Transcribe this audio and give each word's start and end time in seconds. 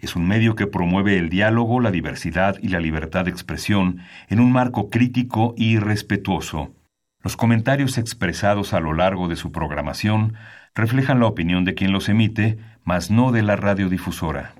es 0.00 0.16
un 0.16 0.26
medio 0.26 0.54
que 0.54 0.66
promueve 0.66 1.18
el 1.18 1.28
diálogo, 1.28 1.80
la 1.80 1.90
diversidad 1.90 2.56
y 2.60 2.68
la 2.68 2.80
libertad 2.80 3.24
de 3.24 3.30
expresión 3.30 4.00
en 4.28 4.40
un 4.40 4.52
marco 4.52 4.90
crítico 4.90 5.54
y 5.56 5.78
respetuoso. 5.78 6.74
Los 7.22 7.36
comentarios 7.36 7.98
expresados 7.98 8.72
a 8.72 8.80
lo 8.80 8.94
largo 8.94 9.28
de 9.28 9.36
su 9.36 9.50
programación 9.50 10.34
reflejan 10.74 11.20
la 11.20 11.26
opinión 11.26 11.64
de 11.64 11.74
quien 11.74 11.92
los 11.92 12.08
emite, 12.08 12.58
mas 12.84 13.10
no 13.10 13.32
de 13.32 13.42
la 13.42 13.56
radiodifusora. 13.56 14.54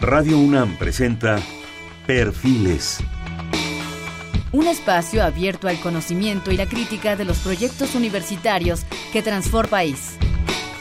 Radio 0.00 0.38
UNAM 0.38 0.76
presenta 0.76 1.38
Perfiles. 2.06 3.02
Un 4.52 4.66
espacio 4.66 5.22
abierto 5.22 5.68
al 5.68 5.78
conocimiento 5.80 6.50
y 6.50 6.56
la 6.56 6.66
crítica 6.66 7.16
de 7.16 7.24
los 7.24 7.38
proyectos 7.40 7.94
universitarios 7.94 8.86
que 9.12 9.22
transforma 9.22 9.70
país. 9.70 10.16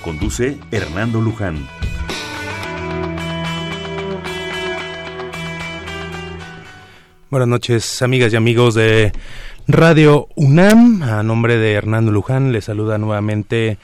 Conduce 0.03 0.57
Hernando 0.71 1.19
Luján. 1.19 1.67
Buenas 7.35 7.49
noches, 7.49 8.01
amigas 8.01 8.31
y 8.31 8.37
amigos 8.37 8.75
de 8.75 9.11
Radio 9.67 10.29
UNAM. 10.37 11.03
A 11.03 11.21
nombre 11.21 11.57
de 11.57 11.73
Hernando 11.73 12.09
Luján, 12.09 12.53
le 12.53 12.61
saluda 12.61 12.97
nuevamente 12.97 13.77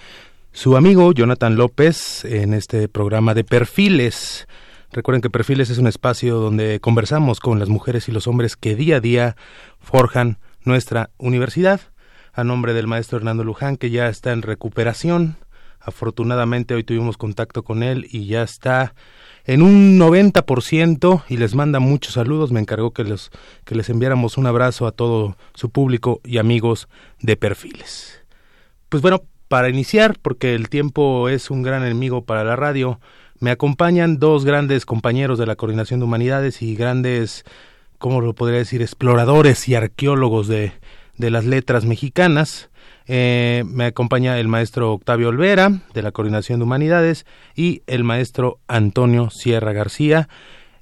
su 0.54 0.78
amigo 0.78 1.12
Jonathan 1.12 1.58
López 1.58 2.24
en 2.24 2.54
este 2.54 2.88
programa 2.88 3.34
de 3.34 3.44
Perfiles. 3.44 4.48
Recuerden 4.94 5.22
que 5.22 5.30
Perfiles 5.30 5.70
es 5.70 5.80
un 5.80 5.88
espacio 5.88 6.38
donde 6.38 6.80
conversamos 6.80 7.42
con 7.42 7.60
las 7.60 7.68
mujeres 7.68 8.08
y 8.08 8.14
los 8.14 8.26
hombres 8.26 8.56
que 8.56 8.78
día 8.78 8.96
a 8.96 9.02
día 9.02 9.36
forjan 9.82 10.38
nuestra 10.64 11.10
universidad. 11.18 11.82
A 12.32 12.46
nombre 12.46 12.74
del 12.74 12.88
maestro 12.88 13.18
Hernando 13.18 13.44
Luján, 13.44 13.76
que 13.76 13.90
ya 13.90 14.08
está 14.08 14.32
en 14.32 14.44
recuperación, 14.44 15.36
Afortunadamente 15.84 16.76
hoy 16.76 16.84
tuvimos 16.84 17.18
contacto 17.18 17.64
con 17.64 17.82
él 17.82 18.08
y 18.12 18.28
ya 18.28 18.44
está 18.44 18.94
en 19.46 19.62
un 19.62 20.00
90% 20.00 21.24
y 21.30 21.38
les 21.38 21.56
manda 21.56 21.80
muchos 21.80 22.14
saludos. 22.14 22.52
Me 22.52 22.60
encargó 22.60 22.92
que, 22.92 23.04
que 23.66 23.76
les 23.76 23.90
enviáramos 23.90 24.38
un 24.38 24.48
abrazo 24.48 24.88
a 24.88 24.92
todo 24.92 25.38
su 25.54 25.70
público 25.70 26.22
y 26.24 26.38
amigos 26.38 26.88
de 27.20 27.38
perfiles. 27.38 28.24
Pues 28.90 29.02
bueno, 29.02 29.24
para 29.48 29.70
iniciar, 29.70 30.18
porque 30.22 30.56
el 30.56 30.70
tiempo 30.70 31.30
es 31.30 31.52
un 31.52 31.62
gran 31.62 31.84
enemigo 31.84 32.24
para 32.24 32.44
la 32.44 32.56
radio, 32.56 33.00
me 33.40 33.52
acompañan 33.52 34.18
dos 34.18 34.46
grandes 34.46 34.86
compañeros 34.86 35.40
de 35.40 35.46
la 35.46 35.56
Coordinación 35.56 36.00
de 36.00 36.06
Humanidades 36.06 36.62
y 36.62 36.76
grandes, 36.76 37.44
¿cómo 37.98 38.22
lo 38.22 38.34
podría 38.34 38.60
decir?, 38.60 38.82
exploradores 38.82 39.68
y 39.68 39.76
arqueólogos 39.76 40.48
de, 40.48 40.74
de 41.18 41.32
las 41.32 41.46
letras 41.46 41.86
mexicanas. 41.86 42.70
Eh, 43.14 43.66
me 43.68 43.88
acompaña 43.88 44.40
el 44.40 44.48
maestro 44.48 44.94
Octavio 44.94 45.28
Olvera, 45.28 45.82
de 45.94 46.02
la 46.02 46.14
Coordinación 46.14 46.60
de 46.60 46.64
Humanidades, 46.64 47.26
y 47.58 47.82
el 47.86 48.06
maestro 48.06 48.60
Antonio 48.70 49.30
Sierra 49.32 49.74
García. 49.74 50.30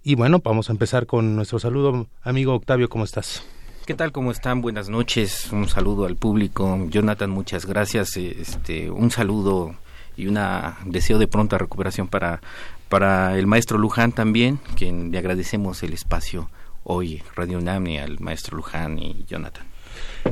Y 0.03 0.13
bueno, 0.13 0.39
vamos 0.44 0.69
a 0.69 0.73
empezar 0.73 1.08
con 1.08 1.36
nuestro 1.36 1.58
saludo. 1.58 2.05
Amigo 2.21 2.53
Octavio, 2.53 2.88
¿cómo 2.88 3.03
estás? 3.03 3.44
¿Qué 3.88 3.95
tal? 3.95 4.11
¿Cómo 4.11 4.30
están? 4.30 4.61
Buenas 4.61 4.89
noches. 4.89 5.52
Un 5.52 5.67
saludo 5.67 6.05
al 6.05 6.17
público. 6.17 6.77
Jonathan, 6.91 7.31
muchas 7.31 7.66
gracias. 7.66 8.16
Este, 8.16 8.91
un 8.91 9.09
saludo 9.09 9.73
y 10.16 10.27
un 10.27 10.38
deseo 10.86 11.17
de 11.17 11.25
pronta 11.25 11.58
recuperación 11.58 12.08
para, 12.08 12.41
para 12.89 13.39
el 13.39 13.47
maestro 13.47 13.80
Luján 13.80 14.11
también, 14.11 14.59
quien 14.75 15.11
le 15.11 15.17
agradecemos 15.17 15.81
el 15.81 15.93
espacio 15.93 16.52
hoy, 16.83 17.23
Radio 17.36 17.59
Nami, 17.59 17.97
al 17.97 18.19
maestro 18.19 18.55
Luján 18.55 18.99
y 18.99 19.25
Jonathan. 19.27 19.68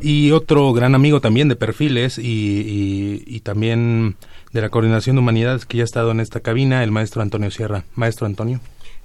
Y 0.01 0.31
otro 0.31 0.73
gran 0.73 0.95
amigo 0.95 1.21
también 1.21 1.47
de 1.49 1.55
perfiles 1.55 2.17
y, 2.17 3.23
y, 3.25 3.39
también 3.41 4.15
de 4.51 4.61
la 4.61 4.69
Coordinación 4.69 5.15
de 5.15 5.21
Humanidades 5.21 5.65
que 5.65 5.77
ya 5.77 5.83
ha 5.83 5.85
estado 5.85 6.11
en 6.11 6.19
esta 6.19 6.39
cabina, 6.39 6.83
el 6.83 6.91
maestro 6.91 7.21
Antonio 7.21 7.51
Sierra. 7.51 7.83
Maestro 7.95 8.25
Antonio. 8.25 8.59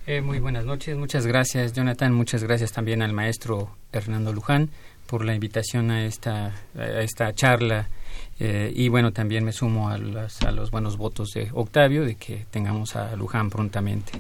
Eh, 0.06 0.20
muy 0.20 0.40
buenas 0.40 0.64
noches, 0.64 0.96
muchas 0.96 1.26
gracias 1.26 1.72
Jonathan, 1.74 2.12
muchas 2.12 2.42
gracias 2.42 2.72
también 2.72 3.02
al 3.02 3.12
maestro 3.12 3.76
Hernando 3.92 4.32
Luján 4.32 4.70
por 5.06 5.24
la 5.24 5.32
invitación 5.32 5.92
a 5.92 6.06
esta, 6.06 6.52
a 6.76 7.02
esta 7.02 7.32
charla 7.34 7.88
eh, 8.40 8.72
y 8.74 8.88
bueno, 8.88 9.12
también 9.12 9.44
me 9.44 9.52
sumo 9.52 9.88
a, 9.88 9.94
a, 9.94 10.50
los 10.50 10.70
buenos 10.72 10.96
votos 10.96 11.30
de 11.32 11.50
Octavio 11.52 12.04
de 12.04 12.16
que 12.16 12.46
tengamos 12.50 12.96
a 12.96 13.14
Luján 13.14 13.50
prontamente. 13.50 14.12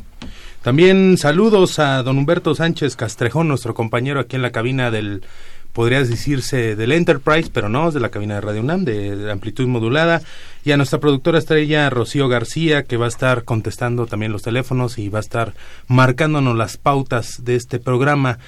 También 0.62 1.18
saludos 1.18 1.80
a 1.80 2.04
don 2.04 2.18
Humberto 2.18 2.54
Sánchez 2.54 2.94
Castrejón, 2.94 3.48
nuestro 3.48 3.74
compañero 3.74 4.20
aquí 4.20 4.36
en 4.36 4.42
la 4.42 4.52
cabina 4.52 4.92
del 4.92 5.24
podrías 5.72 6.08
decirse 6.08 6.76
del 6.76 6.92
Enterprise, 6.92 7.50
pero 7.52 7.68
no, 7.68 7.88
es 7.88 7.94
de 7.94 8.00
la 8.00 8.10
cabina 8.10 8.34
de 8.34 8.40
Radio 8.40 8.60
UNAM, 8.60 8.84
de, 8.84 9.30
amplitud 9.30 9.66
modulada, 9.66 10.22
y 10.64 10.72
a 10.72 10.76
nuestra 10.76 11.00
productora 11.00 11.38
estrella 11.38 11.88
Rocío 11.90 12.28
García, 12.28 12.84
que 12.84 12.96
va 12.96 13.06
a 13.06 13.08
estar 13.08 13.44
contestando 13.44 14.06
también 14.06 14.32
los 14.32 14.42
teléfonos 14.42 14.98
y 14.98 15.08
va 15.08 15.18
a 15.18 15.22
estar 15.22 15.54
marcándonos 15.88 16.56
las 16.56 16.76
pautas 16.76 17.44
de 17.44 17.56
este 17.56 17.78
programa, 17.78 18.38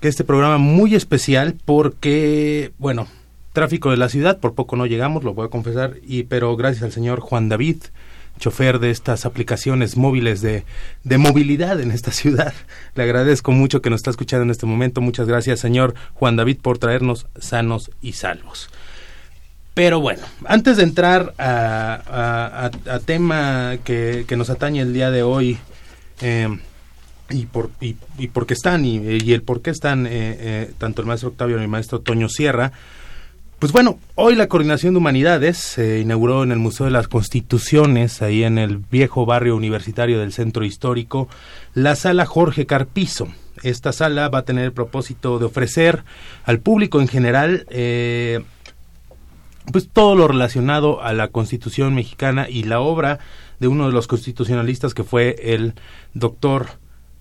que 0.00 0.08
este 0.08 0.24
programa 0.24 0.58
muy 0.58 0.94
especial 0.94 1.56
porque, 1.64 2.72
bueno, 2.78 3.06
tráfico 3.52 3.90
de 3.90 3.96
la 3.98 4.08
ciudad, 4.08 4.40
por 4.40 4.54
poco 4.54 4.76
no 4.76 4.86
llegamos, 4.86 5.24
lo 5.24 5.34
voy 5.34 5.46
a 5.46 5.50
confesar, 5.50 5.94
y 6.06 6.24
pero 6.24 6.56
gracias 6.56 6.82
al 6.82 6.92
señor 6.92 7.20
Juan 7.20 7.48
David, 7.48 7.76
chofer 8.38 8.78
de 8.78 8.90
estas 8.90 9.26
aplicaciones 9.26 9.96
móviles 9.96 10.40
de, 10.40 10.64
de 11.02 11.18
movilidad 11.18 11.80
en 11.80 11.90
esta 11.90 12.12
ciudad. 12.12 12.54
Le 12.94 13.02
agradezco 13.02 13.52
mucho 13.52 13.82
que 13.82 13.90
nos 13.90 13.98
está 13.98 14.10
escuchando 14.10 14.44
en 14.44 14.50
este 14.50 14.66
momento. 14.66 15.00
Muchas 15.00 15.26
gracias, 15.26 15.60
señor 15.60 15.94
Juan 16.14 16.36
David, 16.36 16.58
por 16.60 16.78
traernos 16.78 17.26
sanos 17.38 17.90
y 18.00 18.12
salvos. 18.12 18.70
Pero 19.74 20.00
bueno, 20.00 20.22
antes 20.44 20.76
de 20.76 20.84
entrar 20.84 21.34
a, 21.36 22.70
a, 22.86 22.98
tema 23.00 23.76
que, 23.82 24.24
que, 24.28 24.36
nos 24.36 24.48
atañe 24.48 24.80
el 24.80 24.94
día 24.94 25.10
de 25.10 25.24
hoy, 25.24 25.58
eh, 26.20 26.48
y 27.30 27.46
por 27.46 27.70
y, 27.80 27.96
y 28.18 28.28
por 28.28 28.46
qué 28.46 28.54
están 28.54 28.84
y, 28.84 28.98
y, 28.98 29.32
el 29.32 29.42
por 29.42 29.62
qué 29.62 29.70
están 29.70 30.06
eh, 30.06 30.10
eh, 30.12 30.72
tanto 30.78 31.02
el 31.02 31.08
maestro 31.08 31.30
Octavio 31.30 31.58
y 31.58 31.62
el 31.62 31.68
maestro 31.68 32.00
Toño 32.00 32.28
Sierra, 32.28 32.72
pues 33.64 33.72
bueno, 33.72 33.98
hoy 34.14 34.34
la 34.34 34.46
Coordinación 34.46 34.92
de 34.92 34.98
Humanidades 34.98 35.56
se 35.56 36.00
inauguró 36.00 36.42
en 36.42 36.52
el 36.52 36.58
Museo 36.58 36.84
de 36.84 36.92
las 36.92 37.08
Constituciones, 37.08 38.20
ahí 38.20 38.44
en 38.44 38.58
el 38.58 38.76
viejo 38.76 39.24
barrio 39.24 39.56
universitario 39.56 40.20
del 40.20 40.34
Centro 40.34 40.66
Histórico, 40.66 41.28
la 41.72 41.96
sala 41.96 42.26
Jorge 42.26 42.66
Carpizo. 42.66 43.28
Esta 43.62 43.94
sala 43.94 44.28
va 44.28 44.40
a 44.40 44.44
tener 44.44 44.66
el 44.66 44.72
propósito 44.72 45.38
de 45.38 45.46
ofrecer 45.46 46.04
al 46.44 46.60
público 46.60 47.00
en 47.00 47.08
general 47.08 47.66
eh, 47.70 48.44
pues 49.72 49.88
todo 49.90 50.14
lo 50.14 50.28
relacionado 50.28 51.02
a 51.02 51.14
la 51.14 51.28
Constitución 51.28 51.94
mexicana 51.94 52.50
y 52.50 52.64
la 52.64 52.80
obra 52.80 53.18
de 53.60 53.68
uno 53.68 53.86
de 53.86 53.94
los 53.94 54.08
constitucionalistas 54.08 54.92
que 54.92 55.04
fue 55.04 55.36
el 55.42 55.72
doctor 56.12 56.66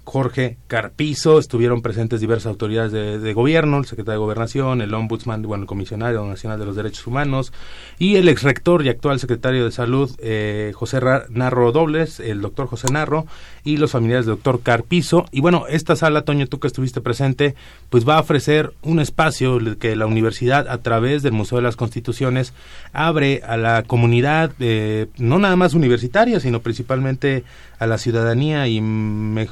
Jorge 0.03 0.57
Carpizo, 0.67 1.39
estuvieron 1.39 1.81
presentes 1.81 2.19
diversas 2.19 2.47
autoridades 2.47 2.91
de, 2.91 3.33
gobierno, 3.33 3.77
el 3.77 3.85
secretario 3.85 4.19
de 4.19 4.25
Gobernación, 4.25 4.81
el 4.81 4.93
ombudsman, 4.93 5.41
bueno, 5.43 5.63
el 5.63 5.67
comisionario 5.67 6.25
nacional 6.25 6.59
de 6.59 6.65
los 6.65 6.75
derechos 6.75 7.07
humanos 7.07 7.53
y 7.99 8.17
el 8.17 8.27
ex 8.27 8.43
rector 8.43 8.85
y 8.85 8.89
actual 8.89 9.19
secretario 9.19 9.63
de 9.65 9.71
salud 9.71 10.11
eh, 10.19 10.71
José 10.75 10.99
Narro 11.29 11.71
Dobles, 11.71 12.19
el 12.19 12.41
doctor 12.41 12.67
José 12.67 12.91
Narro 12.91 13.25
y 13.63 13.77
los 13.77 13.91
familiares 13.91 14.25
del 14.25 14.35
doctor 14.35 14.61
Carpizo. 14.61 15.25
Y 15.31 15.39
bueno, 15.39 15.65
esta 15.69 15.95
sala, 15.95 16.23
Toño, 16.23 16.47
tú 16.47 16.59
que 16.59 16.67
estuviste 16.67 17.01
presente, 17.01 17.55
pues 17.89 18.07
va 18.07 18.17
a 18.17 18.21
ofrecer 18.21 18.73
un 18.81 18.99
espacio 18.99 19.59
que 19.79 19.95
la 19.95 20.05
universidad 20.05 20.67
a 20.67 20.81
través 20.81 21.23
del 21.23 21.31
Museo 21.31 21.57
de 21.57 21.63
las 21.63 21.75
Constituciones 21.75 22.53
abre 22.91 23.41
a 23.45 23.57
la 23.57 23.83
comunidad, 23.83 24.51
eh, 24.59 25.07
no 25.17 25.39
nada 25.39 25.55
más 25.55 25.73
universitaria, 25.73 26.39
sino 26.39 26.59
principalmente 26.59 27.43
a 27.83 27.87
la 27.87 27.97
ciudadanía 27.97 28.67
y, 28.67 28.77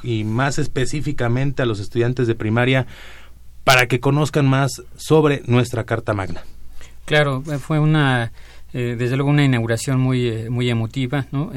y 0.04 0.24
más 0.24 0.58
específicamente 0.58 1.62
a 1.62 1.66
los 1.66 1.80
estudiantes 1.80 2.28
de 2.28 2.36
primaria 2.36 2.88
para 3.64 3.88
que 3.88 4.00
conozcan 4.00 4.48
más 4.48 4.84
sobre 4.96 5.44
nuestra 5.46 5.84
Carta 5.84 6.14
Magna. 6.14 6.42
Claro, 7.06 7.44
eh, 7.52 7.58
fue 7.58 7.80
una, 7.80 8.32
eh, 8.74 8.96
desde 8.98 9.16
luego, 9.16 9.32
una 9.32 9.44
inauguración 9.44 10.00
muy, 10.00 10.28
eh, 10.28 10.50
muy 10.50 10.70
emotiva, 10.70 11.28
¿no? 11.32 11.52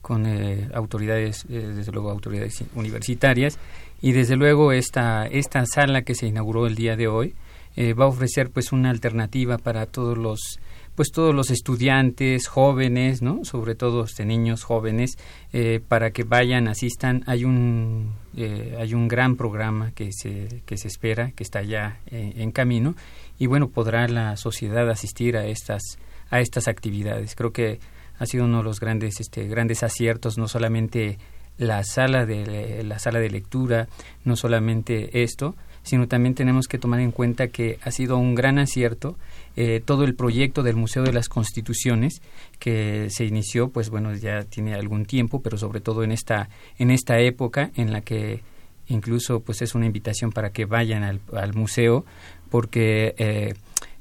con 0.00 0.26
autoridades, 0.74 1.46
desde 1.48 1.92
luego, 1.92 2.10
autoridades 2.10 2.64
universitarias, 2.74 3.56
y 4.00 4.10
desde 4.10 4.34
luego 4.34 4.72
esta, 4.72 5.28
esta 5.28 5.64
sala 5.64 6.02
que 6.02 6.16
se 6.16 6.26
inauguró 6.26 6.66
el 6.66 6.74
día 6.74 6.96
de 6.96 7.06
hoy 7.06 7.34
va 7.78 8.06
a 8.06 8.08
ofrecer 8.08 8.50
pues 8.50 8.72
una 8.72 8.90
alternativa 8.90 9.58
para 9.58 9.86
todos 9.86 10.18
los 10.18 10.58
pues 10.94 11.10
todos 11.10 11.34
los 11.34 11.50
estudiantes 11.50 12.48
jóvenes, 12.48 13.22
¿no? 13.22 13.44
Sobre 13.44 13.74
todo 13.74 14.04
este, 14.04 14.24
niños 14.24 14.62
jóvenes, 14.62 15.16
eh, 15.52 15.80
para 15.86 16.10
que 16.10 16.24
vayan, 16.24 16.68
asistan. 16.68 17.22
Hay 17.26 17.44
un 17.44 18.12
eh, 18.36 18.76
hay 18.78 18.94
un 18.94 19.08
gran 19.08 19.36
programa 19.36 19.92
que 19.92 20.10
se 20.12 20.62
que 20.66 20.76
se 20.76 20.88
espera, 20.88 21.32
que 21.32 21.42
está 21.42 21.62
ya 21.62 22.00
eh, 22.06 22.34
en 22.36 22.50
camino 22.52 22.94
y 23.38 23.46
bueno 23.46 23.68
podrá 23.68 24.06
la 24.08 24.36
sociedad 24.36 24.88
asistir 24.90 25.36
a 25.36 25.46
estas 25.46 25.82
a 26.30 26.40
estas 26.40 26.68
actividades. 26.68 27.34
Creo 27.34 27.52
que 27.52 27.80
ha 28.18 28.26
sido 28.26 28.44
uno 28.44 28.58
de 28.58 28.64
los 28.64 28.80
grandes 28.80 29.20
este 29.20 29.46
grandes 29.48 29.82
aciertos, 29.82 30.36
no 30.36 30.48
solamente 30.48 31.18
la 31.58 31.84
sala 31.84 32.26
de 32.26 32.82
la 32.84 32.98
sala 32.98 33.18
de 33.18 33.30
lectura, 33.30 33.88
no 34.24 34.36
solamente 34.36 35.22
esto, 35.22 35.54
sino 35.82 36.08
también 36.08 36.34
tenemos 36.34 36.66
que 36.66 36.78
tomar 36.78 37.00
en 37.00 37.12
cuenta 37.12 37.48
que 37.48 37.78
ha 37.82 37.90
sido 37.90 38.16
un 38.16 38.34
gran 38.34 38.58
acierto 38.58 39.16
eh, 39.56 39.82
todo 39.84 40.04
el 40.04 40.14
proyecto 40.14 40.62
del 40.62 40.76
Museo 40.76 41.02
de 41.02 41.12
las 41.12 41.28
Constituciones 41.28 42.22
que 42.58 43.08
se 43.10 43.24
inició, 43.24 43.68
pues 43.68 43.90
bueno, 43.90 44.14
ya 44.14 44.42
tiene 44.44 44.74
algún 44.74 45.04
tiempo, 45.04 45.42
pero 45.42 45.58
sobre 45.58 45.80
todo 45.80 46.02
en 46.04 46.12
esta, 46.12 46.48
en 46.78 46.90
esta 46.90 47.18
época 47.20 47.70
en 47.76 47.92
la 47.92 48.00
que 48.00 48.42
incluso 48.88 49.40
pues 49.40 49.62
es 49.62 49.74
una 49.74 49.86
invitación 49.86 50.32
para 50.32 50.50
que 50.50 50.64
vayan 50.64 51.02
al, 51.04 51.54
museo 51.54 52.04
porque 52.50 53.14
eh, 53.18 53.54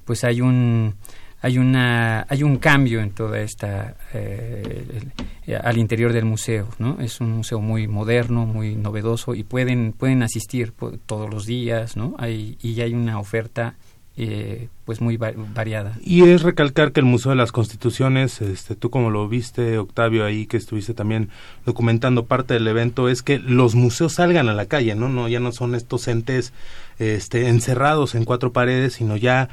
pues 0.05 0.23
hay 0.23 0.41
un 0.41 0.95
hay 1.41 1.57
una 1.57 2.25
hay 2.29 2.43
un 2.43 2.57
cambio 2.57 3.01
en 3.01 3.11
toda 3.11 3.39
esta 3.39 3.95
eh, 4.13 5.01
al 5.63 5.77
interior 5.77 6.13
del 6.13 6.25
museo 6.25 6.67
no 6.79 6.99
es 6.99 7.21
un 7.21 7.31
museo 7.31 7.59
muy 7.61 7.87
moderno 7.87 8.45
muy 8.45 8.75
novedoso 8.75 9.33
y 9.33 9.43
pueden 9.43 9.93
pueden 9.93 10.23
asistir 10.23 10.73
todos 11.05 11.29
los 11.29 11.45
días 11.45 11.95
no 11.97 12.15
hay 12.17 12.57
y 12.61 12.79
hay 12.81 12.93
una 12.93 13.19
oferta 13.19 13.75
eh, 14.17 14.67
pues 14.85 14.99
muy 14.99 15.17
variada. 15.17 15.97
Y 16.03 16.23
es 16.23 16.41
recalcar 16.41 16.91
que 16.91 16.99
el 16.99 17.05
Museo 17.05 17.29
de 17.29 17.37
las 17.37 17.51
Constituciones, 17.51 18.41
este, 18.41 18.75
tú 18.75 18.89
como 18.89 19.09
lo 19.09 19.27
viste, 19.29 19.77
Octavio, 19.77 20.25
ahí 20.25 20.47
que 20.47 20.57
estuviste 20.57 20.93
también 20.93 21.29
documentando 21.65 22.25
parte 22.25 22.53
del 22.53 22.67
evento, 22.67 23.07
es 23.07 23.21
que 23.21 23.39
los 23.39 23.73
museos 23.73 24.13
salgan 24.13 24.49
a 24.49 24.53
la 24.53 24.65
calle, 24.65 24.95
¿no? 24.95 25.07
no 25.07 25.29
ya 25.29 25.39
no 25.39 25.51
son 25.53 25.75
estos 25.75 26.07
entes 26.09 26.51
este, 26.99 27.47
encerrados 27.47 28.13
en 28.13 28.25
cuatro 28.25 28.51
paredes, 28.51 28.93
sino 28.93 29.15
ya 29.15 29.49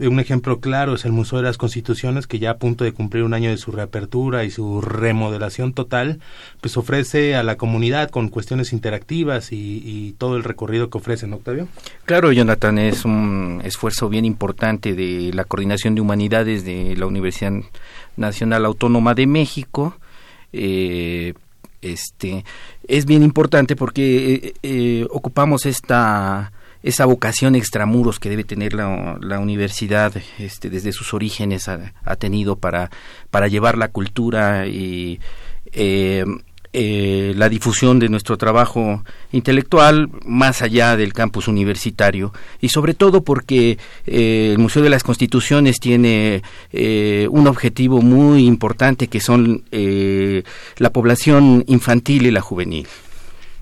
un 0.00 0.18
ejemplo 0.18 0.60
claro 0.60 0.94
es 0.94 1.04
el 1.04 1.12
Museo 1.12 1.38
de 1.38 1.44
las 1.44 1.56
Constituciones, 1.56 2.26
que 2.26 2.38
ya 2.38 2.50
a 2.50 2.56
punto 2.58 2.84
de 2.84 2.92
cumplir 2.92 3.22
un 3.22 3.34
año 3.34 3.50
de 3.50 3.56
su 3.56 3.70
reapertura 3.70 4.44
y 4.44 4.50
su 4.50 4.80
remodelación 4.80 5.72
total, 5.72 6.20
pues 6.60 6.76
ofrece 6.76 7.36
a 7.36 7.42
la 7.42 7.56
comunidad 7.56 8.10
con 8.10 8.28
cuestiones 8.28 8.72
interactivas 8.72 9.52
y, 9.52 10.14
todo 10.18 10.36
el 10.36 10.44
recorrido 10.44 10.90
que 10.90 10.98
ofrecen, 10.98 11.32
Octavio? 11.32 11.68
Claro, 12.04 12.32
Jonathan, 12.32 12.78
es 12.78 13.04
un 13.04 13.60
esfuerzo 13.64 14.08
bien 14.08 14.24
importante 14.24 14.94
de 14.94 15.32
la 15.32 15.44
Coordinación 15.44 15.94
de 15.94 16.00
Humanidades 16.00 16.64
de 16.64 16.94
la 16.96 17.06
Universidad 17.06 17.52
Nacional 18.16 18.64
Autónoma 18.64 19.14
de 19.14 19.26
México. 19.26 19.96
Eh, 20.52 21.34
este 21.82 22.44
es 22.86 23.06
bien 23.06 23.22
importante 23.22 23.76
porque 23.76 24.34
eh, 24.34 24.54
eh, 24.62 25.06
ocupamos 25.10 25.66
esta 25.66 26.52
esa 26.84 27.06
vocación 27.06 27.54
extramuros 27.54 28.20
que 28.20 28.28
debe 28.28 28.44
tener 28.44 28.74
la, 28.74 29.38
universidad 29.40 30.12
este, 30.38 30.68
desde 30.68 30.92
sus 30.92 31.14
orígenes 31.14 31.66
ha, 31.68 32.16
tenido 32.16 32.56
para, 32.56 32.90
para 33.30 33.48
llevar 33.48 33.78
la 33.78 33.88
cultura 33.88 34.66
y 34.66 35.18
eh, 35.72 36.24
eh, 36.74 37.32
la 37.36 37.48
difusión 37.48 38.00
de 38.00 38.08
nuestro 38.08 38.36
trabajo 38.36 39.02
intelectual 39.32 40.10
más 40.26 40.60
allá 40.60 40.96
del 40.96 41.14
campus 41.14 41.48
universitario 41.48 42.34
y 42.60 42.68
sobre 42.68 42.92
todo 42.94 43.22
porque 43.22 43.78
eh, 44.06 44.50
el 44.52 44.58
Museo 44.58 44.82
de 44.82 44.90
las 44.90 45.04
Constituciones 45.04 45.80
tiene 45.80 46.42
un 47.30 47.46
objetivo 47.46 48.02
muy 48.02 48.44
importante 48.44 49.08
que 49.08 49.20
son 49.20 49.64
la 49.70 50.90
población 50.90 51.64
infantil 51.66 52.26
y 52.26 52.30
la 52.30 52.42
juvenil. 52.42 52.88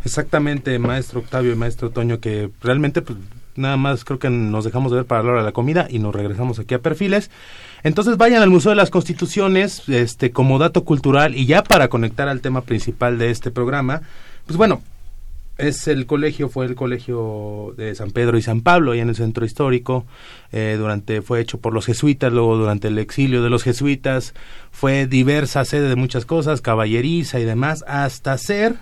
Exactamente, 0.05 0.79
maestro 0.79 1.21
Octavio 1.21 1.53
y 1.53 1.57
maestro 1.57 1.91
Toño, 1.91 2.19
que 2.19 2.51
realmente 2.61 3.03
pues, 3.03 3.19
nada 3.55 3.77
más 3.77 4.05
creo 4.05 4.19
que 4.19 4.31
nos 4.31 4.65
dejamos 4.65 4.91
de 4.91 4.99
ver 4.99 5.07
para 5.07 5.23
la 5.23 5.31
hora 5.31 5.41
de 5.41 5.47
la 5.47 5.53
comida 5.53 5.87
y 5.89 5.99
nos 5.99 6.15
regresamos 6.15 6.59
aquí 6.59 6.75
a 6.75 6.81
perfiles. 6.81 7.31
Entonces 7.83 8.17
vayan 8.17 8.43
al 8.43 8.51
Museo 8.51 8.71
de 8.71 8.77
las 8.77 8.91
Constituciones 8.91 9.89
este, 9.89 10.31
como 10.31 10.59
dato 10.59 10.85
cultural 10.85 11.35
y 11.37 11.47
ya 11.47 11.63
para 11.63 11.89
conectar 11.89 12.29
al 12.29 12.41
tema 12.41 12.63
principal 12.63 13.19
de 13.19 13.31
este 13.31 13.51
programa, 13.51 14.03
pues 14.47 14.57
bueno, 14.57 14.83
es 15.59 15.87
el 15.87 16.07
colegio, 16.07 16.49
fue 16.49 16.67
el 16.67 16.75
colegio 16.75 17.75
de 17.77 17.95
San 17.95 18.11
Pedro 18.11 18.39
y 18.39 18.43
San 18.43 18.63
Pablo, 18.63 18.93
ahí 18.93 19.01
en 19.01 19.11
el 19.11 19.15
centro 19.15 19.45
histórico, 19.45 20.07
eh, 20.51 20.77
durante, 20.79 21.23
fue 21.23 21.41
hecho 21.41 21.59
por 21.59 21.73
los 21.75 21.87
jesuitas, 21.87 22.33
luego 22.33 22.57
durante 22.57 22.89
el 22.89 22.99
exilio 22.99 23.43
de 23.43 23.51
los 23.51 23.63
jesuitas, 23.63 24.35
fue 24.71 25.07
diversa 25.07 25.65
sede 25.65 25.89
de 25.89 25.97
muchas 25.97 26.25
cosas, 26.25 26.63
caballeriza 26.63 27.39
y 27.39 27.45
demás, 27.45 27.85
hasta 27.87 28.37
ser 28.39 28.77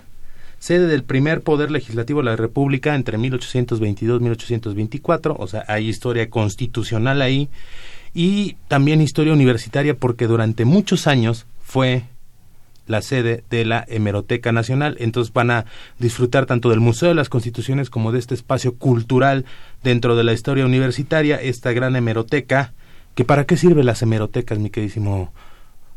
sede 0.61 0.85
del 0.85 1.03
primer 1.03 1.41
poder 1.41 1.71
legislativo 1.71 2.19
de 2.19 2.25
la 2.25 2.35
República 2.35 2.93
entre 2.93 3.17
1822 3.17 4.19
y 4.19 4.23
1824, 4.23 5.35
o 5.37 5.47
sea, 5.47 5.65
hay 5.67 5.89
historia 5.89 6.29
constitucional 6.29 7.23
ahí, 7.23 7.49
y 8.13 8.57
también 8.67 9.01
historia 9.01 9.33
universitaria 9.33 9.95
porque 9.97 10.27
durante 10.27 10.65
muchos 10.65 11.07
años 11.07 11.47
fue 11.63 12.03
la 12.85 13.01
sede 13.01 13.43
de 13.49 13.65
la 13.65 13.83
Hemeroteca 13.87 14.51
Nacional. 14.51 14.97
Entonces 14.99 15.33
van 15.33 15.49
a 15.49 15.65
disfrutar 15.97 16.45
tanto 16.45 16.69
del 16.69 16.79
Museo 16.79 17.09
de 17.09 17.15
las 17.15 17.29
Constituciones 17.29 17.89
como 17.89 18.11
de 18.11 18.19
este 18.19 18.35
espacio 18.35 18.75
cultural 18.75 19.45
dentro 19.81 20.15
de 20.15 20.23
la 20.23 20.33
historia 20.33 20.65
universitaria, 20.65 21.37
esta 21.37 21.71
gran 21.71 21.95
hemeroteca, 21.95 22.73
que 23.15 23.25
para 23.25 23.45
qué 23.45 23.57
sirve 23.57 23.83
las 23.83 24.01
hemerotecas, 24.03 24.59
mi 24.59 24.69
queridísimo 24.69 25.33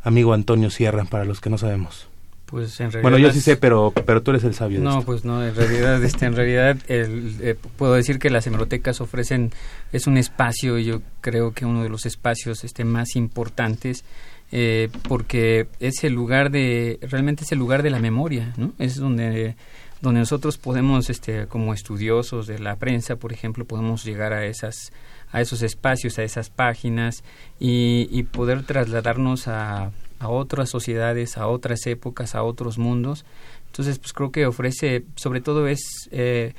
amigo 0.02 0.32
Antonio 0.32 0.70
Sierra, 0.70 1.04
para 1.04 1.26
los 1.26 1.40
que 1.42 1.50
no 1.50 1.58
sabemos. 1.58 2.08
Pues 2.54 2.78
en 2.78 2.92
realidad 2.92 3.10
bueno, 3.10 3.18
yo 3.18 3.32
sí 3.32 3.40
sé, 3.40 3.56
pero, 3.56 3.92
pero 4.06 4.22
tú 4.22 4.30
eres 4.30 4.44
el 4.44 4.54
sabio. 4.54 4.78
no, 4.78 5.02
pues 5.02 5.24
no, 5.24 5.44
en 5.44 5.56
realidad, 5.56 6.00
este, 6.04 6.26
en 6.26 6.36
realidad 6.36 6.76
el, 6.86 7.34
eh, 7.40 7.56
puedo 7.76 7.94
decir 7.94 8.20
que 8.20 8.30
las 8.30 8.46
hemerotecas 8.46 9.00
ofrecen, 9.00 9.50
es 9.90 10.06
un 10.06 10.16
espacio, 10.16 10.78
yo 10.78 11.02
creo 11.20 11.50
que 11.50 11.66
uno 11.66 11.82
de 11.82 11.88
los 11.88 12.06
espacios 12.06 12.62
este, 12.62 12.84
más 12.84 13.16
importantes, 13.16 14.04
eh, 14.52 14.88
porque 15.08 15.66
es 15.80 16.04
el 16.04 16.12
lugar 16.12 16.52
de, 16.52 17.00
realmente 17.02 17.42
es 17.42 17.50
el 17.50 17.58
lugar 17.58 17.82
de 17.82 17.90
la 17.90 17.98
memoria, 17.98 18.52
¿no? 18.56 18.72
Es 18.78 18.98
donde 18.98 19.56
donde 20.00 20.20
nosotros 20.20 20.56
podemos, 20.56 21.10
este, 21.10 21.48
como 21.48 21.74
estudiosos 21.74 22.46
de 22.46 22.60
la 22.60 22.76
prensa, 22.76 23.16
por 23.16 23.32
ejemplo, 23.32 23.64
podemos 23.64 24.04
llegar 24.04 24.32
a 24.32 24.46
esas 24.46 24.92
a 25.32 25.40
esos 25.40 25.62
espacios, 25.62 26.20
a 26.20 26.22
esas 26.22 26.50
páginas 26.50 27.24
y, 27.58 28.06
y 28.12 28.22
poder 28.22 28.62
trasladarnos 28.62 29.48
a, 29.48 29.90
a 30.24 30.28
otras 30.28 30.70
sociedades, 30.70 31.36
a 31.36 31.46
otras 31.46 31.86
épocas, 31.86 32.34
a 32.34 32.42
otros 32.42 32.78
mundos. 32.78 33.24
Entonces, 33.66 33.98
pues 33.98 34.12
creo 34.12 34.32
que 34.32 34.46
ofrece, 34.46 35.04
sobre 35.16 35.40
todo 35.40 35.68
es 35.68 36.08
eh, 36.10 36.54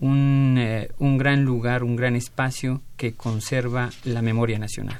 un, 0.00 0.56
eh, 0.58 0.90
un, 0.98 1.18
gran 1.18 1.44
lugar, 1.44 1.82
un 1.82 1.96
gran 1.96 2.16
espacio 2.16 2.82
que 2.96 3.14
conserva 3.14 3.90
la 4.04 4.22
memoria 4.22 4.58
nacional. 4.58 4.98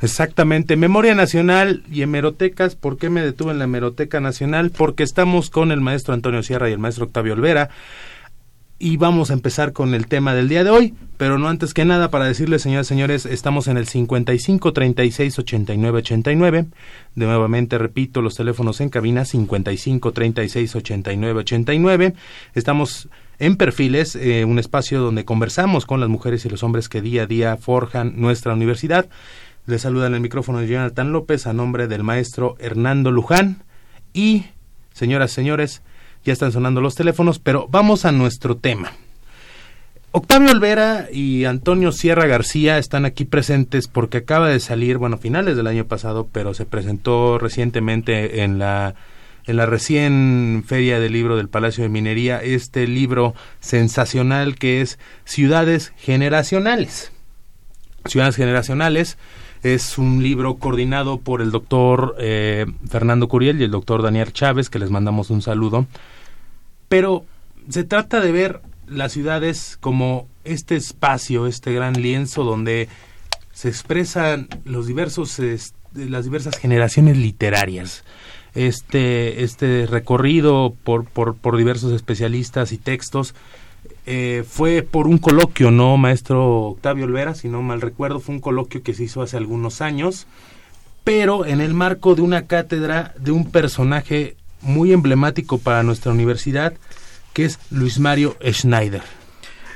Exactamente, 0.00 0.76
Memoria 0.76 1.14
Nacional 1.14 1.82
y 1.90 2.02
hemerotecas. 2.02 2.76
¿Por 2.76 2.98
qué 2.98 3.10
me 3.10 3.20
detuve 3.20 3.50
en 3.50 3.58
la 3.58 3.64
hemeroteca 3.64 4.20
nacional? 4.20 4.70
Porque 4.70 5.02
estamos 5.02 5.50
con 5.50 5.72
el 5.72 5.80
maestro 5.80 6.14
Antonio 6.14 6.42
Sierra 6.42 6.70
y 6.70 6.72
el 6.72 6.78
maestro 6.78 7.06
Octavio 7.06 7.32
Olvera 7.32 7.70
y 8.80 8.96
vamos 8.96 9.30
a 9.30 9.34
empezar 9.34 9.72
con 9.72 9.94
el 9.94 10.06
tema 10.06 10.34
del 10.34 10.48
día 10.48 10.62
de 10.62 10.70
hoy, 10.70 10.94
pero 11.16 11.36
no 11.36 11.48
antes 11.48 11.74
que 11.74 11.84
nada 11.84 12.10
para 12.10 12.26
decirles, 12.26 12.62
señoras 12.62 12.86
y 12.86 12.90
señores, 12.90 13.26
estamos 13.26 13.66
en 13.66 13.76
el 13.76 13.88
55 13.88 14.72
36 14.72 15.38
89 15.38 15.98
89. 15.98 16.66
De 17.16 17.26
nuevamente 17.26 17.76
repito, 17.76 18.22
los 18.22 18.36
teléfonos 18.36 18.80
en 18.80 18.88
cabina 18.88 19.24
55 19.24 20.12
36 20.12 20.76
89 20.76 21.40
89. 21.40 22.14
Estamos 22.54 23.08
en 23.40 23.56
Perfiles, 23.56 24.14
eh, 24.14 24.44
un 24.44 24.60
espacio 24.60 25.00
donde 25.00 25.24
conversamos 25.24 25.84
con 25.84 25.98
las 25.98 26.08
mujeres 26.08 26.44
y 26.44 26.48
los 26.48 26.62
hombres 26.62 26.88
que 26.88 27.02
día 27.02 27.22
a 27.22 27.26
día 27.26 27.56
forjan 27.56 28.20
nuestra 28.20 28.54
universidad. 28.54 29.08
Les 29.66 29.82
saluda 29.82 30.06
en 30.06 30.14
el 30.14 30.20
micrófono 30.20 30.60
de 30.60 30.68
Jonathan 30.68 31.10
López 31.12 31.48
a 31.48 31.52
nombre 31.52 31.88
del 31.88 32.04
maestro 32.04 32.54
Hernando 32.60 33.10
Luján 33.10 33.64
y, 34.12 34.46
señoras 34.92 35.32
y 35.32 35.34
señores, 35.34 35.82
ya 36.28 36.34
están 36.34 36.52
sonando 36.52 36.80
los 36.80 36.94
teléfonos, 36.94 37.38
pero 37.38 37.66
vamos 37.70 38.04
a 38.04 38.12
nuestro 38.12 38.56
tema. 38.56 38.92
Octavio 40.12 40.50
Olvera 40.50 41.08
y 41.12 41.44
Antonio 41.44 41.90
Sierra 41.90 42.26
García 42.26 42.78
están 42.78 43.04
aquí 43.04 43.24
presentes 43.24 43.88
porque 43.88 44.18
acaba 44.18 44.48
de 44.48 44.60
salir, 44.60 44.98
bueno, 44.98 45.18
finales 45.18 45.56
del 45.56 45.66
año 45.66 45.86
pasado, 45.86 46.28
pero 46.30 46.54
se 46.54 46.66
presentó 46.66 47.38
recientemente 47.38 48.42
en 48.42 48.58
la 48.58 48.94
en 49.46 49.56
la 49.56 49.64
recién 49.64 50.62
feria 50.66 51.00
del 51.00 51.14
libro 51.14 51.38
del 51.38 51.48
Palacio 51.48 51.82
de 51.82 51.88
Minería 51.88 52.42
este 52.42 52.86
libro 52.86 53.34
sensacional 53.60 54.56
que 54.56 54.82
es 54.82 54.98
Ciudades 55.24 55.94
Generacionales. 55.96 57.12
Ciudades 58.04 58.36
Generacionales 58.36 59.16
es 59.62 59.96
un 59.96 60.22
libro 60.22 60.56
coordinado 60.56 61.18
por 61.18 61.40
el 61.40 61.50
doctor 61.50 62.14
eh, 62.18 62.66
Fernando 62.88 63.28
Curiel 63.28 63.60
y 63.60 63.64
el 63.64 63.70
doctor 63.70 64.02
Daniel 64.02 64.32
Chávez, 64.32 64.68
que 64.68 64.78
les 64.78 64.90
mandamos 64.90 65.30
un 65.30 65.42
saludo. 65.42 65.86
Pero 66.88 67.24
se 67.68 67.84
trata 67.84 68.20
de 68.20 68.32
ver 68.32 68.60
las 68.86 69.12
ciudades 69.12 69.76
como 69.80 70.26
este 70.44 70.76
espacio, 70.76 71.46
este 71.46 71.72
gran 71.72 71.94
lienzo 72.00 72.44
donde 72.44 72.88
se 73.52 73.68
expresan 73.68 74.48
los 74.64 74.86
diversos, 74.86 75.40
las 75.94 76.24
diversas 76.24 76.56
generaciones 76.58 77.16
literarias. 77.16 78.04
Este, 78.54 79.44
este 79.44 79.86
recorrido 79.86 80.74
por, 80.82 81.04
por, 81.04 81.36
por 81.36 81.56
diversos 81.56 81.92
especialistas 81.92 82.72
y 82.72 82.78
textos 82.78 83.34
eh, 84.06 84.42
fue 84.48 84.82
por 84.82 85.06
un 85.06 85.18
coloquio, 85.18 85.70
¿no, 85.70 85.98
maestro 85.98 86.68
Octavio 86.68 87.04
Olvera? 87.04 87.34
Si 87.34 87.48
no 87.48 87.60
mal 87.60 87.82
recuerdo, 87.82 88.20
fue 88.20 88.36
un 88.36 88.40
coloquio 88.40 88.82
que 88.82 88.94
se 88.94 89.04
hizo 89.04 89.20
hace 89.20 89.36
algunos 89.36 89.82
años, 89.82 90.26
pero 91.04 91.44
en 91.44 91.60
el 91.60 91.74
marco 91.74 92.14
de 92.14 92.22
una 92.22 92.46
cátedra 92.46 93.12
de 93.18 93.32
un 93.32 93.50
personaje 93.50 94.37
muy 94.60 94.92
emblemático 94.92 95.58
para 95.58 95.82
nuestra 95.82 96.12
universidad, 96.12 96.74
que 97.32 97.44
es 97.44 97.58
Luis 97.70 97.98
Mario 97.98 98.36
Schneider. 98.44 99.02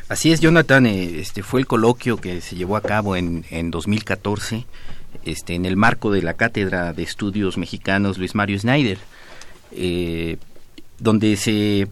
Así 0.09 0.33
es, 0.33 0.41
Jonathan, 0.41 0.87
eh, 0.87 1.21
este 1.21 1.43
fue 1.43 1.61
el 1.61 1.67
coloquio 1.67 2.19
que 2.19 2.41
se 2.41 2.57
llevó 2.57 2.77
a 2.77 2.83
cabo 2.83 3.17
en, 3.17 3.45
en 3.51 3.71
2014 3.71 4.67
este, 5.25 5.55
en 5.55 5.67
el 5.67 5.77
marco 5.77 6.11
de 6.11 6.23
la 6.23 6.35
Cátedra 6.35 6.93
de 6.93 7.03
Estudios 7.03 7.59
Mexicanos 7.59 8.19
Luis 8.19 8.35
Mario 8.35 8.59
Snyder, 8.59 8.99
eh, 9.73 10.37
donde 10.99 11.37
se 11.37 11.89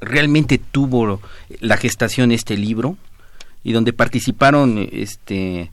realmente 0.00 0.58
tuvo 0.58 1.20
la 1.60 1.76
gestación 1.76 2.32
este 2.32 2.56
libro 2.56 2.96
y 3.62 3.72
donde 3.72 3.92
participaron 3.92 4.88
este, 4.90 5.70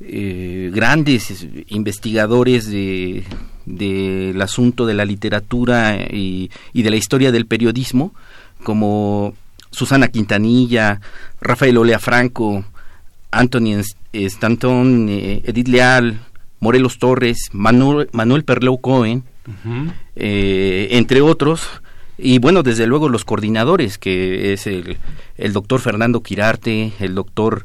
eh, 0.00 0.70
grandes 0.74 1.46
investigadores 1.68 2.70
de, 2.70 3.24
del 3.66 4.40
asunto 4.40 4.86
de 4.86 4.94
la 4.94 5.04
literatura 5.04 5.96
y, 6.10 6.50
de 6.72 6.90
la 6.90 6.96
historia 6.96 7.32
del 7.32 7.46
periodismo, 7.46 8.14
como 8.62 9.34
Susana 9.70 10.08
Quintanilla, 10.08 11.00
Rafael 11.40 11.78
Olea 11.78 11.98
Franco, 11.98 12.64
Anthony 13.30 13.82
Stanton, 14.12 15.08
eh, 15.08 15.42
Edith 15.44 15.68
Leal, 15.68 16.20
Morelos 16.60 16.98
Torres, 16.98 17.48
Manuel, 17.52 18.08
Manuel 18.12 18.44
Perleu 18.44 18.80
Cohen, 18.80 19.24
eh, 20.14 20.88
entre 20.92 21.20
otros, 21.20 21.66
y 22.18 22.38
bueno, 22.38 22.62
desde 22.62 22.86
luego 22.86 23.08
los 23.08 23.24
coordinadores, 23.24 23.98
que 23.98 24.52
es 24.52 24.66
el, 24.66 24.98
el 25.36 25.52
doctor 25.52 25.80
Fernando 25.80 26.22
Quirarte, 26.22 26.92
el 27.00 27.14
doctor 27.14 27.64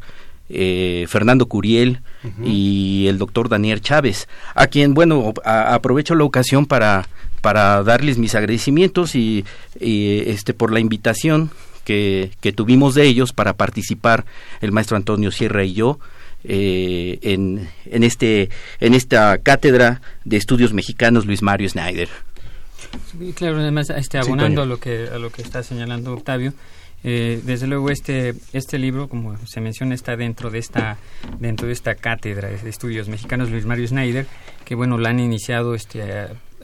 eh, 0.49 1.05
Fernando 1.07 1.47
Curiel 1.47 2.01
y 2.43 3.05
el 3.07 3.17
doctor 3.17 3.47
Daniel 3.49 3.81
Chávez, 3.81 4.27
a 4.53 4.67
quien, 4.67 4.93
bueno, 4.93 5.33
aprovecho 5.43 6.15
la 6.15 6.23
ocasión 6.23 6.65
para, 6.65 7.07
para 7.41 7.83
darles 7.83 8.17
mis 8.17 8.35
agradecimientos 8.35 9.15
y, 9.15 9.45
este, 9.79 10.53
por 10.53 10.71
la 10.71 10.79
invitación 10.79 11.51
que, 11.85 12.31
que, 12.41 12.51
tuvimos 12.51 12.95
de 12.95 13.03
ellos 13.03 13.31
para 13.31 13.53
participar 13.53 14.25
el 14.59 14.71
maestro 14.73 14.97
Antonio 14.97 15.31
Sierra 15.31 15.63
y 15.63 15.73
yo 15.73 15.99
eh, 16.43 17.19
en, 17.23 17.69
en, 17.85 18.03
este, 18.03 18.49
en 18.79 18.93
esta 18.93 19.37
cátedra 19.39 20.01
de 20.23 20.37
estudios 20.37 20.71
mexicanos 20.71 21.25
Luis 21.25 21.41
Mario 21.41 21.67
Snyder. 21.67 22.07
claro, 23.35 23.57
además, 23.57 23.89
este, 23.89 24.17
abonando 24.17 24.61
a, 24.61 24.65
lo 24.65 24.79
que, 24.79 25.09
a 25.13 25.17
lo 25.17 25.29
que 25.29 25.41
está 25.41 25.63
señalando 25.63 26.13
Octavio, 26.13 26.53
eh, 27.03 27.41
desde 27.43 27.67
luego 27.67 27.89
este 27.89 28.33
este 28.53 28.77
libro 28.79 29.07
como 29.07 29.37
se 29.45 29.61
menciona 29.61 29.93
está 29.93 30.15
dentro 30.15 30.49
de 30.49 30.59
esta 30.59 30.97
dentro 31.39 31.67
de 31.67 31.73
esta 31.73 31.95
cátedra 31.95 32.49
de 32.49 32.69
estudios 32.69 33.07
mexicanos 33.07 33.51
Luis 33.51 33.65
Mario 33.65 33.87
Snyder 33.87 34.25
que 34.65 34.75
bueno 34.75 34.97
la 34.97 35.09
han 35.09 35.19
iniciado 35.19 35.75
este 35.75 36.03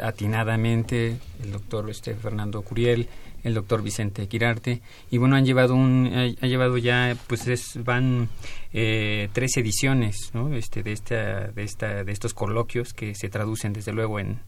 atinadamente 0.02 1.18
el 1.44 1.52
doctor 1.52 1.90
este 1.90 2.16
Fernando 2.16 2.62
Curiel 2.64 3.08
el 3.44 3.54
doctor 3.54 3.84
Vicente 3.84 4.28
Quirarte 4.28 4.82
y 5.12 5.18
bueno 5.18 5.36
han 5.36 5.46
llevado 5.46 5.76
un 5.76 6.36
ha, 6.42 6.48
llevado 6.48 6.78
ya 6.78 7.16
pues 7.28 7.48
es, 7.48 7.84
van 7.84 8.30
eh, 8.72 9.30
tres 9.34 9.56
ediciones 9.58 10.32
¿no? 10.34 10.54
este 10.56 10.82
de 10.82 10.94
esta 10.94 11.48
de 11.48 11.64
esta 11.64 12.04
de 12.04 12.12
estos 12.12 12.34
coloquios 12.34 12.94
que 12.94 13.14
se 13.14 13.30
traducen 13.30 13.74
desde 13.74 13.94
luego 13.94 14.20
en 14.20 14.40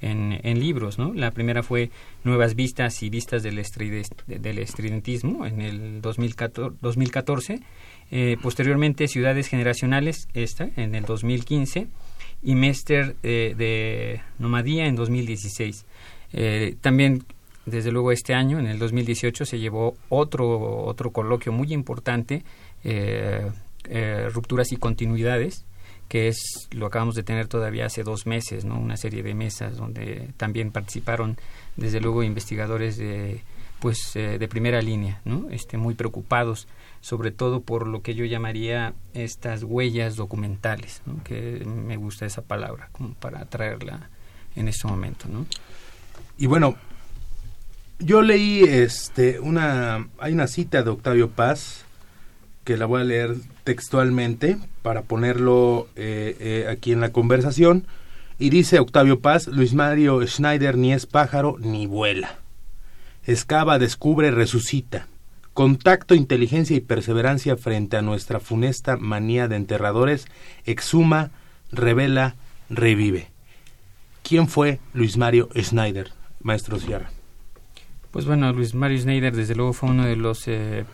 en, 0.00 0.60
libros. 0.60 0.98
La 1.14 1.30
primera 1.30 1.62
fue 1.62 1.90
Nuevas 2.24 2.54
Vistas 2.54 3.02
y 3.02 3.10
Vistas 3.10 3.42
del, 3.42 3.62
del 4.26 4.58
Estridentismo 4.58 5.46
en 5.46 5.60
el 5.60 6.00
2014. 6.02 6.76
2014. 6.80 7.60
Eh, 8.12 8.36
posteriormente, 8.40 9.08
Ciudades 9.08 9.48
Generacionales, 9.48 10.28
esta, 10.34 10.68
en 10.76 10.94
el 10.94 11.04
2015. 11.04 11.88
Y 12.42 12.54
Mester 12.54 13.16
eh, 13.22 13.54
de 13.56 14.20
Nomadía 14.38 14.86
en 14.86 14.96
2016. 14.96 15.84
Eh, 16.32 16.76
también 16.80 17.24
desde 17.66 17.90
luego 17.90 18.12
este 18.12 18.32
año, 18.32 18.58
en 18.58 18.66
el 18.66 18.78
2018, 18.78 19.44
se 19.44 19.58
llevó 19.58 19.96
otro, 20.08 20.84
otro 20.84 21.10
coloquio 21.10 21.52
muy 21.52 21.72
importante, 21.72 22.44
eh, 22.84 23.50
eh, 23.88 24.28
Rupturas 24.32 24.72
y 24.72 24.76
Continuidades, 24.76 25.66
que 26.08 26.28
es 26.28 26.68
lo 26.70 26.86
acabamos 26.86 27.14
de 27.14 27.22
tener 27.22 27.48
todavía 27.48 27.86
hace 27.86 28.02
dos 28.02 28.26
meses, 28.26 28.64
¿no? 28.64 28.78
Una 28.78 28.96
serie 28.96 29.22
de 29.22 29.34
mesas 29.34 29.76
donde 29.76 30.30
también 30.36 30.70
participaron, 30.70 31.36
desde 31.76 32.00
luego, 32.00 32.22
investigadores 32.22 32.96
de 32.96 33.42
pues 33.80 34.16
eh, 34.16 34.38
de 34.38 34.48
primera 34.48 34.80
línea, 34.80 35.20
¿no? 35.24 35.48
Este, 35.50 35.76
muy 35.76 35.94
preocupados, 35.94 36.66
sobre 37.00 37.30
todo 37.30 37.60
por 37.60 37.86
lo 37.86 38.02
que 38.02 38.14
yo 38.14 38.24
llamaría 38.24 38.94
estas 39.12 39.62
huellas 39.62 40.16
documentales, 40.16 41.02
¿no? 41.06 41.22
que 41.22 41.62
me 41.64 41.96
gusta 41.96 42.26
esa 42.26 42.42
palabra, 42.42 42.88
como 42.92 43.14
para 43.14 43.44
traerla 43.44 44.08
en 44.56 44.68
este 44.68 44.88
momento, 44.88 45.28
¿no? 45.28 45.46
Y 46.38 46.46
bueno, 46.46 46.76
yo 47.98 48.22
leí 48.22 48.62
este 48.62 49.40
una 49.40 50.08
hay 50.18 50.32
una 50.32 50.46
cita 50.46 50.82
de 50.82 50.90
Octavio 50.90 51.30
Paz 51.30 51.85
que 52.66 52.76
la 52.76 52.84
voy 52.84 53.00
a 53.00 53.04
leer 53.04 53.36
textualmente 53.62 54.58
para 54.82 55.02
ponerlo 55.02 55.88
eh, 55.94 56.36
eh, 56.40 56.66
aquí 56.68 56.92
en 56.92 57.00
la 57.00 57.12
conversación. 57.12 57.86
Y 58.40 58.50
dice 58.50 58.80
Octavio 58.80 59.20
Paz 59.20 59.46
Luis 59.46 59.72
Mario 59.72 60.26
Schneider 60.26 60.76
ni 60.76 60.92
es 60.92 61.06
pájaro 61.06 61.56
ni 61.60 61.86
vuela. 61.86 62.40
Excava 63.24 63.78
descubre 63.78 64.32
resucita. 64.32 65.06
Contacto 65.54 66.14
inteligencia 66.14 66.76
y 66.76 66.80
perseverancia 66.80 67.56
frente 67.56 67.96
a 67.96 68.02
nuestra 68.02 68.40
funesta 68.40 68.96
manía 68.96 69.46
de 69.46 69.56
enterradores. 69.56 70.26
Exhuma 70.64 71.30
revela 71.70 72.34
revive. 72.68 73.28
Quién 74.24 74.48
fue 74.48 74.80
Luis 74.92 75.16
Mario 75.16 75.48
Schneider 75.56 76.10
maestro 76.42 76.80
Sierra 76.80 77.10
pues 78.16 78.24
bueno, 78.24 78.50
Luis 78.54 78.72
Mario 78.72 78.98
Schneider 78.98 79.36
desde 79.36 79.54
luego 79.54 79.74
fue 79.74 79.90
uno 79.90 80.06
de 80.06 80.16
los 80.16 80.48
eh, 80.48 80.86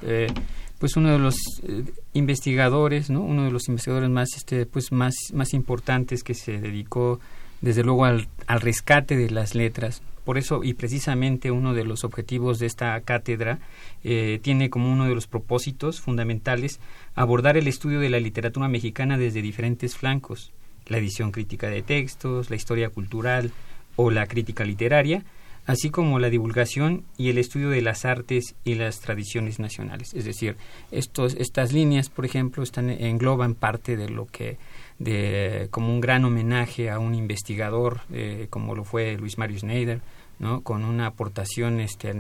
pues 0.83 0.97
uno 0.97 1.13
de 1.13 1.19
los 1.21 1.37
eh, 1.63 1.85
investigadores, 2.13 3.09
¿no? 3.09 3.21
Uno 3.21 3.45
de 3.45 3.53
los 3.53 3.69
investigadores 3.69 4.11
más 4.11 4.31
este 4.37 4.67
pues 4.67 4.91
más 4.91 5.15
más 5.33 5.55
importantes 5.55 6.25
que 6.25 6.35
se 6.35 6.59
dedicó 6.59 7.21
desde 7.61 7.85
luego 7.85 8.05
al, 8.05 8.27
al 8.49 8.61
rescate 8.61 9.17
de 9.17 9.31
las 9.31 9.55
letras. 9.55 10.03
Por 10.25 10.39
eso 10.39 10.65
y 10.65 10.75
precisamente 10.75 11.53
uno 11.53 11.73
de 11.73 11.85
los 11.85 12.03
objetivos 12.03 12.59
de 12.59 12.67
esta 12.67 13.01
cátedra 13.03 13.61
tiene 14.03 14.71
como 14.71 14.93
uno 14.93 15.05
de 15.05 15.15
los 15.15 15.29
propósitos 15.29 16.01
fundamentales 16.01 16.81
abordar 17.15 17.57
el 17.57 17.69
estudio 17.69 18.01
de 18.01 18.11
la 18.11 18.19
literatura 18.19 18.67
mexicana 18.67 19.19
desde 19.19 19.41
diferentes 19.41 19.97
flancos, 19.97 20.51
la 20.89 20.99
edición 20.99 21.31
crítica 21.31 21.69
de 21.69 21.83
textos, 21.83 22.51
la 22.51 22.57
historia 22.57 22.89
cultural 22.89 23.53
o 23.95 24.11
la 24.11 24.27
crítica 24.27 24.65
literaria, 24.65 25.23
así 25.67 25.91
como 25.91 26.19
la 26.19 26.31
divulgación 26.31 27.05
y 27.17 27.31
el 27.31 27.39
estudio 27.39 27.71
de 27.71 27.83
las 27.83 28.05
artes 28.05 28.55
y 28.65 28.75
las 28.75 29.01
tradiciones 29.01 29.59
nacionales. 29.59 30.15
Es 30.15 30.25
decir, 30.25 30.57
estos, 30.91 31.35
estas 31.35 31.73
líneas, 31.73 32.09
por 32.09 32.25
ejemplo, 32.25 32.63
están, 32.63 32.91
engloban 32.91 33.55
parte 33.55 33.97
de 33.97 34.09
lo 34.09 34.27
que, 34.27 34.59
de, 34.99 35.69
como 35.71 35.93
un 35.93 36.01
gran 36.01 36.25
homenaje 36.25 36.91
a 36.91 36.99
un 36.99 37.15
investigador, 37.15 38.01
eh, 38.13 38.47
como 38.51 38.75
lo 38.75 38.85
fue 38.85 39.17
Luis 39.17 39.39
Mario 39.39 39.59
Schneider, 39.59 40.01
¿no? 40.39 40.63
con 40.63 40.85
una 40.85 41.07
aportación 41.07 41.81
este, 41.81 42.11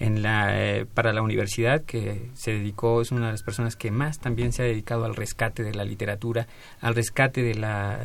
en, 0.00 0.22
la, 0.22 0.60
eh, 0.60 0.86
para 0.86 1.12
la 1.12 1.22
universidad 1.22 1.84
que 1.84 2.30
se 2.34 2.52
dedicó, 2.52 3.00
es 3.00 3.12
una 3.12 3.26
de 3.26 3.32
las 3.32 3.42
personas 3.44 3.76
que 3.76 3.92
más 3.92 4.18
también 4.18 4.52
se 4.52 4.62
ha 4.62 4.66
dedicado 4.66 5.04
al 5.04 5.14
rescate 5.14 5.62
de 5.62 5.74
la 5.74 5.84
literatura, 5.84 6.48
al 6.80 6.96
rescate 6.96 7.42
de 7.42 7.54
la, 7.54 8.00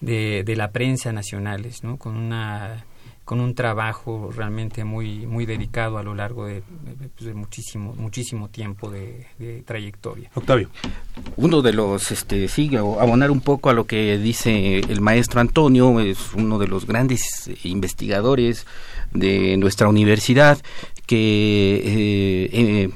de, 0.00 0.42
de 0.44 0.56
la 0.56 0.72
prensa 0.72 1.12
nacionales, 1.12 1.84
¿no? 1.84 1.98
con 1.98 2.16
una 2.16 2.84
con 3.26 3.40
un 3.40 3.56
trabajo 3.56 4.30
realmente 4.34 4.84
muy 4.84 5.26
muy 5.26 5.46
dedicado 5.46 5.98
a 5.98 6.04
lo 6.04 6.14
largo 6.14 6.46
de, 6.46 6.62
pues, 7.18 7.34
muchísimo 7.34 7.92
muchísimo 7.98 8.48
tiempo 8.48 8.88
de, 8.88 9.26
trayectoria. 9.66 10.30
Octavio. 10.32 10.70
Uno 11.36 11.60
de 11.60 11.72
los, 11.72 12.12
este, 12.12 12.46
sí, 12.46 12.74
abonar 12.76 13.32
un 13.32 13.40
poco 13.40 13.68
a 13.68 13.72
lo 13.72 13.84
que 13.84 14.16
dice 14.18 14.78
el 14.78 15.00
maestro 15.00 15.40
Antonio, 15.40 15.98
es 15.98 16.34
uno 16.34 16.60
de 16.60 16.68
los 16.68 16.86
grandes 16.86 17.50
investigadores 17.64 18.64
de 19.12 19.56
nuestra 19.56 19.88
universidad 19.88 20.58
que 21.06 21.82
eh, 21.84 22.90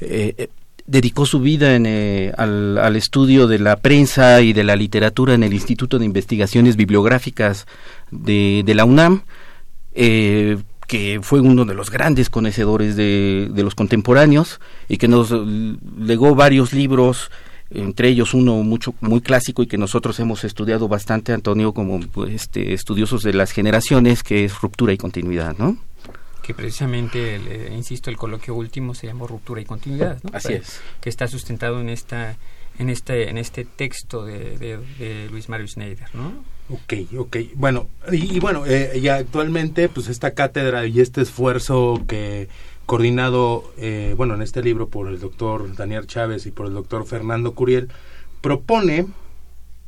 eh, 0.00 0.34
eh, 0.38 0.48
dedicó 0.86 1.26
su 1.26 1.40
vida 1.40 1.74
en, 1.74 2.32
al, 2.38 2.78
al, 2.78 2.94
estudio 2.94 3.48
de 3.48 3.58
la 3.58 3.74
prensa 3.74 4.40
y 4.40 4.52
de 4.52 4.62
la 4.62 4.76
literatura 4.76 5.34
en 5.34 5.42
el 5.42 5.52
Instituto 5.52 5.98
de 5.98 6.04
Investigaciones 6.04 6.76
Bibliográficas 6.76 7.66
de, 8.12 8.62
de 8.64 8.74
la 8.76 8.84
UNAM 8.84 9.22
eh, 9.94 10.58
que 10.86 11.20
fue 11.22 11.40
uno 11.40 11.64
de 11.64 11.74
los 11.74 11.90
grandes 11.90 12.30
conocedores 12.30 12.96
de, 12.96 13.50
los 13.56 13.74
contemporáneos 13.74 14.60
y 14.88 14.98
que 14.98 15.08
nos 15.08 15.30
legó 15.98 16.34
varios 16.34 16.72
libros 16.72 17.30
entre 17.70 18.08
ellos 18.08 18.34
uno 18.34 18.56
mucho 18.56 18.94
muy 19.00 19.20
clásico 19.20 19.62
y 19.62 19.66
que 19.66 19.78
nosotros 19.78 20.20
hemos 20.20 20.44
estudiado 20.44 20.86
bastante 20.86 21.32
Antonio 21.32 21.72
como 21.72 22.00
pues, 22.00 22.34
este, 22.34 22.74
estudiosos 22.74 23.22
de 23.22 23.32
las 23.32 23.52
generaciones 23.52 24.22
que 24.22 24.44
es 24.44 24.60
ruptura 24.60 24.92
y 24.92 24.98
continuidad 24.98 25.56
no 25.56 25.78
que 26.42 26.52
precisamente 26.52 27.36
eh, 27.36 27.72
insisto 27.74 28.10
el 28.10 28.18
coloquio 28.18 28.54
último 28.54 28.94
se 28.94 29.06
llamó 29.06 29.26
ruptura 29.26 29.62
y 29.62 29.64
continuidad 29.64 30.18
¿no? 30.22 30.30
así 30.34 30.52
es 30.52 30.80
que 31.00 31.08
está 31.08 31.26
sustentado 31.26 31.80
en 31.80 31.88
esta 31.88 32.36
en 32.78 32.90
este 32.90 33.28
en 33.30 33.38
este 33.38 33.64
texto 33.64 34.24
de, 34.24 34.56
de 34.58 35.28
Luis 35.30 35.48
Mario 35.48 35.66
Schneider 35.66 36.08
no 36.14 36.54
Ok, 36.70 36.94
ok. 37.18 37.36
Bueno, 37.54 37.88
y, 38.10 38.40
bueno, 38.40 38.64
eh, 38.66 38.98
y 38.98 39.08
actualmente, 39.08 39.88
pues 39.90 40.08
esta 40.08 40.32
cátedra 40.32 40.86
y 40.86 41.00
este 41.00 41.20
esfuerzo 41.20 42.02
que 42.08 42.48
coordinado, 42.86 43.70
eh, 43.76 44.14
bueno, 44.16 44.34
en 44.34 44.42
este 44.42 44.62
libro 44.62 44.88
por 44.88 45.08
el 45.08 45.20
doctor 45.20 45.74
Daniel 45.74 46.06
Chávez 46.06 46.46
y 46.46 46.50
por 46.50 46.66
el 46.66 46.74
doctor 46.74 47.06
Fernando 47.06 47.52
Curiel, 47.52 47.88
propone 48.40 49.06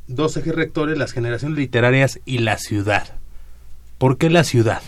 dos 0.07 0.37
ejes 0.37 0.53
rectores, 0.53 0.97
las 0.97 1.13
generaciones 1.13 1.57
literarias 1.57 2.19
y 2.25 2.39
la 2.39 2.57
ciudad. 2.57 3.15
¿Por 3.97 4.17
qué 4.17 4.29
la 4.29 4.43
ciudad? 4.43 4.83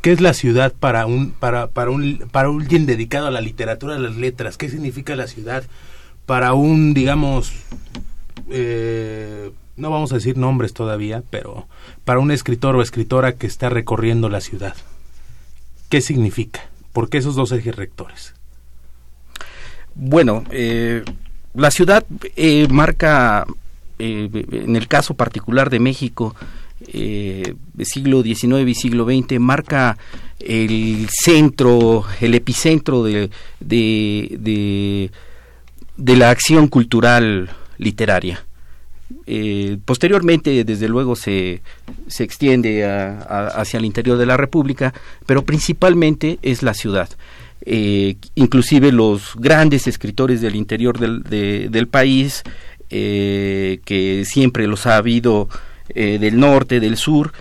¿Qué 0.00 0.12
es 0.12 0.22
la 0.22 0.34
ciudad 0.34 0.72
para 0.72 1.06
un 1.06 1.32
para 1.32 1.68
para 1.68 1.90
un 1.90 2.28
para 2.30 2.48
alguien 2.48 2.86
dedicado 2.86 3.26
a 3.26 3.30
la 3.30 3.40
literatura, 3.40 3.96
a 3.96 3.98
las 3.98 4.16
letras? 4.16 4.56
¿Qué 4.56 4.70
significa 4.70 5.16
la 5.16 5.26
ciudad 5.26 5.64
para 6.26 6.54
un 6.54 6.94
digamos 6.94 7.52
eh, 8.50 9.50
no 9.76 9.90
vamos 9.90 10.12
a 10.12 10.16
decir 10.16 10.36
nombres 10.36 10.72
todavía, 10.72 11.22
pero 11.30 11.66
para 12.04 12.20
un 12.20 12.30
escritor 12.30 12.76
o 12.76 12.82
escritora 12.82 13.34
que 13.34 13.46
está 13.46 13.68
recorriendo 13.68 14.28
la 14.28 14.40
ciudad? 14.40 14.76
¿Qué 15.88 16.00
significa? 16.00 16.68
¿Por 16.92 17.08
qué 17.08 17.18
esos 17.18 17.34
dos 17.34 17.50
ejes 17.52 17.74
rectores? 17.74 18.34
Bueno, 19.94 20.44
eh, 20.50 21.02
la 21.54 21.70
ciudad 21.70 22.04
eh, 22.36 22.68
marca, 22.68 23.46
eh, 23.98 24.28
en 24.52 24.76
el 24.76 24.86
caso 24.88 25.14
particular 25.14 25.70
de 25.70 25.80
México, 25.80 26.34
siglo 27.82 28.22
XIX 28.22 28.68
y 28.68 28.74
siglo 28.74 29.06
XX, 29.06 29.40
marca 29.40 29.96
el 30.38 31.08
centro, 31.10 32.04
el 32.20 32.34
epicentro 32.34 33.02
de, 33.02 33.30
de, 33.60 34.36
de, 34.38 35.10
la 35.96 36.30
acción 36.30 36.68
cultural 36.68 37.50
literaria. 37.78 38.44
Eh, 39.26 39.78
posteriormente, 39.84 40.64
desde 40.64 40.88
luego, 40.88 41.16
se, 41.16 41.62
se 42.06 42.24
extiende 42.24 42.84
hacia 42.84 43.78
el 43.78 43.84
interior 43.84 44.18
de 44.18 44.26
la 44.26 44.36
República, 44.36 44.92
pero 45.26 45.44
principalmente 45.44 46.38
es 46.42 46.62
la 46.62 46.74
ciudad. 46.74 47.08
Eh, 47.66 48.16
inclusive 48.34 48.92
los 48.92 49.34
grandes 49.36 49.86
escritores 49.86 50.40
del 50.40 50.56
interior 50.56 50.98
del, 50.98 51.22
del 51.70 51.88
país, 51.88 52.42
eh, 52.90 53.80
que 53.84 54.24
siempre 54.26 54.66
los 54.66 54.86
ha 54.86 54.96
habido 54.96 55.48
del 55.94 56.40
norte, 56.40 56.80
del 56.80 56.96
sur, 56.96 57.32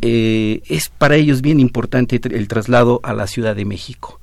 es 0.00 0.88
para 0.88 1.14
ellos 1.14 1.40
bien 1.40 1.60
importante 1.60 2.20
el 2.20 2.48
traslado 2.48 2.98
a 3.04 3.14
la 3.14 3.28
Ciudad 3.28 3.54
de 3.54 3.64
México. 3.64 4.20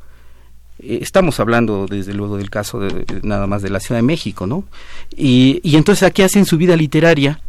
Estamos 0.82 1.40
hablando 1.40 1.86
desde 1.88 2.14
luego 2.14 2.38
del 2.38 2.50
caso 2.50 2.80
de, 2.80 3.06
nada 3.24 3.48
más 3.48 3.62
de 3.62 3.70
la 3.70 3.80
Ciudad 3.80 4.00
de 4.00 4.08
México, 4.08 4.48
¿no? 4.48 4.64
Y, 5.16 5.60
y 5.64 5.76
entonces 5.76 6.04
aquí 6.04 6.22
hacen 6.22 6.46
su 6.46 6.58
vida 6.58 6.76
literaria 6.76 7.42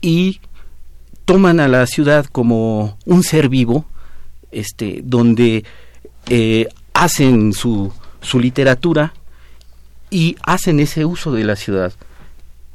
y 0.00 0.40
toman 1.24 1.60
a 1.60 1.68
la 1.68 1.86
ciudad 1.86 2.26
como 2.26 2.98
un 3.04 3.22
ser 3.22 3.48
vivo, 3.48 3.84
este, 4.50 5.00
donde 5.04 5.64
eh, 6.28 6.68
hacen 6.92 7.52
su, 7.52 7.92
su 8.20 8.40
literatura 8.40 9.14
y 10.10 10.36
hacen 10.42 10.80
ese 10.80 11.04
uso 11.04 11.32
de 11.32 11.44
la 11.44 11.56
ciudad. 11.56 11.92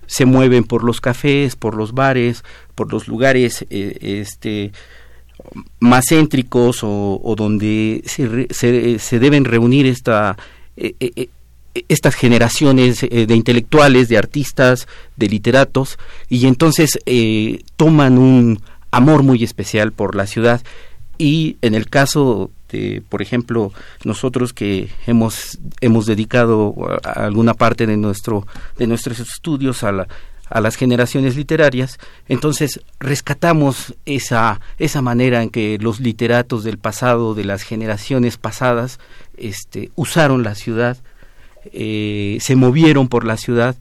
Se 0.08 0.26
mueven 0.26 0.64
por 0.64 0.84
los 0.84 1.02
cafés, 1.02 1.56
por 1.56 1.76
los 1.76 1.94
bares, 1.94 2.44
por 2.76 2.92
los 2.94 3.08
lugares 3.08 3.66
eh, 3.70 3.98
este, 4.02 4.72
más 5.80 6.06
céntricos 6.10 6.80
o, 6.84 7.36
donde 7.38 8.04
se, 8.06 8.48
se, 9.00 9.20
deben 9.20 9.46
reunir 9.46 9.86
esta, 9.86 10.38
eh, 10.78 11.30
estas 11.88 12.16
generaciones 12.16 13.02
de 13.02 13.36
intelectuales, 13.36 14.08
de 14.10 14.18
artistas, 14.18 14.88
de 15.16 15.28
literatos, 15.28 15.98
y 16.30 16.48
entonces 16.48 17.00
toman 17.76 18.18
un 18.18 18.62
amor 18.92 19.24
muy 19.24 19.44
especial 19.44 19.92
por 19.92 20.16
la 20.16 20.28
ciudad. 20.28 20.62
Y 21.18 21.58
en 21.62 21.76
el 21.76 21.90
caso 21.90 22.52
este, 22.76 23.02
por 23.08 23.22
ejemplo, 23.22 23.72
nosotros 24.04 24.52
que 24.52 24.90
hemos, 25.06 25.60
hemos 25.82 26.06
dedicado 26.08 26.76
alguna 27.04 27.54
parte 27.54 27.86
de, 27.86 27.96
nuestro, 27.96 28.46
de 28.78 28.88
nuestros 28.88 29.20
estudios 29.20 29.84
a, 29.84 30.08
a 30.50 30.62
las 30.62 30.76
generaciones 30.76 31.36
literarias, 31.36 31.98
entonces 32.28 32.82
rescatamos 33.00 33.96
esa, 34.06 34.62
esa 34.78 35.02
manera 35.02 35.42
en 35.42 35.50
que 35.50 35.78
los 35.80 36.00
literatos 36.00 36.64
del 36.64 36.78
pasado, 36.78 37.34
de 37.34 37.46
las 37.46 37.64
generaciones 37.64 38.38
pasadas, 38.38 39.00
este, 39.38 39.92
usaron 39.96 40.44
la 40.44 40.56
ciudad, 40.56 40.98
eh, 41.74 42.38
se 42.42 42.56
movieron 42.56 43.08
por 43.08 43.26
la 43.26 43.38
ciudad 43.38 43.76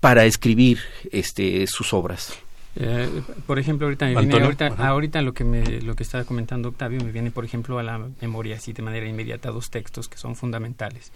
para 0.00 0.24
escribir 0.24 0.80
este, 1.10 1.66
sus 1.66 1.92
obras. 1.94 2.38
Eh, 2.78 3.08
por 3.46 3.58
ejemplo, 3.58 3.86
ahorita, 3.86 4.04
me 4.04 4.16
viene, 4.16 4.34
ahorita, 4.44 4.66
ahorita, 4.66 5.22
lo 5.22 5.32
que 5.32 5.44
me, 5.44 5.80
lo 5.80 5.96
que 5.96 6.02
estaba 6.02 6.24
comentando 6.24 6.68
Octavio 6.68 7.00
me 7.02 7.10
viene, 7.10 7.30
por 7.30 7.46
ejemplo, 7.46 7.78
a 7.78 7.82
la 7.82 8.06
memoria 8.20 8.56
así 8.56 8.74
de 8.74 8.82
manera 8.82 9.08
inmediata 9.08 9.50
dos 9.50 9.70
textos 9.70 10.08
que 10.08 10.18
son 10.18 10.36
fundamentales. 10.36 11.10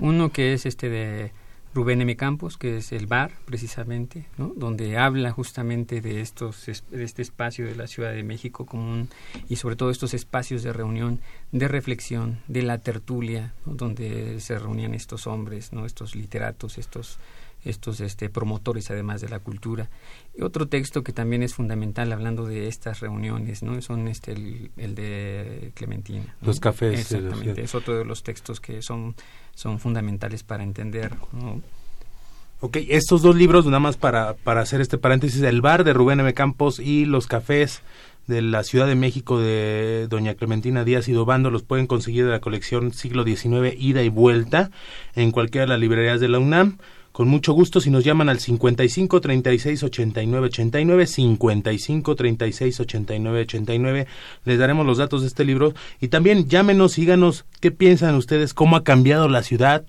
Uno 0.00 0.30
que 0.30 0.52
es 0.52 0.64
este 0.64 0.88
de 0.88 1.32
Rubén 1.74 2.02
M. 2.02 2.16
Campos, 2.16 2.58
que 2.58 2.76
es 2.76 2.92
el 2.92 3.06
bar, 3.06 3.32
precisamente, 3.46 4.26
¿no? 4.36 4.52
donde 4.54 4.98
habla 4.98 5.30
justamente 5.32 6.00
de 6.00 6.20
estos 6.20 6.66
de 6.66 7.04
este 7.04 7.22
espacio 7.22 7.64
de 7.66 7.74
la 7.74 7.86
Ciudad 7.86 8.12
de 8.12 8.22
México 8.22 8.66
común 8.66 9.08
y 9.48 9.56
sobre 9.56 9.76
todo 9.76 9.90
estos 9.90 10.12
espacios 10.12 10.62
de 10.62 10.72
reunión, 10.72 11.20
de 11.50 11.68
reflexión, 11.68 12.40
de 12.46 12.62
la 12.62 12.78
tertulia, 12.78 13.54
donde 13.64 14.40
se 14.40 14.58
reunían 14.58 14.92
estos 14.92 15.26
hombres, 15.26 15.72
no, 15.72 15.86
estos 15.86 16.14
literatos, 16.14 16.76
estos 16.76 17.18
estos 17.64 18.00
este, 18.00 18.28
promotores 18.28 18.90
además 18.90 19.20
de 19.20 19.28
la 19.28 19.38
cultura. 19.38 19.88
Y 20.34 20.42
otro 20.42 20.66
texto 20.66 21.02
que 21.02 21.12
también 21.12 21.42
es 21.42 21.54
fundamental 21.54 22.10
hablando 22.10 22.46
de 22.46 22.66
estas 22.66 23.00
reuniones, 23.00 23.62
¿no? 23.62 23.80
Son 23.82 24.08
este 24.08 24.32
el, 24.32 24.94
de 24.94 25.72
Clementina. 25.74 26.34
Los 26.40 26.58
cafés. 26.58 27.00
Exactamente, 27.00 27.62
es 27.62 27.74
otro 27.74 27.98
de 27.98 28.04
los 28.04 28.22
textos 28.22 28.58
que 28.60 28.80
son, 28.80 29.14
son 29.54 29.78
fundamentales 29.78 30.42
para 30.42 30.62
entender, 30.62 31.12
Ok, 32.64 32.76
estos 32.90 33.22
dos 33.22 33.34
libros, 33.34 33.66
nada 33.66 33.80
más 33.80 33.96
para, 33.96 34.34
para 34.34 34.60
hacer 34.60 34.80
este 34.80 34.96
paréntesis, 34.96 35.42
El 35.42 35.60
bar 35.60 35.82
de 35.82 35.92
Rubén 35.92 36.20
M. 36.20 36.32
Campos 36.32 36.78
y 36.78 37.06
Los 37.06 37.26
cafés 37.26 37.82
de 38.26 38.40
la 38.40 38.62
Ciudad 38.62 38.86
de 38.86 38.94
México 38.94 39.40
de 39.40 40.06
doña 40.08 40.34
Clementina 40.34 40.84
Díaz 40.84 41.08
y 41.08 41.12
Dobando 41.12 41.50
los 41.50 41.64
pueden 41.64 41.86
conseguir 41.86 42.24
de 42.24 42.30
la 42.30 42.40
colección 42.40 42.92
siglo 42.92 43.24
XIX 43.24 43.74
Ida 43.76 44.02
y 44.02 44.08
Vuelta 44.08 44.70
en 45.14 45.32
cualquiera 45.32 45.64
de 45.64 45.70
las 45.70 45.80
librerías 45.80 46.20
de 46.20 46.28
la 46.28 46.38
UNAM 46.38 46.78
con 47.12 47.28
mucho 47.28 47.52
gusto 47.52 47.80
si 47.80 47.90
nos 47.90 48.04
llaman 48.04 48.28
al 48.28 48.40
55 48.40 49.20
36 49.20 49.82
89 49.82 50.46
89 50.46 51.06
55 51.06 52.16
36 52.16 52.80
89 52.80 53.40
89 53.42 54.06
les 54.44 54.58
daremos 54.58 54.86
los 54.86 54.98
datos 54.98 55.20
de 55.20 55.28
este 55.28 55.44
libro. 55.44 55.74
Y 56.00 56.08
también 56.08 56.48
llámenos 56.48 56.92
síganos 56.92 57.44
qué 57.60 57.70
piensan 57.70 58.14
ustedes 58.14 58.54
cómo 58.54 58.76
ha 58.76 58.84
cambiado 58.84 59.28
la 59.28 59.42
ciudad 59.42 59.84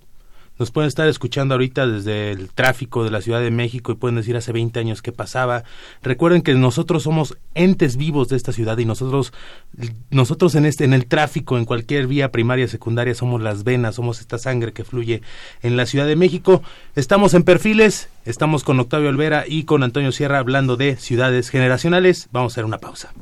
nos 0.60 0.72
pueden 0.72 0.88
estar 0.88 1.08
escuchando 1.08 1.56
ahorita 1.56 1.88
desde 1.88 2.32
el 2.32 2.50
tráfico 2.50 3.04
de 3.04 3.12
la 3.12 3.22
Ciudad 3.22 3.42
de 3.42 3.52
México 3.52 3.92
y 3.92 3.96
pueden 3.96 4.16
decir 4.16 4.36
hace 4.38 4.52
20 4.52 4.80
años 4.80 5.02
qué 5.02 5.12
pasaba. 5.12 5.64
Recuerden 6.02 6.42
que 6.42 6.54
nosotros 6.54 7.04
somos 7.04 7.38
entes 7.56 7.98
vivos 7.98 8.30
de 8.30 8.38
esta 8.38 8.52
ciudad 8.52 8.78
y 8.78 8.86
nosotros 8.86 9.34
nosotros 10.12 10.56
en 10.56 10.66
este 10.66 10.84
en 10.84 10.94
el 10.94 11.08
tráfico 11.08 11.58
en 11.58 11.66
cualquier 11.66 12.08
vía 12.08 12.32
primaria, 12.32 12.68
secundaria 12.68 13.16
somos 13.16 13.42
las 13.42 13.64
venas, 13.64 13.96
somos 13.96 14.20
esta 14.20 14.38
sangre 14.38 14.74
que 14.74 14.84
fluye 14.84 15.22
en 15.62 15.78
la 15.78 15.86
Ciudad 15.86 16.06
de 16.06 16.16
México. 16.16 16.62
Estamos 16.96 17.34
en 17.34 17.44
Perfiles, 17.44 18.10
estamos 18.26 18.64
con 18.64 18.80
Octavio 18.80 19.10
Olvera 19.10 19.46
y 19.48 19.64
con 19.64 19.84
Antonio 19.84 20.12
Sierra 20.12 20.40
hablando 20.40 20.78
de 20.78 20.96
ciudades 20.98 21.50
generacionales. 21.50 22.30
Vamos 22.32 22.52
a 22.52 22.56
hacer 22.56 22.66
una 22.66 22.78
pausa. 22.78 23.14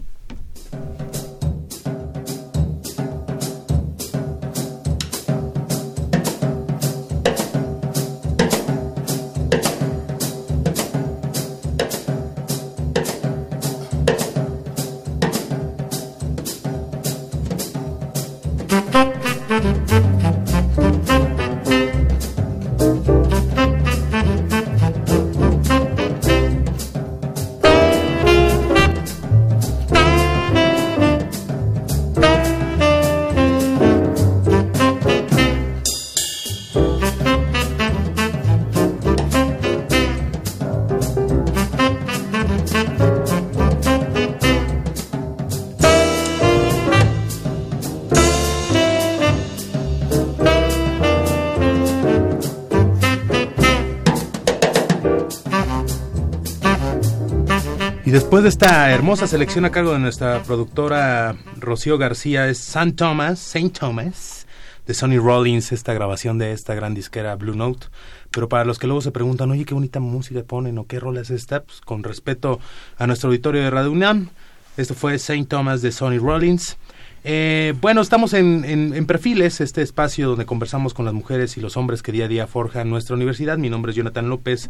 Después 58.12 58.44
de 58.44 58.50
esta 58.50 58.92
hermosa 58.92 59.26
selección 59.26 59.64
a 59.64 59.72
cargo 59.72 59.94
de 59.94 60.00
nuestra 60.00 60.44
productora 60.44 61.38
Rocío 61.58 61.98
García, 61.98 62.50
es 62.50 62.60
St. 62.60 62.92
Thomas, 62.92 63.40
Saint 63.40 63.80
Thomas, 63.80 64.48
de 64.86 64.94
Sonny 64.94 65.18
Rollins, 65.18 65.72
esta 65.72 65.94
grabación 65.94 66.38
de 66.38 66.52
esta 66.52 66.76
gran 66.76 66.94
disquera 66.94 67.38
Blue 67.38 67.56
Note. 67.56 67.88
Pero 68.30 68.50
para 68.50 68.66
los 68.66 68.80
que 68.80 68.88
luego 68.88 69.00
se 69.00 69.14
preguntan, 69.14 69.50
oye, 69.52 69.64
qué 69.64 69.74
bonita 69.74 70.02
música 70.02 70.44
ponen 70.44 70.78
o 70.78 70.88
qué 70.88 71.00
rola 71.00 71.22
es 71.22 71.30
esta, 71.30 71.64
pues, 71.64 71.80
con 71.80 72.04
respeto 72.04 72.60
a 72.98 73.08
nuestro 73.08 73.30
auditorio 73.30 73.62
de 73.62 73.70
Radio 73.70 73.94
UNAM, 73.94 74.28
esto 74.76 74.94
fue 74.94 75.18
Saint 75.18 75.48
Thomas 75.48 75.82
de 75.82 75.94
Sonny 75.94 76.18
Rollins. 76.18 76.76
Eh, 77.24 77.74
bueno, 77.80 78.02
estamos 78.02 78.34
en, 78.34 78.66
en, 78.66 79.06
Perfiles, 79.06 79.62
este 79.62 79.82
espacio 79.82 80.30
donde 80.30 80.46
conversamos 80.46 80.94
con 80.94 81.06
las 81.06 81.14
mujeres 81.14 81.56
y 81.58 81.62
los 81.62 81.78
hombres 81.78 82.02
que 82.02 82.12
día 82.12 82.26
a 82.26 82.28
día 82.28 82.48
forjan 82.48 82.90
nuestra 82.90 83.16
universidad. 83.16 83.58
Mi 83.58 83.70
nombre 83.70 83.92
es 83.92 83.96
Jonathan 83.96 84.30
López. 84.30 84.70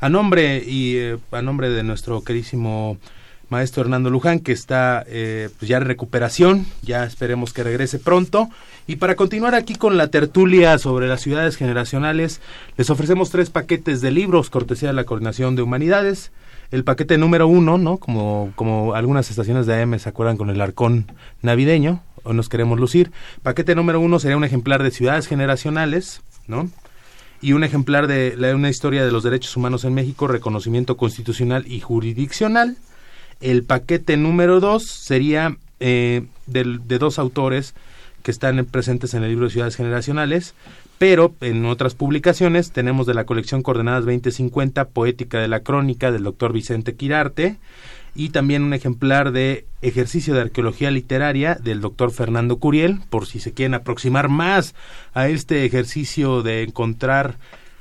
A 0.00 0.08
nombre 0.08 0.62
y 0.66 0.96
eh, 0.96 1.18
a 1.30 1.42
nombre 1.42 1.68
de 1.68 1.82
nuestro 1.82 2.22
querísimo 2.22 2.96
maestro 3.50 3.82
Hernando 3.82 4.10
Luján, 4.10 4.40
que 4.40 4.52
está 4.52 5.04
eh, 5.08 5.50
pues 5.58 5.68
ya 5.68 5.76
en 5.76 5.84
recuperación, 5.84 6.66
ya 6.82 7.04
esperemos 7.04 7.52
que 7.52 7.64
regrese 7.64 7.98
pronto. 7.98 8.48
Y 8.86 8.96
para 8.96 9.16
continuar 9.16 9.54
aquí 9.54 9.74
con 9.74 9.98
la 9.98 10.08
tertulia 10.08 10.78
sobre 10.78 11.08
las 11.08 11.20
ciudades 11.20 11.56
generacionales, 11.56 12.40
les 12.76 12.88
ofrecemos 12.88 13.30
tres 13.30 13.50
paquetes 13.50 14.00
de 14.00 14.10
libros, 14.12 14.50
cortesía 14.50 14.88
de 14.88 14.94
la 14.94 15.04
Coordinación 15.04 15.56
de 15.56 15.62
Humanidades 15.62 16.30
el 16.70 16.84
paquete 16.84 17.18
número 17.18 17.48
uno, 17.48 17.78
¿no? 17.78 17.96
Como, 17.98 18.52
como 18.54 18.94
algunas 18.94 19.30
estaciones 19.30 19.66
de 19.66 19.82
AM 19.82 19.98
se 19.98 20.08
acuerdan 20.08 20.36
con 20.36 20.50
el 20.50 20.60
arcón 20.60 21.12
navideño, 21.42 22.02
o 22.22 22.32
nos 22.32 22.48
queremos 22.48 22.78
lucir. 22.78 23.10
Paquete 23.42 23.74
número 23.74 24.00
uno 24.00 24.18
sería 24.18 24.36
un 24.36 24.44
ejemplar 24.44 24.82
de 24.82 24.90
Ciudades 24.90 25.26
Generacionales, 25.26 26.22
¿no? 26.46 26.70
Y 27.42 27.54
un 27.54 27.64
ejemplar 27.64 28.06
de 28.06 28.36
la, 28.36 28.54
una 28.54 28.68
historia 28.68 29.04
de 29.04 29.10
los 29.10 29.22
derechos 29.22 29.56
humanos 29.56 29.84
en 29.84 29.94
México, 29.94 30.28
reconocimiento 30.28 30.96
constitucional 30.96 31.64
y 31.66 31.80
jurisdiccional. 31.80 32.76
El 33.40 33.64
paquete 33.64 34.16
número 34.16 34.60
dos 34.60 34.86
sería 34.86 35.56
eh, 35.80 36.26
de 36.46 36.98
dos 36.98 37.18
autores 37.18 37.74
que 38.22 38.30
están 38.30 38.64
presentes 38.66 39.14
en 39.14 39.22
el 39.22 39.30
libro 39.30 39.46
de 39.46 39.52
Ciudades 39.52 39.76
Generacionales, 39.76 40.54
pero 41.00 41.34
en 41.40 41.64
otras 41.64 41.94
publicaciones 41.94 42.72
tenemos 42.72 43.06
de 43.06 43.14
la 43.14 43.24
colección 43.24 43.62
Coordenadas 43.62 44.04
2050 44.04 44.90
Poética 44.90 45.40
de 45.40 45.48
la 45.48 45.60
Crónica 45.60 46.12
del 46.12 46.24
doctor 46.24 46.52
Vicente 46.52 46.94
Quirarte 46.94 47.56
y 48.14 48.28
también 48.28 48.62
un 48.64 48.74
ejemplar 48.74 49.32
de 49.32 49.64
Ejercicio 49.80 50.34
de 50.34 50.42
Arqueología 50.42 50.90
Literaria 50.90 51.54
del 51.54 51.80
doctor 51.80 52.10
Fernando 52.10 52.58
Curiel, 52.58 53.00
por 53.08 53.26
si 53.26 53.40
se 53.40 53.54
quieren 53.54 53.72
aproximar 53.72 54.28
más 54.28 54.74
a 55.14 55.30
este 55.30 55.64
ejercicio 55.64 56.42
de 56.42 56.64
encontrar 56.64 57.38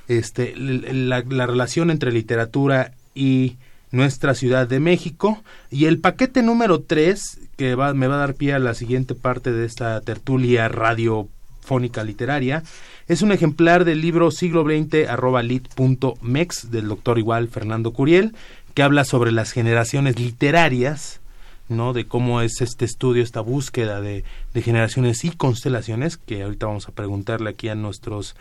este, 0.07 0.53
la, 0.55 1.19
relación 1.21 1.91
entre 1.91 2.13
literatura 2.13 2.93
y 3.13 3.57
nuestra 3.91 4.33
Ciudad 4.33 4.65
de 4.65 4.79
México. 4.79 5.43
Y 5.69 5.87
el 5.87 5.99
paquete 5.99 6.41
número 6.41 6.83
3, 6.83 7.49
que 7.57 7.75
va, 7.75 7.93
me 7.93 8.07
va 8.07 8.15
a 8.15 8.19
dar 8.19 8.35
pie 8.35 8.53
a 8.53 8.59
la 8.59 8.75
siguiente 8.75 9.13
parte 9.13 9.51
de 9.51 9.65
esta 9.65 9.99
tertulia 9.99 10.69
radiofónica 10.69 12.05
literaria, 12.05 12.63
es 13.09 13.23
un 13.23 13.31
ejemplar 13.31 13.85
del 13.85 14.01
libro 14.01 14.29
siglo 14.29 14.63
XX 14.63 15.09
arroba 15.09 15.41
del 15.41 16.87
doctor 16.87 17.17
igual 17.17 17.47
Fernando 17.49 17.91
Curiel, 17.91 18.35
que 18.75 18.83
habla 18.83 19.03
sobre 19.03 19.31
las 19.31 19.51
generaciones 19.51 20.19
literarias, 20.19 21.19
¿no? 21.69 21.93
De 21.93 22.05
cómo 22.05 22.41
es 22.41 22.61
este 22.61 22.85
estudio, 22.85 23.23
esta 23.23 23.41
búsqueda 23.41 23.99
de, 23.99 24.23
de 24.53 24.61
generaciones 24.61 25.25
y 25.25 25.31
constelaciones, 25.31 26.17
que 26.17 26.43
ahorita 26.43 26.67
vamos 26.67 26.87
a 26.87 26.91
preguntarle 26.91 27.49
aquí 27.49 27.67
a 27.67 27.73
nuestros, 27.73 28.35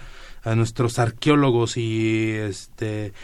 a 0.44 0.54
nuestros 0.54 0.98
arqueólogos 0.98 1.78
y 1.78 2.33
este 2.33 3.14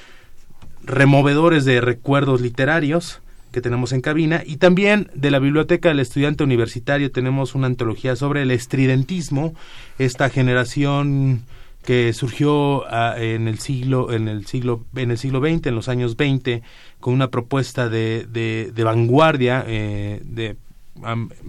removedores 0.83 1.67
de 1.67 1.83
recuerdos 1.83 2.41
literarios 2.41 3.21
que 3.55 3.63
tenemos 3.63 3.93
en 3.93 4.01
cabina. 4.01 4.43
Y 4.45 4.57
también 4.57 5.09
de 5.15 5.31
la 5.31 5.39
biblioteca 5.39 5.89
del 5.89 6.01
estudiante 6.01 6.43
universitario 6.43 7.13
tenemos 7.13 7.55
una 7.55 7.69
antología 7.69 8.17
sobre 8.17 8.43
el 8.43 8.51
estridentismo 8.51 9.55
esta 9.99 10.29
generación 10.29 11.45
que 11.85 12.13
surgió 12.13 12.85
ah, 12.93 13.15
en 13.17 13.47
el 13.47 13.61
siglo 13.61 14.11
en 14.11 14.27
el 14.27 14.47
siglo 14.47 14.85
en 14.97 15.11
el 15.11 15.19
siglo 15.19 15.41
XX 15.41 15.67
en 15.67 15.75
los 15.75 15.89
años 15.89 16.17
20 16.17 16.63
con 16.99 17.13
una 17.15 17.29
propuesta 17.29 17.89
de, 17.91 18.27
de, 18.27 18.85
vanguardia 18.85 19.65
eh, 19.67 20.21
de 20.25 20.57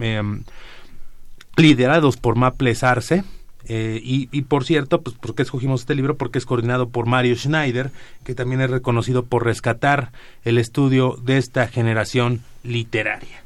em, 0.02 0.44
liderados 1.56 2.18
por 2.18 2.36
Maple 2.36 2.76
Sarce 2.76 3.24
eh, 3.68 4.00
y, 4.04 4.42
por 4.44 4.64
cierto, 4.64 5.02
pues, 5.02 5.16
¿por 5.18 5.36
qué 5.36 5.44
escogimos 5.44 5.82
este 5.82 5.96
libro? 5.96 6.18
Porque 6.18 6.38
es 6.38 6.46
coordinado 6.46 6.90
por 6.90 7.06
Mario 7.08 7.36
Schneider, 7.36 7.92
que 8.24 8.36
también 8.36 8.62
es 8.62 8.70
reconocido 8.70 9.26
por 9.26 9.46
rescatar 9.46 10.12
el 10.44 10.58
estudio 10.58 11.18
de 11.24 11.38
esta 11.38 11.68
generación 11.68 12.42
literaria. 12.64 13.44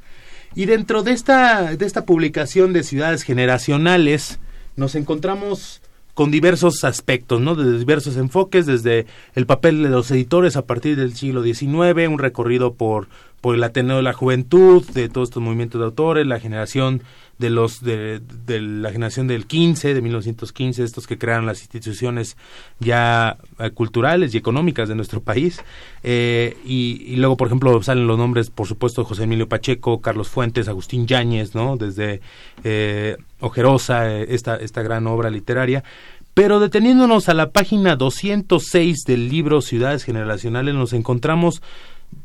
Y 0.56 0.66
dentro 0.66 1.04
de 1.04 1.14
esta, 1.14 1.76
de 1.76 1.86
esta 1.86 2.06
publicación 2.06 2.74
de 2.74 2.84
ciudades 2.84 3.24
generacionales, 3.24 4.40
nos 4.76 4.96
encontramos 4.96 5.82
con 6.20 6.32
diversos 6.32 6.84
aspectos, 6.84 7.40
¿no? 7.40 7.56
De 7.56 7.78
diversos 7.78 8.18
enfoques, 8.18 8.66
desde 8.66 9.06
el 9.36 9.46
papel 9.46 9.84
de 9.84 9.90
los 9.90 10.12
editores 10.12 10.58
a 10.58 10.66
partir 10.66 10.98
del 10.98 11.16
siglo 11.16 11.44
XIX, 11.44 12.10
un 12.10 12.20
recorrido 12.20 12.74
por, 12.74 13.08
por 13.40 13.56
el 13.56 13.64
Ateneo 13.64 13.98
de 13.98 14.04
la 14.04 14.12
Juventud, 14.12 14.86
de 14.90 15.08
todos 15.08 15.30
estos 15.30 15.42
movimientos 15.42 15.80
de 15.80 15.86
autores, 15.86 16.28
la 16.28 16.42
generación 16.42 17.04
de 17.40 17.50
los 17.50 17.82
de, 17.82 18.22
la 18.48 18.92
generación 18.92 19.28
del 19.28 19.48
15, 19.48 19.94
de 19.94 20.02
1915, 20.02 20.84
estos 20.84 21.08
que 21.08 21.18
crearon 21.18 21.46
las 21.46 21.62
instituciones 21.62 22.38
ya 22.80 23.38
eh, 23.58 23.72
culturales 23.72 24.36
y 24.36 24.38
económicas 24.38 24.90
de 24.90 24.96
nuestro 24.96 25.22
país. 25.22 25.62
Eh, 26.04 26.58
y, 26.66 27.16
luego, 27.16 27.38
por 27.38 27.48
ejemplo, 27.48 27.82
salen 27.82 28.08
los 28.08 28.18
nombres, 28.18 28.50
por 28.50 28.68
supuesto, 28.68 29.06
José 29.06 29.24
Emilio 29.24 29.48
Pacheco, 29.48 30.02
Carlos 30.02 30.28
Fuentes, 30.28 30.68
Agustín 30.68 31.08
Yáñez, 31.08 31.56
¿no? 31.56 31.78
Desde 31.78 32.20
eh, 32.66 33.16
Ojerosa, 33.40 34.14
esta, 34.14 34.58
esta 34.58 34.84
gran 34.84 35.08
obra 35.08 35.30
literaria. 35.30 35.84
Pero 36.34 36.60
deteniéndonos 36.60 37.30
a 37.30 37.34
la 37.34 37.52
página 37.52 37.96
206 37.96 39.04
del 39.06 39.30
libro 39.30 39.62
Ciudades 39.62 40.04
Generacionales, 40.04 40.76
nos 40.76 40.94
encontramos 40.94 41.62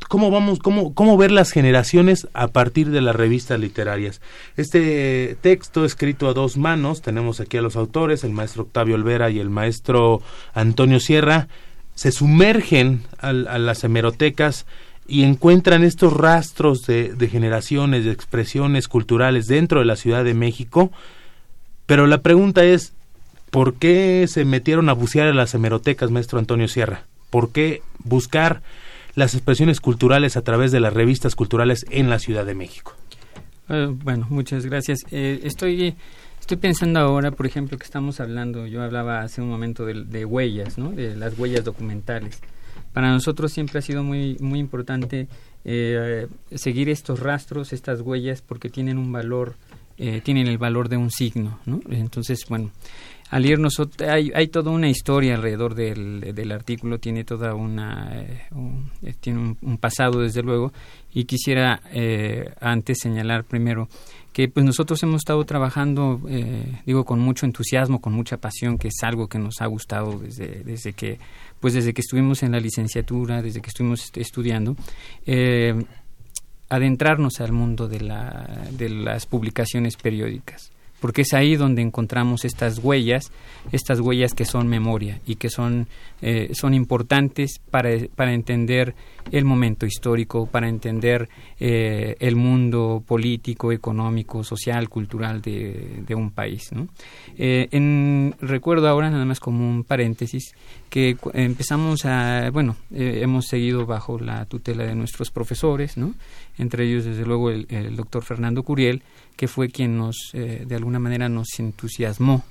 cómo 0.09 0.31
vamos, 0.31 0.59
cómo, 0.59 0.94
cómo 0.94 1.16
ver 1.16 1.31
las 1.31 1.51
generaciones 1.51 2.29
a 2.35 2.49
partir 2.49 2.90
de 2.90 3.01
las 3.01 3.16
revistas 3.16 3.59
literarias. 3.59 4.20
Este 4.57 5.37
texto 5.40 5.85
escrito 5.85 6.29
a 6.29 6.35
dos 6.35 6.57
manos, 6.57 7.03
tenemos 7.03 7.40
aquí 7.40 7.57
a 7.57 7.62
los 7.62 7.77
autores, 7.77 8.25
el 8.25 8.33
maestro 8.33 8.64
Octavio 8.64 8.94
Olvera 8.94 9.31
y 9.31 9.40
el 9.40 9.51
maestro 9.51 10.23
Antonio 10.53 11.01
Sierra, 11.01 11.49
se 11.94 12.12
sumergen 12.12 13.03
a, 13.18 13.33
las 13.33 13.85
hemerotecas 13.85 14.66
y 15.07 15.23
encuentran 15.23 15.85
estos 15.85 16.12
rastros 16.12 16.83
de, 16.87 17.14
de, 17.14 17.29
generaciones, 17.29 18.05
de 18.05 18.11
expresiones 18.11 18.88
culturales 18.88 19.47
dentro 19.47 19.81
de 19.81 19.87
la 19.87 19.97
Ciudad 19.97 20.25
de 20.25 20.35
México, 20.35 20.90
pero 21.87 22.07
la 22.07 22.23
pregunta 22.23 22.64
es, 22.64 22.94
¿por 23.51 23.75
qué 23.75 24.27
se 24.29 24.44
metieron 24.44 24.88
a 24.88 24.94
bucear 24.94 25.29
a 25.29 25.35
las 25.35 25.55
hemerotecas, 25.55 26.11
maestro 26.11 26.38
Antonio 26.38 26.66
Sierra? 26.68 27.05
¿Por 27.31 27.53
qué 27.53 27.83
buscar 27.99 28.62
las 29.14 29.35
expresiones 29.35 29.81
culturales 29.81 30.37
a 30.37 30.42
través 30.42 30.72
de 30.72 30.81
las 30.81 30.92
revistas 30.92 31.35
culturales 31.35 31.87
en 31.90 32.11
la 32.11 32.18
Ciudad 32.18 32.44
de 32.44 32.55
México. 32.55 32.94
Eh, 33.68 33.88
bueno, 33.90 34.27
muchas 34.31 34.66
gracias. 34.66 35.00
Eh, 35.11 35.40
estoy 35.44 35.94
estoy 36.40 36.57
pensando 36.59 37.00
ahora, 37.00 37.31
por 37.31 37.46
ejemplo, 37.46 37.79
que 37.79 37.85
estamos 37.85 38.20
hablando, 38.20 38.66
yo 38.66 38.83
hablaba 38.83 39.22
hace 39.22 39.40
un 39.40 39.48
momento 39.48 39.87
de, 39.87 40.24
huellas, 40.24 40.77
¿no? 40.77 40.90
De 40.90 41.16
las 41.16 41.38
huellas 41.38 41.64
documentales. 41.64 42.40
Para 42.92 43.11
nosotros 43.11 43.53
siempre 43.53 43.79
ha 43.79 43.83
sido 43.83 44.03
muy 44.03 44.37
muy 44.40 44.59
importante 44.59 45.27
eh, 45.64 46.27
seguir 46.55 46.88
estos 46.88 47.20
rastros, 47.20 47.72
estas 47.72 48.00
huellas, 48.00 48.42
porque 48.42 48.68
tienen 48.68 48.98
un 48.98 49.11
valor, 49.11 49.55
tienen 50.24 50.48
el 50.48 50.59
valor 50.59 50.88
de 50.88 50.96
un 50.96 51.11
signo, 51.11 51.61
¿no? 51.66 51.81
Entonces, 51.88 52.40
bueno, 52.48 52.72
al 53.31 53.47
irnos 53.47 53.81
hay, 54.07 54.31
hay 54.35 54.49
toda 54.49 54.71
una 54.71 54.89
historia 54.89 55.35
alrededor 55.35 55.75
del, 55.75 56.35
del 56.35 56.53
artículo 56.53 56.99
tiene 56.99 57.25
toda 57.25 57.55
una 57.55 58.11
eh, 58.13 58.43
eh, 59.03 59.15
tiene 59.21 59.57
un, 59.61 59.79
pasado 59.79 60.21
desde 60.21 60.43
luego 60.43 60.73
y 61.13 61.25
quisiera 61.25 61.81
eh, 61.93 62.53
antes 62.61 62.99
señalar 63.01 63.45
primero 63.45 63.89
que 64.33 64.49
pues 64.49 64.67
nosotros 64.67 65.03
hemos 65.05 65.21
estado 65.21 65.45
trabajando 65.45 66.21
digo 66.85 67.05
con 67.05 67.21
mucho 67.21 67.47
entusiasmo 67.47 68.01
con 68.01 68.13
mucha 68.13 68.37
pasión 68.37 68.79
que 68.79 68.89
es 68.89 69.03
algo 69.03 69.29
que 69.29 69.39
nos 69.39 69.61
ha 69.61 69.67
gustado 69.67 70.19
desde 70.19 70.65
desde 70.65 70.93
que 70.93 71.19
pues 71.61 71.75
desde 71.75 71.95
que 71.95 72.01
estuvimos 72.01 72.43
en 72.43 72.53
la 72.53 72.61
licenciatura 72.61 73.43
desde 73.43 73.61
que 73.61 73.69
estuvimos 73.69 74.11
estudiando 74.17 74.77
adentrarnos 76.69 77.41
al 77.41 77.53
mundo 77.53 77.87
de 77.87 78.01
la 78.01 78.69
de 78.73 78.89
las 78.89 79.27
publicaciones 79.27 79.97
periódicas 79.97 80.74
porque 81.05 81.21
es 81.21 81.35
ahí 81.35 81.55
donde 81.57 81.83
encontramos 81.83 82.47
estas 82.47 82.79
huellas, 82.79 83.31
estas 83.73 84.01
huellas 84.01 84.33
que 84.33 84.47
son 84.47 84.69
memoria 84.69 85.21
y 85.27 85.35
que 85.35 85.51
son, 85.51 85.87
eh, 86.23 86.49
son 86.55 86.73
importantes 86.73 87.61
para, 87.71 87.90
para, 88.17 88.33
entender 88.33 88.95
el 89.31 89.45
momento 89.45 89.87
histórico, 89.87 90.47
para 90.47 90.69
entender 90.69 91.29
eh, 91.59 92.17
el 92.21 92.37
mundo 92.37 93.03
político, 93.07 93.73
económico, 93.73 94.45
social, 94.45 94.89
cultural 94.89 95.41
de, 95.41 96.15
un 96.15 96.31
país. 96.31 96.71
Eh, 97.37 97.69
en, 97.71 98.35
recuerdo 98.41 98.89
ahora, 98.89 99.11
nada 99.11 99.25
más 99.25 99.41
como 99.41 99.69
un 99.69 99.85
paréntesis, 99.85 100.55
que 100.89 101.17
empezamos 101.33 102.05
a, 102.05 102.51
bueno, 102.51 102.77
hemos 102.93 103.47
seguido 103.47 103.85
bajo 103.85 104.19
la 104.19 104.45
tutela 104.47 104.85
de 104.85 104.95
nuestros 104.95 105.31
profesores, 105.31 105.97
¿no? 105.97 106.15
entre 106.57 106.87
ellos 106.87 107.05
desde 107.05 107.25
luego 107.25 107.51
el, 107.51 107.67
el 107.69 107.97
doctor 107.97 108.23
Fernando 108.23 108.63
Curiel, 108.63 109.03
que 109.37 109.49
fue 109.49 109.69
quien 109.69 109.97
nos, 109.97 110.31
eh, 110.33 110.65
de 110.67 110.75
alguna 110.77 110.99
manera, 110.99 111.29
nos 111.29 111.59
entusiasmó 111.59 112.45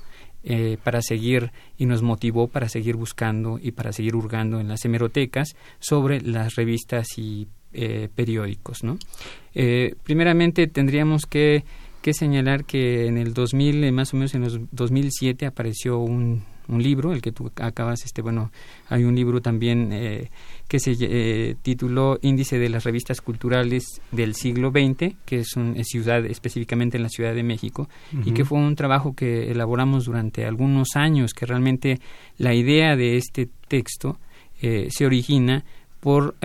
eh, 0.43 0.77
para 0.83 1.01
seguir 1.01 1.51
y 1.77 1.85
nos 1.85 2.01
motivó 2.01 2.47
para 2.47 2.67
seguir 2.67 2.95
buscando 2.95 3.59
y 3.61 3.71
para 3.71 3.93
seguir 3.93 4.15
hurgando 4.15 4.59
en 4.59 4.67
las 4.67 4.83
hemerotecas 4.83 5.55
sobre 5.79 6.19
las 6.21 6.55
revistas 6.55 7.07
y 7.17 7.47
eh, 7.71 8.09
periódicos. 8.13 8.83
¿no? 8.83 8.97
Eh, 9.53 9.95
primeramente 10.03 10.67
tendríamos 10.67 11.25
que, 11.25 11.63
que, 12.01 12.13
señalar 12.13 12.65
que 12.65 13.07
en 13.07 13.17
el 13.17 13.33
2000, 13.33 13.91
más 13.91 14.13
o 14.13 14.17
menos 14.17 14.35
en 14.35 14.43
el 14.43 14.67
2007, 14.71 15.45
apareció 15.45 15.99
un, 15.99 16.43
un 16.67 16.81
libro, 16.81 17.13
el 17.13 17.21
que 17.21 17.31
tú 17.31 17.51
acabas, 17.55 18.05
este, 18.05 18.21
bueno, 18.21 18.51
hay 18.89 19.03
un 19.03 19.15
libro 19.15 19.41
también 19.41 19.91
eh, 19.91 20.29
que 20.67 20.79
se 20.79 20.95
eh, 20.99 21.55
tituló 21.61 22.19
Índice 22.21 22.57
de 22.57 22.69
las 22.69 22.83
revistas 22.83 23.21
culturales 23.21 24.01
del 24.11 24.35
siglo 24.35 24.71
XX, 24.71 25.15
que 25.25 25.39
es 25.39 25.55
una 25.55 25.83
ciudad, 25.83 26.25
específicamente 26.25 26.97
en 26.97 27.03
la 27.03 27.09
Ciudad 27.09 27.33
de 27.33 27.43
México, 27.43 27.89
y 28.25 28.31
que 28.31 28.45
fue 28.45 28.59
un 28.59 28.75
trabajo 28.75 29.13
que 29.13 29.51
elaboramos 29.51 30.05
durante 30.05 30.45
algunos 30.45 30.95
años, 30.95 31.33
que 31.33 31.45
realmente 31.45 31.99
la 32.37 32.53
idea 32.53 32.95
de 32.95 33.17
este 33.17 33.49
texto 33.67 34.19
eh, 34.61 34.87
se 34.89 35.05
origina 35.05 35.63
por, 35.99 36.35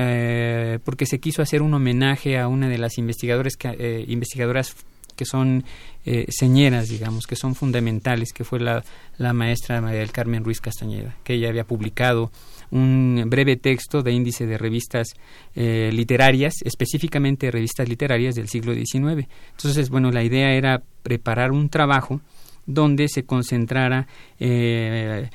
porque 0.85 1.05
se 1.07 1.19
quiso 1.19 1.43
hacer 1.43 1.63
un 1.63 1.75
homenaje 1.75 2.39
a 2.39 2.47
una 2.47 2.69
de 2.69 2.79
las 2.79 2.97
investigadores 2.97 3.57
que, 3.57 4.05
investigadoras 4.07 4.77
que 5.19 5.25
son 5.25 5.65
eh, 6.11 6.25
señeras, 6.31 6.89
digamos, 6.89 7.27
que 7.27 7.37
son 7.37 7.55
fundamentales, 7.55 8.33
que 8.33 8.43
fue 8.43 8.61
la, 8.61 8.83
la 9.19 9.35
maestra 9.35 9.83
María 9.83 10.01
del 10.01 10.11
Carmen 10.11 10.43
Ruiz 10.43 10.59
Castañeda, 10.59 11.15
que 11.23 11.35
ella 11.35 11.51
había 11.51 11.65
publicado 11.65 12.33
un 12.71 13.25
breve 13.27 13.57
texto 13.57 14.03
de 14.03 14.13
índice 14.13 14.47
de 14.47 14.57
revistas 14.57 15.09
eh, 15.55 15.91
literarias, 15.93 16.55
específicamente 16.65 17.51
revistas 17.51 17.91
literarias 17.91 18.35
del 18.35 18.49
siglo 18.49 18.73
XIX. 18.73 19.29
Entonces, 19.51 19.91
bueno, 19.91 20.11
la 20.11 20.25
idea 20.25 20.55
era 20.55 20.83
preparar 21.03 21.53
un 21.53 21.69
trabajo 21.69 22.23
donde 22.65 23.09
se 23.09 23.25
concentrara, 23.25 24.07
eh, 24.41 25.29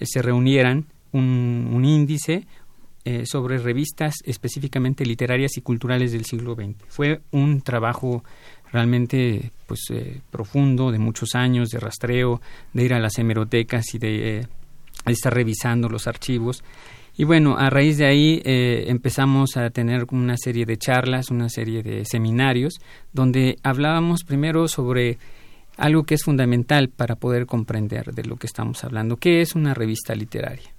se 0.00 0.22
reunieran 0.22 0.86
un, 1.12 1.70
un 1.70 1.84
índice 1.84 2.46
eh, 3.06 3.26
sobre 3.26 3.58
revistas 3.58 4.14
específicamente 4.24 5.04
literarias 5.04 5.58
y 5.58 5.60
culturales 5.60 6.12
del 6.12 6.24
siglo 6.24 6.54
XX. 6.54 6.76
Fue 6.88 7.20
un 7.32 7.60
trabajo 7.60 8.24
realmente 8.74 9.52
pues 9.68 9.82
eh, 9.90 10.20
profundo 10.32 10.90
de 10.90 10.98
muchos 10.98 11.36
años 11.36 11.70
de 11.70 11.78
rastreo 11.78 12.40
de 12.72 12.84
ir 12.84 12.92
a 12.92 12.98
las 12.98 13.16
hemerotecas 13.18 13.94
y 13.94 13.98
de, 13.98 14.38
eh, 14.38 14.46
estar 15.06 15.32
revisando 15.32 15.88
los 15.88 16.08
archivos. 16.08 16.64
Y 17.16 17.22
bueno 17.22 17.56
a 17.56 17.70
raíz 17.70 17.98
de 17.98 18.06
ahí 18.06 18.42
eh, 18.44 18.86
empezamos 18.88 19.56
a 19.56 19.70
tener 19.70 20.06
una 20.10 20.36
serie 20.36 20.66
de 20.66 20.76
charlas 20.76 21.30
una 21.30 21.48
serie 21.48 21.84
de 21.84 22.04
seminarios 22.04 22.80
donde 23.12 23.56
hablábamos 23.62 24.24
primero 24.24 24.66
sobre 24.66 25.18
algo 25.76 26.02
que 26.02 26.16
es 26.16 26.24
fundamental 26.24 26.88
para 26.88 27.14
poder 27.14 27.46
comprender 27.46 28.12
de 28.12 28.24
lo 28.24 28.34
que 28.34 28.48
estamos 28.48 28.82
hablando 28.82 29.16
qué 29.16 29.40
es 29.40 29.54
una 29.54 29.74
revista 29.74 30.16
literaria 30.16 30.70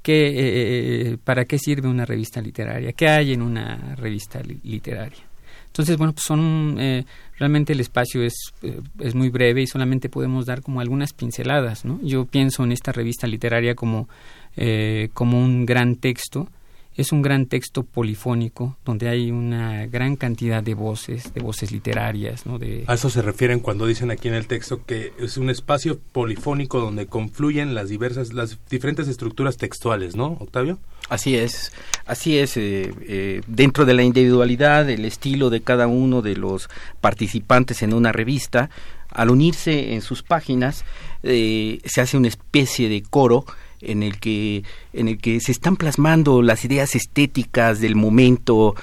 ¿Qué, 0.00 1.18
para 1.24 1.46
qué 1.46 1.58
sirve 1.58 1.88
una 1.88 2.04
revista 2.04 2.40
literaria 2.40 2.92
qué 2.92 3.08
hay 3.08 3.32
en 3.32 3.42
una 3.42 3.96
revista 3.96 4.40
literaria 4.62 5.33
entonces, 5.74 5.96
bueno, 5.96 6.12
pues 6.12 6.24
son 6.24 6.76
eh, 6.78 7.04
realmente 7.36 7.72
el 7.72 7.80
espacio 7.80 8.22
es, 8.22 8.52
eh, 8.62 8.80
es 9.00 9.16
muy 9.16 9.28
breve 9.28 9.60
y 9.60 9.66
solamente 9.66 10.08
podemos 10.08 10.46
dar 10.46 10.62
como 10.62 10.80
algunas 10.80 11.12
pinceladas, 11.12 11.84
¿no? 11.84 11.98
Yo 12.00 12.26
pienso 12.26 12.62
en 12.62 12.70
esta 12.70 12.92
revista 12.92 13.26
literaria 13.26 13.74
como, 13.74 14.08
eh, 14.56 15.08
como 15.14 15.42
un 15.42 15.66
gran 15.66 15.96
texto 15.96 16.46
es 16.96 17.12
un 17.12 17.22
gran 17.22 17.46
texto 17.46 17.82
polifónico 17.82 18.76
donde 18.84 19.08
hay 19.08 19.30
una 19.30 19.86
gran 19.86 20.16
cantidad 20.16 20.62
de 20.62 20.74
voces, 20.74 21.34
de 21.34 21.40
voces 21.40 21.72
literarias. 21.72 22.46
¿no? 22.46 22.58
De... 22.58 22.84
A 22.86 22.94
eso 22.94 23.10
se 23.10 23.22
refieren 23.22 23.60
cuando 23.60 23.86
dicen 23.86 24.10
aquí 24.10 24.28
en 24.28 24.34
el 24.34 24.46
texto 24.46 24.84
que 24.84 25.12
es 25.18 25.36
un 25.36 25.50
espacio 25.50 25.98
polifónico 26.12 26.80
donde 26.80 27.06
confluyen 27.06 27.74
las 27.74 27.88
diversas, 27.88 28.32
las 28.32 28.58
diferentes 28.70 29.08
estructuras 29.08 29.56
textuales, 29.56 30.14
¿no, 30.14 30.36
Octavio? 30.40 30.78
Así 31.08 31.36
es, 31.36 31.72
así 32.06 32.38
es. 32.38 32.56
Eh, 32.56 32.94
eh, 33.02 33.42
dentro 33.46 33.84
de 33.84 33.94
la 33.94 34.02
individualidad, 34.02 34.88
el 34.88 35.04
estilo 35.04 35.50
de 35.50 35.60
cada 35.60 35.86
uno 35.86 36.22
de 36.22 36.36
los 36.36 36.68
participantes 37.00 37.82
en 37.82 37.92
una 37.92 38.12
revista, 38.12 38.70
al 39.10 39.30
unirse 39.30 39.94
en 39.94 40.00
sus 40.00 40.22
páginas, 40.22 40.84
eh, 41.22 41.80
se 41.84 42.00
hace 42.00 42.16
una 42.16 42.28
especie 42.28 42.88
de 42.88 43.02
coro 43.02 43.44
en 43.86 44.02
el 44.02 44.18
que 44.18 44.64
en 44.92 45.08
el 45.08 45.18
que 45.18 45.40
se 45.40 45.52
están 45.52 45.76
plasmando 45.76 46.42
las 46.42 46.64
ideas 46.64 46.94
estéticas 46.94 47.80
del 47.80 47.96
momento 47.96 48.74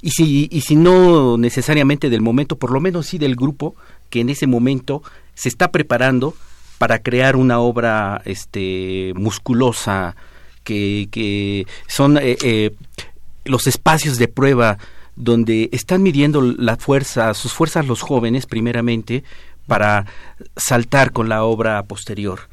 y 0.00 0.10
si 0.10 0.48
y 0.50 0.60
si 0.62 0.76
no 0.76 1.36
necesariamente 1.38 2.10
del 2.10 2.20
momento 2.20 2.56
por 2.56 2.70
lo 2.70 2.80
menos 2.80 3.06
sí 3.06 3.18
del 3.18 3.36
grupo 3.36 3.74
que 4.10 4.20
en 4.20 4.28
ese 4.28 4.46
momento 4.46 5.02
se 5.34 5.48
está 5.48 5.70
preparando 5.70 6.34
para 6.78 7.00
crear 7.00 7.36
una 7.36 7.60
obra 7.60 8.22
este 8.24 9.12
musculosa 9.14 10.16
que, 10.64 11.08
que 11.10 11.66
son 11.86 12.18
eh, 12.18 12.36
eh, 12.42 12.72
los 13.44 13.66
espacios 13.66 14.18
de 14.18 14.28
prueba 14.28 14.78
donde 15.14 15.68
están 15.72 16.02
midiendo 16.02 16.40
la 16.40 16.76
fuerza, 16.76 17.34
sus 17.34 17.52
fuerzas 17.52 17.86
los 17.86 18.00
jóvenes 18.00 18.46
primeramente 18.46 19.24
para 19.66 20.06
saltar 20.56 21.12
con 21.12 21.28
la 21.28 21.44
obra 21.44 21.82
posterior 21.84 22.48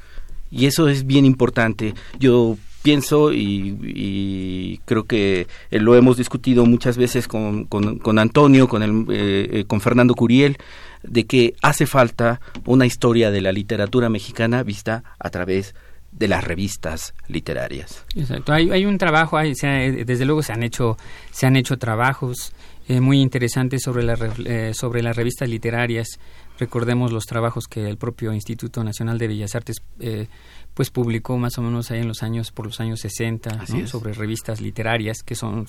y 0.51 0.65
eso 0.65 0.87
es 0.87 1.05
bien 1.05 1.25
importante. 1.25 1.93
Yo 2.19 2.57
pienso 2.81 3.31
y, 3.33 4.79
creo 4.85 5.03
que 5.03 5.47
eh, 5.71 5.79
lo 5.79 5.95
hemos 5.95 6.17
discutido 6.17 6.65
muchas 6.65 6.97
veces 6.97 7.27
con, 7.27 7.65
con, 7.65 8.19
Antonio, 8.19 8.67
con, 8.67 8.83
el, 8.83 9.05
eh, 9.11 9.49
eh, 9.51 9.65
con 9.65 9.81
Fernando 9.81 10.15
Curiel, 10.15 10.57
de 11.03 11.25
que 11.25 11.55
hace 11.61 11.85
falta 11.85 12.41
una 12.65 12.85
historia 12.85 13.31
de 13.31 13.41
la 13.41 13.51
literatura 13.51 14.09
mexicana 14.09 14.63
vista 14.63 15.03
a 15.19 15.29
través 15.29 15.75
de 16.11 16.27
las 16.27 16.43
revistas 16.43 17.13
literarias. 17.27 18.05
Exacto. 18.15 18.51
Hay, 18.51 18.71
hay 18.71 18.85
un 18.85 18.97
trabajo, 18.97 19.37
hay, 19.37 19.53
desde 19.53 20.25
luego 20.25 20.41
se 20.41 20.53
han 20.53 20.63
hecho, 20.63 20.97
se 21.31 21.45
han 21.45 21.55
hecho 21.55 21.77
trabajos 21.77 22.53
muy 22.87 23.21
interesantes 23.21 23.83
sobre, 23.83 24.03
la, 24.03 24.73
sobre 24.73 25.03
las 25.03 25.15
revistas 25.15 25.47
literarias 25.47 26.19
Recordemos 26.59 27.13
los 27.13 27.25
trabajos 27.25 27.67
que 27.69 27.87
el 27.87 27.97
propio 27.97 28.33
Instituto 28.33 28.83
Nacional 28.83 29.17
de 29.17 29.29
Bellas 29.29 29.55
Artes 29.55 29.77
eh, 30.01 30.27
pues 30.73 30.89
publicó 30.89 31.37
más 31.37 31.57
o 31.57 31.61
menos 31.61 31.89
ahí 31.89 32.01
en 32.01 32.07
los 32.09 32.21
años 32.21 32.51
por 32.51 32.65
los 32.65 32.81
años 32.81 32.99
60 32.99 33.65
sobre 33.87 34.13
revistas 34.13 34.59
literarias 34.59 35.23
que 35.23 35.35
son 35.35 35.65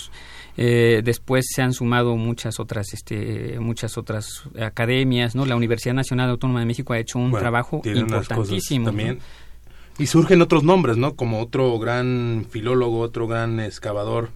eh, 0.57 1.00
después 1.05 1.46
se 1.48 1.62
han 1.62 1.72
sumado 1.72 2.16
muchas 2.16 2.59
otras 2.59 2.92
este 2.92 3.61
muchas 3.61 3.96
otras 3.98 4.42
academias 4.61 5.37
no 5.37 5.46
la 5.46 5.55
Universidad 5.55 5.94
Nacional 5.94 6.29
Autónoma 6.31 6.59
de 6.61 6.66
México 6.66 6.92
ha 6.92 6.98
hecho 6.98 7.20
un 7.20 7.31
trabajo 7.31 7.83
importantísimo 7.85 8.87
también. 8.87 9.20
Y 9.98 10.07
surgen 10.07 10.42
otros 10.42 10.64
nombres 10.64 10.96
no 10.96 11.14
como 11.14 11.40
otro 11.40 11.79
gran 11.79 12.46
filólogo 12.50 12.98
otro 13.00 13.29
gran 13.29 13.61
excavador 13.61 14.31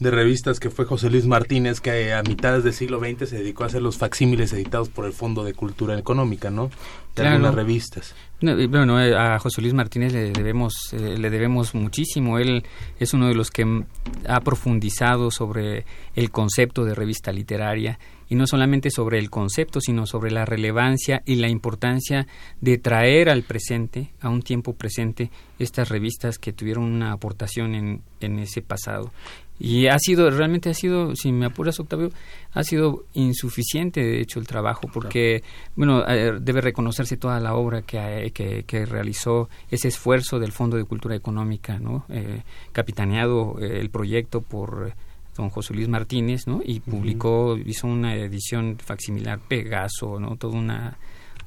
de 0.00 0.10
revistas 0.10 0.58
que 0.58 0.70
fue 0.70 0.86
José 0.86 1.10
Luis 1.10 1.26
Martínez, 1.26 1.80
que 1.80 2.14
a 2.14 2.22
mitades 2.22 2.64
del 2.64 2.72
siglo 2.72 2.98
XX 2.98 3.28
se 3.28 3.38
dedicó 3.38 3.64
a 3.64 3.66
hacer 3.66 3.82
los 3.82 3.98
facsímiles 3.98 4.52
editados 4.54 4.88
por 4.88 5.04
el 5.04 5.12
Fondo 5.12 5.44
de 5.44 5.52
Cultura 5.52 5.98
Económica, 5.98 6.50
¿no? 6.50 6.70
De 7.14 7.26
algunas 7.26 7.54
revistas. 7.54 8.14
bueno, 8.40 8.98
eh, 8.98 9.14
a 9.14 9.38
José 9.38 9.60
Luis 9.60 9.74
Martínez 9.74 10.14
le 10.14 10.30
debemos, 10.32 10.72
eh, 10.92 11.18
le 11.18 11.28
debemos 11.28 11.74
muchísimo. 11.74 12.38
Él 12.38 12.64
es 12.98 13.12
uno 13.12 13.28
de 13.28 13.34
los 13.34 13.50
que 13.50 13.84
ha 14.26 14.40
profundizado 14.40 15.30
sobre 15.30 15.84
el 16.14 16.30
concepto 16.30 16.84
de 16.84 16.94
revista 16.94 17.30
literaria 17.30 17.98
y 18.30 18.36
no 18.36 18.46
solamente 18.46 18.90
sobre 18.90 19.18
el 19.18 19.28
concepto, 19.28 19.80
sino 19.82 20.06
sobre 20.06 20.30
la 20.30 20.46
relevancia 20.46 21.20
y 21.26 21.34
la 21.34 21.48
importancia 21.48 22.26
de 22.60 22.78
traer 22.78 23.28
al 23.28 23.42
presente, 23.42 24.12
a 24.20 24.30
un 24.30 24.40
tiempo 24.40 24.72
presente, 24.72 25.30
estas 25.58 25.90
revistas 25.90 26.38
que 26.38 26.54
tuvieron 26.54 26.84
una 26.84 27.12
aportación 27.12 27.74
en, 27.74 28.02
en 28.20 28.38
ese 28.38 28.62
pasado. 28.62 29.12
Y 29.62 29.88
ha 29.88 29.98
sido, 29.98 30.30
realmente 30.30 30.70
ha 30.70 30.74
sido, 30.74 31.14
si 31.14 31.32
me 31.32 31.44
apuras, 31.44 31.78
Octavio, 31.78 32.10
ha 32.54 32.64
sido 32.64 33.04
insuficiente, 33.12 34.02
de 34.02 34.22
hecho, 34.22 34.40
el 34.40 34.46
trabajo, 34.46 34.88
porque, 34.90 35.42
bueno, 35.76 36.02
eh, 36.08 36.38
debe 36.40 36.62
reconocerse 36.62 37.18
toda 37.18 37.38
la 37.40 37.54
obra 37.54 37.82
que, 37.82 38.32
que, 38.32 38.86
realizó, 38.86 39.50
ese 39.70 39.88
esfuerzo 39.88 40.38
del 40.38 40.52
Fondo 40.52 40.78
de 40.78 40.84
Cultura 40.84 41.14
Económica, 41.14 41.78
¿no? 41.78 42.06
Eh, 42.08 42.40
capitaneado 42.72 43.58
eh, 43.60 43.80
el 43.80 43.90
proyecto 43.90 44.40
por 44.40 44.94
don 45.36 45.50
José 45.50 45.74
Luis 45.74 45.88
Martínez, 45.88 46.46
¿no? 46.46 46.62
Y 46.64 46.80
publicó, 46.80 47.58
hizo 47.58 47.86
una 47.86 48.14
edición 48.16 48.78
facsimilar 48.78 49.40
Pegaso, 49.40 50.18
¿no? 50.18 50.36
Toda 50.36 50.58
una, 50.58 50.96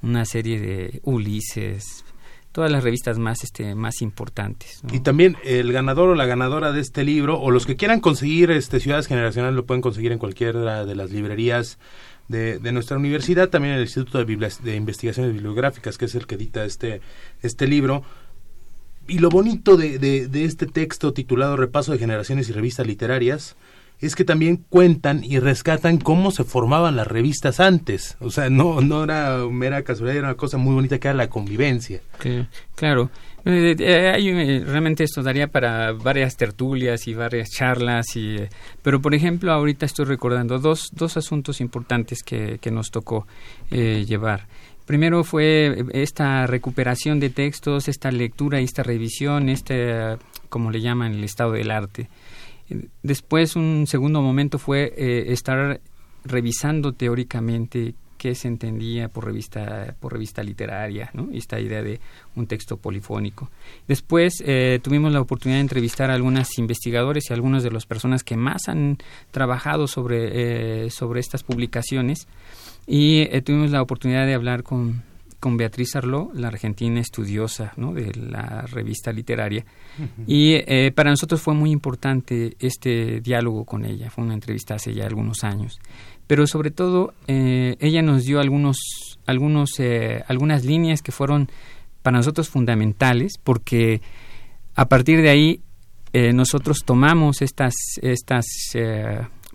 una 0.03 0.23
serie 0.25 0.59
de 0.59 1.01
Ulises, 1.03 2.05
todas 2.53 2.71
las 2.71 2.83
revistas 2.83 3.19
más 3.19 3.43
este 3.43 3.75
más 3.75 4.01
importantes 4.01 4.81
y 4.91 5.01
también 5.01 5.35
el 5.43 5.73
ganador 5.73 6.09
o 6.09 6.15
la 6.15 6.25
ganadora 6.25 6.71
de 6.71 6.79
este 6.79 7.03
libro 7.03 7.39
o 7.41 7.51
los 7.51 7.65
que 7.65 7.75
quieran 7.75 7.99
conseguir 7.99 8.51
este 8.51 8.79
ciudades 8.79 9.07
generacionales 9.07 9.55
lo 9.55 9.65
pueden 9.65 9.81
conseguir 9.81 10.13
en 10.13 10.19
cualquiera 10.19 10.85
de 10.85 10.95
las 10.95 11.11
librerías 11.11 11.79
de, 12.27 12.71
nuestra 12.71 12.97
universidad 12.97 13.49
también 13.49 13.75
el 13.75 13.81
instituto 13.81 14.23
de, 14.23 14.51
de, 14.63 14.75
investigaciones 14.75 15.33
bibliográficas 15.33 15.97
que 15.97 16.05
es 16.05 16.15
el 16.15 16.25
que 16.25 16.35
edita 16.35 16.63
este 16.63 17.01
este 17.41 17.67
libro. 17.67 18.03
Y 19.05 19.19
lo 19.19 19.29
bonito 19.29 19.75
de, 19.75 19.99
de, 19.99 20.29
de 20.29 20.45
este 20.45 20.65
texto 20.65 21.11
titulado 21.11 21.57
repaso 21.57 21.91
de 21.91 21.97
generaciones 21.97 22.47
y 22.47 22.53
revistas 22.53 22.87
literarias 22.87 23.57
es 24.05 24.15
que 24.15 24.25
también 24.25 24.57
cuentan 24.69 25.23
y 25.23 25.39
rescatan 25.39 25.97
cómo 25.97 26.31
se 26.31 26.43
formaban 26.43 26.95
las 26.95 27.07
revistas 27.07 27.59
antes. 27.59 28.17
O 28.19 28.31
sea, 28.31 28.49
no, 28.49 28.81
no 28.81 29.03
era 29.03 29.37
mera 29.49 29.83
casualidad, 29.83 30.17
era 30.17 30.27
una 30.27 30.37
cosa 30.37 30.57
muy 30.57 30.73
bonita 30.73 30.99
que 30.99 31.07
era 31.07 31.15
la 31.15 31.29
convivencia. 31.29 32.01
claro. 32.75 33.09
Eh, 33.45 33.75
eh, 33.77 34.15
eh, 34.17 34.63
realmente 34.65 35.03
esto 35.03 35.21
daría 35.21 35.47
para 35.47 35.91
varias 35.91 36.37
tertulias 36.37 37.07
y 37.07 37.13
varias 37.13 37.49
charlas, 37.49 38.15
y, 38.15 38.37
pero 38.81 39.01
por 39.01 39.13
ejemplo 39.13 39.51
ahorita 39.51 39.85
estoy 39.85 40.05
recordando 40.05 40.59
dos, 40.59 40.91
dos 40.93 41.17
asuntos 41.17 41.59
importantes 41.59 42.23
que, 42.23 42.57
que 42.59 42.71
nos 42.71 42.89
tocó 42.89 43.27
llevar. 43.69 44.47
Primero 44.85 45.23
fue 45.23 45.85
esta 45.91 46.45
recuperación 46.45 47.19
de 47.19 47.29
textos, 47.29 47.87
esta 47.87 48.11
lectura 48.11 48.59
esta 48.59 48.83
revisión, 48.83 49.49
este, 49.49 50.17
como 50.49 50.71
le 50.71 50.81
llaman, 50.81 51.13
el 51.13 51.23
estado 51.23 51.53
del 51.53 51.71
arte. 51.71 52.09
Después, 53.01 53.55
un 53.55 53.85
segundo 53.87 54.21
momento 54.21 54.57
fue 54.59 54.93
estar 55.31 55.81
revisando 56.25 56.93
teóricamente 56.93 57.95
qué 58.23 58.35
se 58.35 58.47
entendía 58.47 59.09
por 59.09 59.25
revista, 59.25 59.97
por 59.99 60.13
revista 60.13 60.43
literaria, 60.43 61.09
¿no? 61.13 61.27
esta 61.33 61.59
idea 61.59 61.83
de 61.83 61.99
un 62.37 62.47
texto 62.47 62.77
polifónico. 62.77 63.49
Después 63.85 64.41
eh, 64.45 64.79
tuvimos 64.81 65.11
la 65.11 65.19
oportunidad 65.19 65.57
de 65.57 65.63
entrevistar 65.63 66.09
a 66.09 66.13
algunos 66.13 66.57
investigadores 66.57 67.25
y 67.29 67.33
algunas 67.33 67.63
de 67.63 67.71
las 67.71 67.85
personas 67.85 68.23
que 68.23 68.37
más 68.37 68.69
han 68.69 68.97
trabajado 69.31 69.87
sobre, 69.87 70.85
eh, 70.85 70.89
sobre 70.89 71.19
estas 71.19 71.43
publicaciones 71.43 72.29
y 72.87 73.23
eh, 73.29 73.41
tuvimos 73.41 73.71
la 73.71 73.81
oportunidad 73.81 74.25
de 74.25 74.35
hablar 74.35 74.63
con, 74.63 75.03
con 75.43 75.57
Beatriz 75.57 75.97
Arló, 75.97 76.31
la 76.33 76.47
argentina 76.47 77.01
estudiosa 77.01 77.73
¿no? 77.75 77.93
de 77.93 78.15
la 78.15 78.61
revista 78.61 79.11
literaria. 79.11 79.65
Y 80.25 80.61
para 80.91 81.09
nosotros 81.09 81.41
fue 81.41 81.53
muy 81.53 81.69
importante 81.71 82.55
este 82.59 83.19
diálogo 83.19 83.65
con 83.65 83.83
ella. 83.83 84.09
Fue 84.09 84.23
una 84.23 84.35
entrevista 84.35 84.75
hace 84.75 84.93
ya 84.93 85.05
algunos 85.05 85.43
años 85.43 85.79
pero 86.27 86.47
sobre 86.47 86.71
todo 86.71 87.13
eh, 87.27 87.75
ella 87.79 88.01
nos 88.01 88.23
dio 88.23 88.39
algunos, 88.39 89.19
algunos, 89.25 89.79
eh, 89.79 90.23
algunas 90.27 90.65
líneas 90.65 91.01
que 91.01 91.11
fueron 91.11 91.49
para 92.01 92.17
nosotros 92.17 92.49
fundamentales 92.49 93.33
porque 93.43 94.01
a 94.75 94.87
partir 94.87 95.21
de 95.21 95.29
ahí 95.29 95.61
eh, 96.13 96.33
nosotros 96.33 96.79
tomamos 96.85 97.41
estas, 97.41 97.73
estas, 98.01 98.45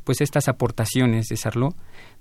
pues 0.04 0.20
estas 0.20 0.48
aportaciones 0.48 1.26
de 1.28 1.36
Sarló 1.36 1.74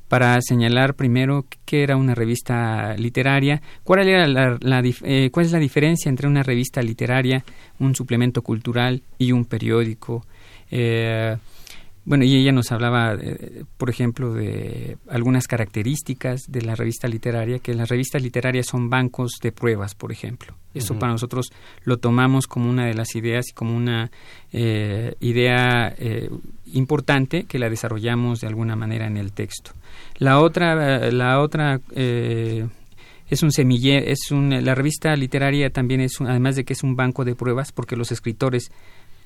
para 0.07 0.39
señalar 0.41 0.95
primero 0.95 1.45
qué 1.65 1.83
era 1.83 1.97
una 1.97 2.15
revista 2.15 2.95
literaria, 2.95 3.61
cuál, 3.83 4.07
era 4.07 4.27
la, 4.27 4.57
cuál 5.31 5.45
es 5.45 5.51
la 5.51 5.59
diferencia 5.59 6.09
entre 6.09 6.27
una 6.27 6.43
revista 6.43 6.81
literaria, 6.81 7.43
un 7.79 7.95
suplemento 7.95 8.41
cultural 8.41 9.01
y 9.17 9.31
un 9.31 9.45
periódico. 9.45 10.25
Bueno, 12.07 12.23
y 12.23 12.37
ella 12.37 12.53
nos 12.53 12.71
hablaba, 12.71 13.15
eh, 13.15 13.65
por 13.75 13.89
ejemplo, 13.89 14.31
de 14.31 14.95
algunas 15.09 15.45
características 15.45 16.45
de 16.47 16.61
la 16.61 16.73
revista 16.73 17.09
literaria, 17.09 17.59
que 17.59 17.73
las 17.73 17.89
revistas 17.89 18.21
literarias 18.21 18.67
son 18.67 18.89
bancos 18.89 19.33
de 19.41 19.51
pruebas, 19.51 19.93
por 19.93 20.13
ejemplo. 20.13 20.55
Eso 20.73 20.97
para 20.97 21.11
nosotros 21.11 21.51
lo 21.83 21.97
tomamos 21.97 22.47
como 22.47 22.69
una 22.69 22.85
de 22.85 22.93
las 22.93 23.13
ideas 23.17 23.49
y 23.49 23.53
como 23.53 23.75
una 23.75 24.09
eh, 24.53 25.15
idea 25.19 25.93
eh, 25.97 26.29
importante 26.71 27.43
que 27.43 27.59
la 27.59 27.69
desarrollamos 27.69 28.39
de 28.39 28.47
alguna 28.47 28.77
manera 28.77 29.05
en 29.05 29.17
el 29.17 29.33
texto. 29.33 29.71
La 30.17 30.39
otra, 30.39 31.11
la 31.11 31.41
otra 31.41 31.81
es 33.29 33.43
un 33.43 33.51
semillero, 33.51 34.05
es 34.05 34.31
un, 34.31 34.63
la 34.63 34.75
revista 34.75 35.13
literaria 35.17 35.71
también 35.71 35.99
es, 35.99 36.21
además 36.21 36.55
de 36.55 36.63
que 36.63 36.71
es 36.71 36.83
un 36.83 36.95
banco 36.95 37.25
de 37.25 37.35
pruebas, 37.35 37.73
porque 37.73 37.97
los 37.97 38.13
escritores 38.13 38.71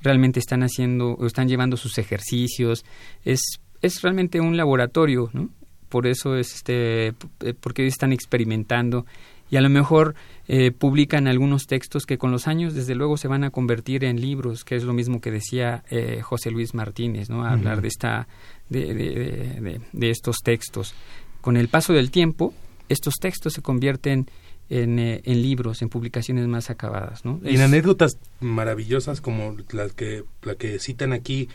realmente 0.01 0.39
están 0.39 0.63
haciendo 0.63 1.13
o 1.13 1.25
están 1.25 1.47
llevando 1.47 1.77
sus 1.77 1.97
ejercicios. 1.97 2.85
Es, 3.23 3.41
es 3.81 4.01
realmente 4.01 4.39
un 4.39 4.57
laboratorio, 4.57 5.29
¿no? 5.33 5.49
Por 5.89 6.07
eso 6.07 6.37
es 6.37 6.55
este, 6.55 7.07
eh, 7.07 7.13
porque 7.59 7.85
están 7.85 8.13
experimentando 8.13 9.05
y 9.51 9.57
a 9.57 9.61
lo 9.61 9.69
mejor 9.69 10.15
eh, 10.47 10.71
publican 10.71 11.27
algunos 11.27 11.67
textos 11.67 12.05
que 12.05 12.17
con 12.17 12.31
los 12.31 12.47
años 12.47 12.73
desde 12.73 12.95
luego 12.95 13.17
se 13.17 13.27
van 13.27 13.43
a 13.43 13.49
convertir 13.49 14.05
en 14.05 14.21
libros, 14.21 14.63
que 14.63 14.77
es 14.77 14.83
lo 14.83 14.93
mismo 14.93 15.19
que 15.19 15.29
decía 15.29 15.83
eh, 15.89 16.21
José 16.21 16.51
Luis 16.51 16.73
Martínez, 16.73 17.29
¿no? 17.29 17.43
hablar 17.45 17.81
de 17.81 17.89
esta, 17.89 18.27
de, 18.69 18.93
de, 18.93 19.81
de, 19.91 20.09
estos 20.09 20.37
textos. 20.37 20.95
Con 21.41 21.57
el 21.57 21.67
paso 21.67 21.91
del 21.91 22.11
tiempo, 22.11 22.53
estos 22.87 23.15
textos 23.15 23.53
se 23.53 23.61
convierten 23.61 24.27
eh, 24.73 25.21
en, 25.25 25.41
libros, 25.41 25.81
en 25.81 25.89
publicaciones 25.89 26.47
más 26.47 26.69
acabadas. 26.69 27.25
¿no? 27.25 27.41
Y 27.43 27.55
en 27.55 27.61
anécdotas 27.61 28.17
maravillosas 28.39 29.19
como 29.19 29.57
las 29.73 29.91
que, 29.91 30.23
la 30.43 30.55
que 30.55 30.79
citan 30.79 31.11
aquí 31.11 31.49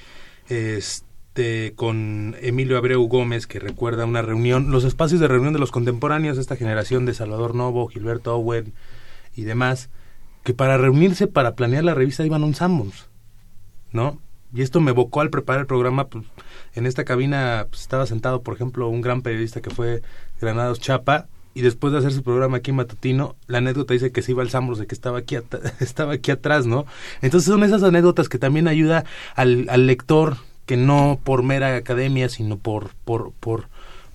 este, 0.48 1.72
con 1.76 2.36
Emilio 2.42 2.76
Abreu 2.76 3.02
Gómez, 3.08 3.46
que 3.46 3.58
recuerda 3.58 4.04
una 4.04 4.20
reunión, 4.20 4.70
los 4.70 4.84
espacios 4.84 5.18
de 5.18 5.28
reunión 5.28 5.54
de 5.54 5.58
los 5.58 5.70
contemporáneos 5.70 6.36
esta 6.36 6.56
generación 6.56 7.06
de 7.06 7.14
Salvador 7.14 7.54
Novo, 7.54 7.88
Gilberto 7.88 8.36
Owen 8.36 8.74
y 9.34 9.44
demás, 9.44 9.88
que 10.44 10.52
para 10.52 10.76
reunirse, 10.76 11.26
para 11.26 11.54
planear 11.54 11.84
la 11.84 11.94
revista 11.94 12.26
iban 12.26 12.42
a 12.42 12.46
un 12.46 12.54
Sammons, 12.54 13.08
¿no? 13.92 14.20
Y 14.52 14.60
esto 14.60 14.82
me 14.82 14.90
evocó 14.90 15.22
al 15.22 15.30
preparar 15.30 15.62
el 15.62 15.66
programa, 15.66 16.08
pues, 16.08 16.26
en 16.74 16.84
esta 16.84 17.04
cabina 17.04 17.66
pues, 17.70 17.80
estaba 17.80 18.04
sentado, 18.04 18.42
por 18.42 18.54
ejemplo, 18.54 18.88
un 18.88 19.00
gran 19.00 19.22
periodista 19.22 19.62
que 19.62 19.70
fue 19.70 20.02
Granados 20.38 20.80
Chapa, 20.80 21.28
y 21.56 21.62
después 21.62 21.90
de 21.90 22.00
hacer 22.00 22.12
su 22.12 22.22
programa 22.22 22.58
aquí 22.58 22.70
matutino, 22.70 23.34
la 23.46 23.58
anécdota 23.58 23.94
dice 23.94 24.12
que 24.12 24.20
se 24.20 24.32
iba 24.32 24.42
al 24.42 24.50
Sambros 24.50 24.78
de 24.78 24.86
que 24.86 24.94
estaba 24.94 25.16
aquí, 25.16 25.38
estaba 25.80 26.12
aquí 26.12 26.30
atrás, 26.30 26.66
¿no? 26.66 26.84
Entonces 27.22 27.50
son 27.50 27.64
esas 27.64 27.82
anécdotas 27.82 28.28
que 28.28 28.38
también 28.38 28.68
ayuda 28.68 29.06
al, 29.34 29.64
lector 29.86 30.36
que 30.66 30.76
no 30.76 31.18
por 31.24 31.42
mera 31.42 31.74
academia, 31.74 32.28
sino 32.28 32.58
por, 32.58 32.90
por, 33.06 33.32
por, 33.40 33.68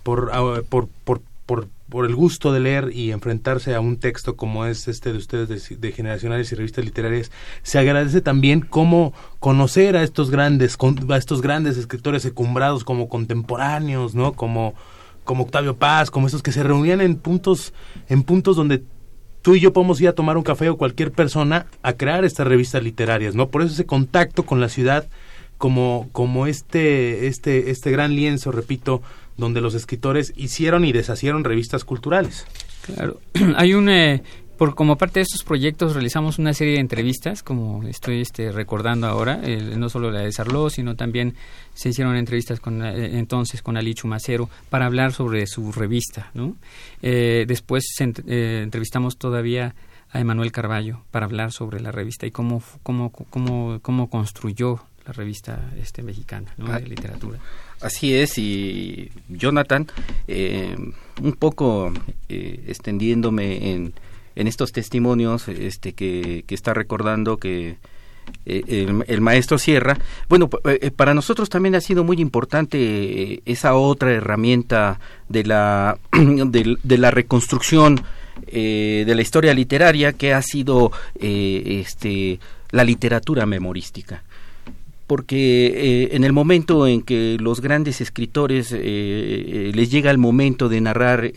por, 0.04 0.30
ah, 0.34 0.62
por, 0.69 0.88
por, 1.04 1.21
por, 1.47 1.67
por, 1.89 2.06
el 2.06 2.13
gusto 2.13 2.54
de 2.54 2.60
leer 2.60 2.91
y 2.93 3.12
enfrentarse 3.12 3.73
a 3.73 3.80
un 3.80 3.97
texto 3.97 4.36
como 4.36 4.67
es 4.67 4.88
este 4.88 5.12
de 5.12 5.17
ustedes 5.17 5.49
de, 5.49 5.77
de, 5.77 5.91
generacionales 5.93 6.51
y 6.51 6.56
revistas 6.56 6.86
literarias, 6.86 7.32
se 7.63 7.80
agradece 7.80 8.21
también 8.21 8.62
cómo 8.62 9.13
conocer 9.39 9.97
a 9.97 10.04
estos 10.04 10.30
grandes, 10.30 10.77
a 11.10 11.17
estos 11.17 11.41
grandes 11.41 11.75
escritores 11.77 12.21
secumbrados 12.21 12.84
como 12.84 13.10
contemporáneos, 13.10 14.13
¿no? 14.13 14.34
Como 14.34 14.75
como 15.24 15.44
Octavio 15.44 15.78
Paz, 15.78 16.12
como 16.12 16.28
estos 16.28 16.44
que 16.44 16.52
se 16.52 16.64
reunían 16.64 17.02
en 17.02 17.16
puntos, 17.16 17.74
en 18.10 18.24
puntos 18.24 18.56
donde 18.56 18.84
tú 19.42 19.56
y 19.56 19.60
yo 19.60 19.74
podemos 19.74 20.00
ir 20.02 20.08
a 20.08 20.14
tomar 20.14 20.38
un 20.38 20.44
café 20.44 20.70
o 20.70 20.78
cualquier 20.78 21.12
persona 21.12 21.68
a 21.82 21.94
crear 21.94 22.26
estas 22.26 22.48
revistas 22.48 22.84
literarias, 22.84 23.36
¿no? 23.36 23.50
Por 23.50 23.62
eso 23.62 23.74
ese 23.74 23.86
contacto 23.86 24.44
con 24.44 24.62
la 24.62 24.70
ciudad 24.70 25.08
como, 25.58 26.10
como 26.12 26.48
este, 26.48 27.28
este, 27.28 27.70
este 27.70 27.92
gran 27.92 28.16
lienzo, 28.16 28.52
repito, 28.52 29.02
donde 29.38 29.62
los 29.62 29.74
escritores 29.74 30.34
hicieron 30.36 30.86
y 30.86 30.92
deshacieron 30.92 31.44
revistas 31.44 31.86
culturales. 31.86 32.46
Claro, 32.82 33.20
hay 33.56 33.74
un, 33.74 33.90
eh, 33.90 34.24
por, 34.62 34.76
como 34.76 34.95
parte 34.95 35.17
de 35.17 35.24
estos 35.24 35.43
proyectos 35.43 35.95
realizamos 35.95 36.38
una 36.38 36.54
serie 36.54 36.76
de 36.76 36.82
entrevistas, 36.82 37.41
como 37.41 37.82
estoy 37.88 38.21
este, 38.21 38.52
recordando 38.52 39.08
ahora, 39.08 39.38
no 39.76 39.89
solo 39.89 40.12
la 40.12 40.19
de 40.19 40.32
Sarló, 40.32 40.69
sino 40.69 40.95
también 40.95 41.34
se 41.74 41.89
hicieron 41.89 42.15
entrevistas 42.15 42.60
con, 42.60 42.86
eh, 42.86 43.17
entonces 43.17 43.63
con 43.63 43.76
Ali 43.76 43.95
Chumacero 43.95 44.52
para 44.69 44.86
hablar 44.86 45.13
sobre 45.13 45.47
su 45.47 45.71
revista. 45.71 46.30
¿no? 46.36 46.58
Eh, 47.02 47.45
después 47.47 47.86
eh, 48.00 48.60
entrevistamos 48.62 49.17
todavía 49.17 49.74
a 50.12 50.19
Emanuel 50.19 50.52
Carballo 50.52 51.02
para 51.10 51.26
hablar 51.26 51.52
sobre 51.52 51.80
la 51.80 51.91
revista 51.91 52.28
y 52.28 52.32
cómo, 52.32 52.62
cómo, 52.84 53.10
cómo, 53.10 53.80
cómo 53.82 54.12
construyó 54.12 54.84
la 55.08 55.13
revista 55.13 55.71
este, 55.82 56.04
mexicana 56.04 56.54
¿no? 56.58 56.71
de 56.71 56.88
literatura. 56.88 57.39
Así 57.82 58.13
es, 58.13 58.38
y 58.38 59.10
Jonathan, 59.28 59.88
un 60.28 61.34
poco 61.34 61.91
extendiéndome 62.30 63.71
en 63.71 63.93
en 64.36 64.48
estos 64.48 64.72
testimonios 64.72 65.48
este, 65.48 65.94
que, 65.94 66.44
que 66.48 66.56
está 66.56 66.74
recordando 66.74 67.38
que 67.38 67.78
eh, 68.46 68.88
el, 69.08 69.22
maestro 69.22 69.60
Sierra. 69.60 69.98
Bueno, 70.28 70.50
eh, 70.65 70.89
para 70.91 71.13
nosotros 71.13 71.50
también 71.50 71.76
ha 71.76 71.82
sido 71.82 72.04
muy 72.04 72.20
importante 72.20 72.78
eh, 72.80 73.41
esa 73.46 73.76
otra 73.76 74.12
herramienta 74.12 75.00
de 75.30 75.44
la, 75.44 75.98
de, 76.12 76.98
la 76.98 77.12
reconstrucción 77.12 78.02
de 78.52 79.13
la 79.13 79.22
historia 79.22 79.54
literaria 79.54 80.13
que 80.13 80.34
ha 80.34 80.41
sido 80.41 80.91
este, 81.20 82.39
la 82.72 82.84
literatura 82.84 83.46
memorística 83.46 84.24
porque 85.06 86.10
en 86.12 86.24
el 86.24 86.34
momento 86.34 86.88
en 86.88 87.04
que 87.04 87.38
los 87.40 87.62
grandes 87.62 88.02
escritores 88.02 88.71
les 88.71 89.92
llega 89.92 90.10
el 90.10 90.17
momento 90.17 90.69
de 90.69 90.82
narrar 90.82 91.32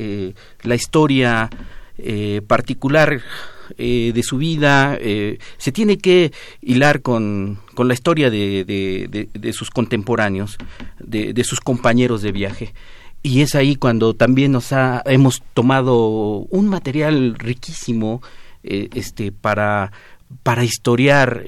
la 0.63 0.75
historia 0.75 1.51
eh, 1.97 2.43
particular 2.45 3.21
eh, 3.79 4.11
de 4.13 4.23
su 4.25 4.37
vida, 4.37 4.99
eh, 5.01 5.39
se 5.59 5.71
tiene 5.71 5.97
que 5.97 6.33
hilar 6.61 7.03
con, 7.03 7.61
con 7.75 7.87
la 7.87 7.95
historia 7.95 8.31
de, 8.31 8.65
de, 8.65 9.53
sus 9.53 9.71
contemporáneos, 9.71 10.59
de, 10.99 11.45
sus 11.45 11.61
compañeros 11.61 12.21
de 12.23 12.33
viaje. 12.33 12.75
Y 13.23 13.43
es 13.43 13.55
ahí 13.55 13.77
cuando 13.77 14.15
también 14.15 14.51
nos 14.51 14.73
ha, 14.73 15.03
hemos 15.07 15.43
tomado 15.55 16.47
un 16.51 16.69
material 16.69 17.37
riquísimo 17.39 18.23
este, 18.63 19.31
para 19.31 19.93
para 20.43 20.65
historiar, 20.65 21.45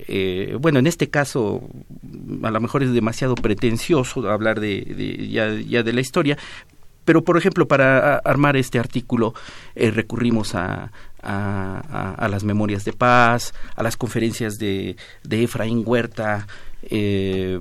bueno, 0.60 0.78
en 0.78 0.86
este 0.86 1.10
caso 1.10 1.68
a 2.42 2.50
lo 2.52 2.60
mejor 2.60 2.84
es 2.84 2.92
demasiado 2.92 3.34
pretencioso 3.34 4.30
hablar 4.30 4.60
de, 4.60 5.28
ya, 5.28 5.52
ya, 5.54 5.82
de 5.82 5.92
la 5.92 6.00
historia, 6.00 6.38
pero 7.06 7.24
por 7.24 7.38
ejemplo 7.38 7.66
para 7.66 8.18
armar 8.18 8.58
este 8.58 8.78
artículo 8.78 9.32
eh, 9.74 9.90
recurrimos 9.90 10.54
a, 10.54 10.90
a, 11.22 12.28
las 12.28 12.44
memorias 12.44 12.84
de 12.84 12.92
paz, 12.92 13.54
a 13.74 13.82
las 13.82 13.96
conferencias 13.96 14.58
de, 14.58 14.96
de 15.24 15.44
Efraín 15.44 15.82
Huerta, 15.86 16.46
eh, 16.82 17.60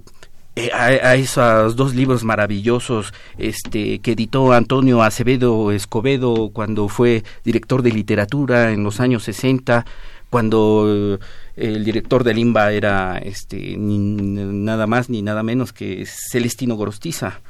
eh, 0.57 0.71
a, 0.73 1.15
esos 1.15 1.75
dos 1.75 1.95
libros 1.95 2.23
maravillosos 2.23 3.13
este, 3.37 3.99
que 3.99 4.13
editó 4.13 4.53
Antonio 4.53 5.03
Acevedo 5.03 5.71
Escobedo 5.71 6.49
cuando 6.53 6.87
fue 6.87 7.23
director 7.43 7.81
de 7.81 7.91
literatura 7.91 8.71
en 8.71 8.83
los 8.83 8.99
años 8.99 9.23
60, 9.23 9.85
cuando 10.30 11.19
el 11.55 11.86
director 11.86 12.23
del 12.23 12.39
IMBA 12.39 12.73
era 12.73 13.17
este, 13.17 13.76
nada 13.78 14.88
más 14.88 15.09
ni 15.09 15.21
nada 15.21 15.43
menos 15.43 15.71
que 15.73 16.05
Celestino 16.05 16.76
Gorostiza. 16.76 17.41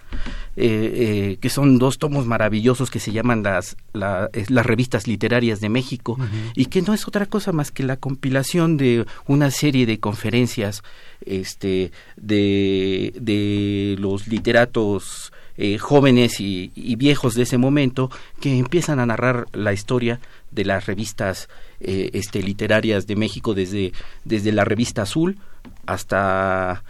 Eh, 0.58 1.34
eh, 1.34 1.38
que 1.42 1.50
son 1.50 1.80
dos 1.80 1.98
tomos 1.98 2.26
maravillosos 2.26 2.90
que 2.90 3.02
se 3.02 3.12
llaman 3.12 3.44
las, 3.44 3.76
las 3.92 4.66
revistas 4.66 5.06
literarias 5.06 5.60
de 5.60 5.68
México 5.68 6.18
y 6.56 6.68
que 6.68 6.82
no 6.82 6.94
es 6.94 7.10
otra 7.10 7.26
cosa 7.26 7.52
más 7.52 7.72
que 7.72 7.84
la 7.84 7.98
compilación 7.98 8.78
de 8.78 9.06
una 9.28 9.52
serie 9.52 9.86
de 9.86 10.00
conferencias 10.00 10.82
este, 11.26 11.92
de, 12.16 13.12
de 13.20 13.98
los 14.00 14.30
literatos 14.30 15.34
eh, 15.58 15.78
jóvenes 15.78 16.42
y, 16.42 16.70
viejos 16.98 17.34
de 17.34 17.44
ese 17.44 17.58
momento 17.58 18.12
que 18.42 18.58
empiezan 18.58 19.00
a 19.00 19.06
narrar 19.06 19.48
la 19.54 19.72
historia 19.72 20.20
de 20.56 20.66
las 20.66 20.86
revistas 20.86 21.50
este, 21.80 22.42
literarias 22.42 23.06
de 23.06 23.16
México 23.16 23.54
desde, 23.54 23.92
desde 24.24 24.52
la 24.52 24.66
revista 24.66 25.04
Azul 25.04 25.38
hasta 25.86 26.84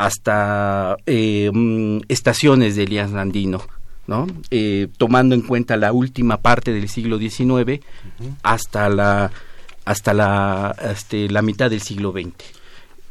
hasta 0.00 0.96
eh, 1.04 1.50
mm, 1.52 2.00
estaciones 2.08 2.74
de 2.74 2.84
Elías 2.84 3.10
Landino, 3.10 3.60
¿no? 4.06 4.26
Eh, 4.50 4.88
tomando 4.96 5.34
en 5.34 5.42
cuenta 5.42 5.76
la 5.76 5.92
última 5.92 6.38
parte 6.38 6.72
del 6.72 6.88
siglo 6.88 7.18
XIX 7.18 7.84
hasta 8.42 8.88
la 8.88 9.30
hasta 9.84 10.14
la 10.14 10.74
este, 10.90 11.28
la 11.28 11.42
mitad 11.42 11.68
del 11.68 11.82
siglo 11.82 12.12
XX. 12.12 12.32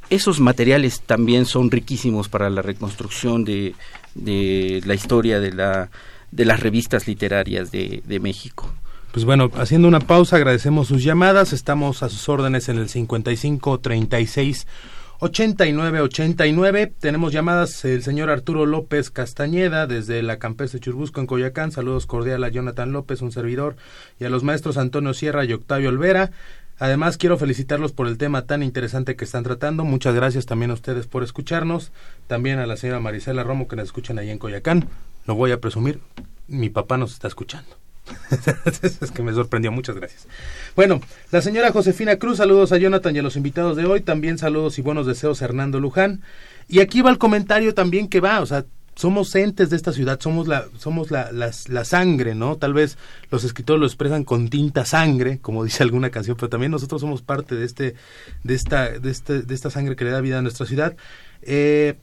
Esos 0.10 0.40
materiales 0.40 1.02
también 1.02 1.46
son 1.46 1.70
riquísimos 1.70 2.28
para 2.28 2.50
la 2.50 2.64
reconstrucción 2.64 3.44
de, 3.46 3.76
de 4.16 4.82
la 4.84 4.96
historia 4.96 5.40
de 5.40 5.54
la 5.54 5.92
de 6.32 6.46
las 6.46 6.60
revistas 6.60 7.08
literarias 7.08 7.72
de, 7.72 8.02
de 8.04 8.20
México. 8.20 8.74
Pues 9.12 9.26
bueno, 9.26 9.50
haciendo 9.56 9.88
una 9.88 10.02
pausa, 10.02 10.36
agradecemos 10.36 10.88
sus 10.88 11.04
llamadas. 11.04 11.52
Estamos 11.52 12.04
a 12.04 12.10
sus 12.10 12.30
órdenes 12.30 12.70
en 12.70 12.78
el 12.78 12.90
55 12.90 13.80
36 13.80 14.68
8989. 15.18 16.94
Tenemos 17.00 17.34
llamadas 17.34 17.84
el 17.86 18.04
señor 18.04 18.30
Arturo 18.30 18.68
López 18.68 19.10
Castañeda 19.10 19.88
desde 19.88 20.22
la 20.22 20.38
Campestre 20.38 20.80
Churbusco 20.80 21.20
en 21.20 21.26
Coyacán. 21.26 21.72
Saludos 21.72 22.06
cordiales 22.06 22.48
a 22.48 22.54
Jonathan 22.54 22.92
López, 22.92 23.24
un 23.24 23.32
servidor, 23.32 23.78
y 24.20 24.26
a 24.26 24.30
los 24.30 24.44
maestros 24.44 24.78
Antonio 24.78 25.16
Sierra 25.16 25.44
y 25.44 25.54
Octavio 25.54 25.90
Olvera. 25.90 26.30
Además, 26.78 27.18
quiero 27.18 27.38
felicitarlos 27.38 27.92
por 27.92 28.08
el 28.08 28.20
tema 28.20 28.44
tan 28.44 28.62
interesante 28.62 29.16
que 29.16 29.26
están 29.26 29.44
tratando. 29.44 29.84
Muchas 29.86 30.14
gracias 30.14 30.46
también 30.46 30.70
a 30.70 30.76
ustedes 30.76 31.08
por 31.08 31.24
escucharnos. 31.24 31.92
También 32.28 32.60
a 32.60 32.68
la 32.68 32.78
señora 32.78 33.00
Marisela 33.00 33.44
Romo 33.44 33.68
que 33.68 33.76
nos 33.76 33.86
escuchan 33.86 34.20
ahí 34.20 34.30
en 34.30 34.38
Coyacán. 34.38 34.88
Lo 35.26 35.34
voy 35.34 35.52
a 35.52 35.60
presumir, 35.60 36.00
mi 36.48 36.70
papá 36.70 36.98
nos 36.98 37.12
está 37.12 37.28
escuchando. 37.28 37.89
es 39.02 39.12
que 39.12 39.24
me 39.24 39.34
sorprendió, 39.34 39.72
muchas 39.72 39.96
gracias. 39.96 40.28
Bueno, 40.76 41.02
la 41.32 41.42
señora 41.42 41.72
Josefina 41.72 42.18
Cruz, 42.18 42.38
saludos 42.38 42.72
a 42.72 42.78
Jonathan 42.78 43.16
y 43.16 43.20
a 43.20 43.24
los 43.24 43.36
invitados 43.36 43.78
de 43.78 43.86
hoy, 43.86 44.02
también 44.02 44.38
saludos 44.38 44.78
y 44.80 44.82
buenos 44.82 45.06
deseos 45.06 45.42
a 45.42 45.46
Hernando 45.46 45.80
Luján. 45.80 46.22
Y 46.68 46.80
aquí 46.80 47.02
va 47.02 47.10
el 47.10 47.18
comentario 47.18 47.74
también 47.74 48.08
que 48.08 48.20
va, 48.20 48.42
o 48.42 48.46
sea, 48.46 48.66
somos 48.96 49.34
entes 49.36 49.70
de 49.70 49.78
esta 49.78 49.94
ciudad, 49.94 50.20
somos 50.20 50.48
la, 50.48 50.66
somos 50.78 51.10
la, 51.10 51.32
la, 51.32 51.86
sangre, 51.86 52.36
¿no? 52.36 52.58
Tal 52.58 52.74
vez 52.74 52.98
los 53.32 53.46
escritores 53.46 53.80
lo 53.80 53.86
expresan 53.86 54.26
con 54.26 54.50
tinta 54.50 54.84
sangre, 54.84 55.40
como 55.40 55.64
dice 55.64 55.84
alguna 55.84 56.10
canción, 56.10 56.36
pero 56.36 56.50
también 56.50 56.72
nosotros 56.72 57.00
somos 57.00 57.22
parte 57.22 57.56
de 57.56 57.66
este, 57.66 57.96
de 58.44 58.56
esta, 58.56 58.90
de 58.90 59.10
este, 59.10 59.42
de 59.42 59.56
esta 59.56 59.70
sangre 59.70 59.96
que 59.96 60.04
le 60.04 60.12
da 60.12 60.20
vida 60.20 60.40
a 60.40 60.42
nuestra 60.42 60.66
ciudad. 60.66 60.98
Eh, 61.42 61.96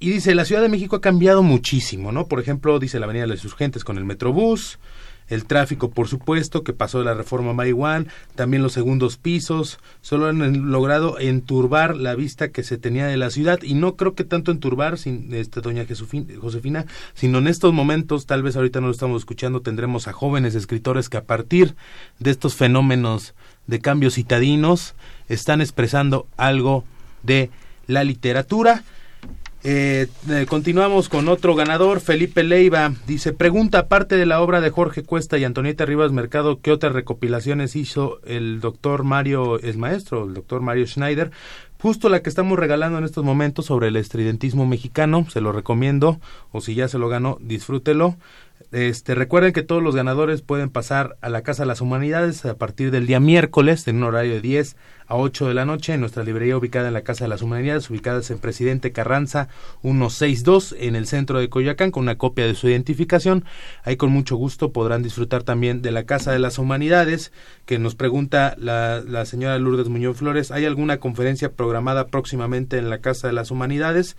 y 0.00 0.10
dice, 0.10 0.34
la 0.34 0.44
Ciudad 0.44 0.62
de 0.62 0.68
México 0.68 0.96
ha 0.96 1.00
cambiado 1.00 1.44
muchísimo, 1.44 2.10
¿no? 2.10 2.26
Por 2.26 2.40
ejemplo, 2.40 2.80
dice 2.80 2.98
la 2.98 3.04
Avenida 3.04 3.22
de 3.22 3.28
los 3.28 3.44
Urgentes 3.44 3.84
con 3.84 3.98
el 3.98 4.04
Metrobús, 4.04 4.80
el 5.28 5.44
tráfico, 5.44 5.90
por 5.90 6.08
supuesto, 6.08 6.62
que 6.62 6.72
pasó 6.72 6.98
de 6.98 7.04
la 7.04 7.14
reforma 7.14 7.52
marihuana, 7.52 8.06
también 8.34 8.62
los 8.62 8.72
segundos 8.72 9.16
pisos, 9.16 9.78
solo 10.00 10.26
han 10.26 10.70
logrado 10.70 11.18
enturbar 11.18 11.96
la 11.96 12.14
vista 12.14 12.50
que 12.50 12.62
se 12.62 12.78
tenía 12.78 13.06
de 13.06 13.16
la 13.16 13.30
ciudad 13.30 13.60
y 13.62 13.74
no 13.74 13.96
creo 13.96 14.14
que 14.14 14.24
tanto 14.24 14.50
enturbar, 14.50 14.98
sin, 14.98 15.32
este, 15.34 15.60
doña 15.60 15.86
Josefina, 16.40 16.86
sino 17.14 17.38
en 17.38 17.46
estos 17.46 17.72
momentos, 17.72 18.26
tal 18.26 18.42
vez 18.42 18.56
ahorita 18.56 18.80
no 18.80 18.86
lo 18.86 18.92
estamos 18.92 19.22
escuchando, 19.22 19.60
tendremos 19.60 20.08
a 20.08 20.12
jóvenes 20.12 20.54
escritores 20.54 21.08
que 21.08 21.16
a 21.16 21.24
partir 21.24 21.74
de 22.18 22.30
estos 22.30 22.54
fenómenos 22.54 23.34
de 23.66 23.80
cambios 23.80 24.14
citadinos 24.14 24.94
están 25.28 25.60
expresando 25.60 26.26
algo 26.36 26.84
de 27.22 27.50
la 27.86 28.04
literatura 28.04 28.84
eh, 29.64 30.08
eh, 30.28 30.46
continuamos 30.48 31.08
con 31.08 31.28
otro 31.28 31.54
ganador, 31.54 32.00
Felipe 32.00 32.42
Leiva. 32.42 32.92
Dice, 33.06 33.32
pregunta, 33.32 33.78
aparte 33.80 34.16
de 34.16 34.26
la 34.26 34.40
obra 34.40 34.60
de 34.60 34.70
Jorge 34.70 35.04
Cuesta 35.04 35.38
y 35.38 35.44
Antonieta 35.44 35.86
Rivas 35.86 36.10
Mercado, 36.10 36.60
¿qué 36.60 36.72
otras 36.72 36.92
recopilaciones 36.92 37.76
hizo 37.76 38.20
el 38.24 38.60
doctor 38.60 39.04
Mario, 39.04 39.60
es 39.60 39.76
maestro, 39.76 40.24
el 40.24 40.34
doctor 40.34 40.62
Mario 40.62 40.86
Schneider? 40.86 41.30
Justo 41.82 42.08
la 42.08 42.22
que 42.22 42.28
estamos 42.28 42.60
regalando 42.60 42.98
en 42.98 43.02
estos 43.02 43.24
momentos 43.24 43.66
sobre 43.66 43.88
el 43.88 43.96
estridentismo 43.96 44.66
mexicano, 44.66 45.26
se 45.28 45.40
lo 45.40 45.50
recomiendo, 45.50 46.20
o 46.52 46.60
si 46.60 46.76
ya 46.76 46.86
se 46.86 46.96
lo 46.96 47.08
ganó, 47.08 47.38
disfrútelo. 47.40 48.16
Este, 48.70 49.16
recuerden 49.16 49.52
que 49.52 49.64
todos 49.64 49.82
los 49.82 49.96
ganadores 49.96 50.42
pueden 50.42 50.70
pasar 50.70 51.16
a 51.20 51.28
la 51.28 51.42
Casa 51.42 51.64
de 51.64 51.66
las 51.66 51.80
Humanidades 51.80 52.44
a 52.44 52.54
partir 52.54 52.92
del 52.92 53.08
día 53.08 53.18
miércoles 53.18 53.88
en 53.88 53.96
un 53.96 54.04
horario 54.04 54.34
de 54.34 54.40
10 54.40 54.76
a 55.08 55.16
8 55.16 55.48
de 55.48 55.54
la 55.54 55.64
noche 55.64 55.92
en 55.92 56.00
nuestra 56.00 56.22
librería 56.22 56.56
ubicada 56.56 56.86
en 56.86 56.94
la 56.94 57.02
Casa 57.02 57.24
de 57.24 57.28
las 57.28 57.42
Humanidades, 57.42 57.90
ubicada 57.90 58.22
en 58.26 58.38
Presidente 58.38 58.92
Carranza 58.92 59.48
162 59.82 60.76
en 60.78 60.94
el 60.94 61.06
centro 61.06 61.40
de 61.40 61.48
Coyoacán 61.48 61.90
con 61.90 62.04
una 62.04 62.16
copia 62.16 62.46
de 62.46 62.54
su 62.54 62.68
identificación. 62.68 63.44
Ahí 63.82 63.96
con 63.96 64.10
mucho 64.10 64.36
gusto 64.36 64.72
podrán 64.72 65.02
disfrutar 65.02 65.42
también 65.42 65.82
de 65.82 65.90
la 65.90 66.04
Casa 66.04 66.32
de 66.32 66.38
las 66.38 66.58
Humanidades 66.58 67.32
que 67.66 67.78
nos 67.78 67.94
pregunta 67.94 68.54
la, 68.58 69.02
la 69.06 69.26
señora 69.26 69.58
Lourdes 69.58 69.88
Muñoz 69.88 70.16
Flores. 70.16 70.50
¿Hay 70.50 70.64
alguna 70.64 70.98
conferencia 70.98 71.52
programada 71.52 71.71
próximamente 72.06 72.78
en 72.78 72.90
la 72.90 72.98
Casa 72.98 73.26
de 73.26 73.32
las 73.32 73.50
Humanidades? 73.50 74.16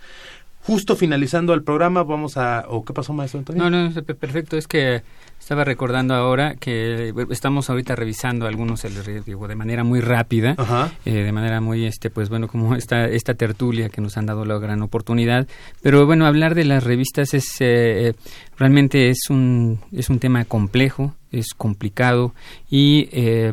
justo 0.66 0.96
finalizando 0.96 1.52
el 1.52 1.62
programa 1.62 2.04
vamos 2.04 2.38
a 2.38 2.64
o 2.68 2.84
qué 2.84 2.94
pasó 2.94 3.12
maestro 3.12 3.38
Antonio 3.38 3.68
no 3.68 3.90
no 3.90 4.02
perfecto 4.02 4.56
es 4.56 4.66
que 4.66 5.02
estaba 5.38 5.62
recordando 5.62 6.14
ahora 6.14 6.54
que 6.54 7.12
estamos 7.28 7.68
ahorita 7.68 7.94
revisando 7.94 8.46
algunos 8.46 8.82
digo, 9.26 9.46
de 9.46 9.56
manera 9.56 9.84
muy 9.84 10.00
rápida 10.00 10.56
eh, 11.04 11.12
de 11.12 11.32
manera 11.32 11.60
muy 11.60 11.84
este 11.84 12.08
pues 12.08 12.30
bueno 12.30 12.48
como 12.48 12.74
esta 12.76 13.04
esta 13.08 13.34
tertulia 13.34 13.90
que 13.90 14.00
nos 14.00 14.16
han 14.16 14.24
dado 14.24 14.46
la 14.46 14.58
gran 14.58 14.80
oportunidad. 14.80 15.46
Pero 15.82 16.06
bueno 16.06 16.24
hablar 16.24 16.54
de 16.54 16.64
las 16.64 16.82
revistas 16.82 17.34
es 17.34 17.56
eh, 17.60 18.14
realmente 18.56 19.10
es 19.10 19.28
un 19.28 19.80
es 19.92 20.08
un 20.08 20.18
tema 20.18 20.46
complejo 20.46 21.14
es 21.30 21.52
complicado 21.54 22.32
y 22.70 23.10
eh, 23.12 23.52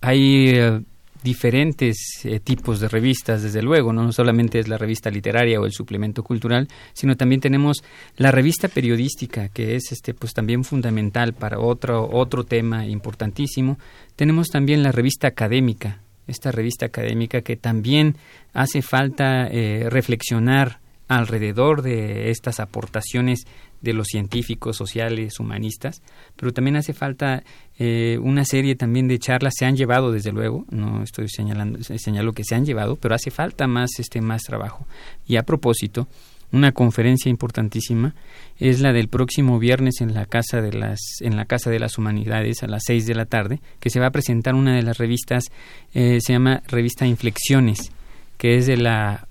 hay 0.00 0.84
diferentes 1.26 1.96
eh, 2.22 2.38
tipos 2.38 2.78
de 2.78 2.88
revistas, 2.88 3.42
desde 3.42 3.60
luego, 3.60 3.92
¿no? 3.92 4.12
solamente 4.12 4.60
es 4.60 4.68
la 4.68 4.78
revista 4.78 5.10
literaria 5.10 5.60
o 5.60 5.66
el 5.66 5.72
suplemento 5.72 6.22
cultural, 6.22 6.68
sino 6.92 7.16
también 7.16 7.40
tenemos 7.40 7.82
la 8.16 8.30
revista 8.30 8.68
periodística, 8.68 9.48
que 9.48 9.74
es 9.74 9.90
este 9.90 10.14
pues 10.14 10.34
también 10.34 10.62
fundamental 10.62 11.32
para 11.32 11.58
otro 11.58 12.08
otro 12.12 12.44
tema 12.44 12.86
importantísimo. 12.86 13.76
Tenemos 14.14 14.50
también 14.50 14.84
la 14.84 14.92
revista 14.92 15.26
académica, 15.26 16.00
esta 16.28 16.52
revista 16.52 16.86
académica 16.86 17.40
que 17.40 17.56
también 17.56 18.14
hace 18.52 18.80
falta 18.80 19.48
eh, 19.48 19.88
reflexionar 19.90 20.78
alrededor 21.08 21.82
de 21.82 22.30
estas 22.30 22.60
aportaciones 22.60 23.46
de 23.80 23.94
los 23.94 24.06
científicos, 24.06 24.76
sociales, 24.76 25.40
humanistas, 25.40 26.02
pero 26.36 26.52
también 26.52 26.76
hace 26.76 26.92
falta 26.92 27.42
eh, 27.78 28.18
una 28.22 28.44
serie 28.44 28.74
también 28.74 29.08
de 29.08 29.18
charlas, 29.18 29.54
se 29.56 29.66
han 29.66 29.76
llevado 29.76 30.10
desde 30.10 30.32
luego, 30.32 30.64
no 30.70 31.02
estoy 31.02 31.28
señalando, 31.28 31.78
señalo 31.82 32.32
que 32.32 32.44
se 32.44 32.54
han 32.54 32.64
llevado, 32.64 32.96
pero 32.96 33.14
hace 33.14 33.30
falta 33.30 33.66
más, 33.66 33.90
este, 33.98 34.20
más 34.20 34.42
trabajo. 34.42 34.86
Y 35.26 35.36
a 35.36 35.42
propósito, 35.42 36.08
una 36.52 36.72
conferencia 36.72 37.28
importantísima 37.28 38.14
es 38.58 38.80
la 38.80 38.92
del 38.92 39.08
próximo 39.08 39.58
viernes 39.58 40.00
en 40.00 40.14
la 40.14 40.26
casa 40.26 40.60
de 40.60 40.72
las 40.72 41.00
en 41.20 41.36
la 41.36 41.44
casa 41.44 41.70
de 41.70 41.78
las 41.78 41.98
humanidades 41.98 42.62
a 42.62 42.68
las 42.68 42.84
seis 42.86 43.06
de 43.06 43.14
la 43.14 43.26
tarde 43.26 43.60
que 43.80 43.90
se 43.90 44.00
va 44.00 44.06
a 44.06 44.10
presentar 44.10 44.54
una 44.54 44.74
de 44.74 44.82
las 44.82 44.98
revistas 44.98 45.44
eh, 45.92 46.18
se 46.20 46.32
llama 46.32 46.62
revista 46.68 47.04
Inflexiones 47.06 47.90
que 48.38 48.56
es 48.56 48.66
de 48.66 48.76
la 48.76 49.25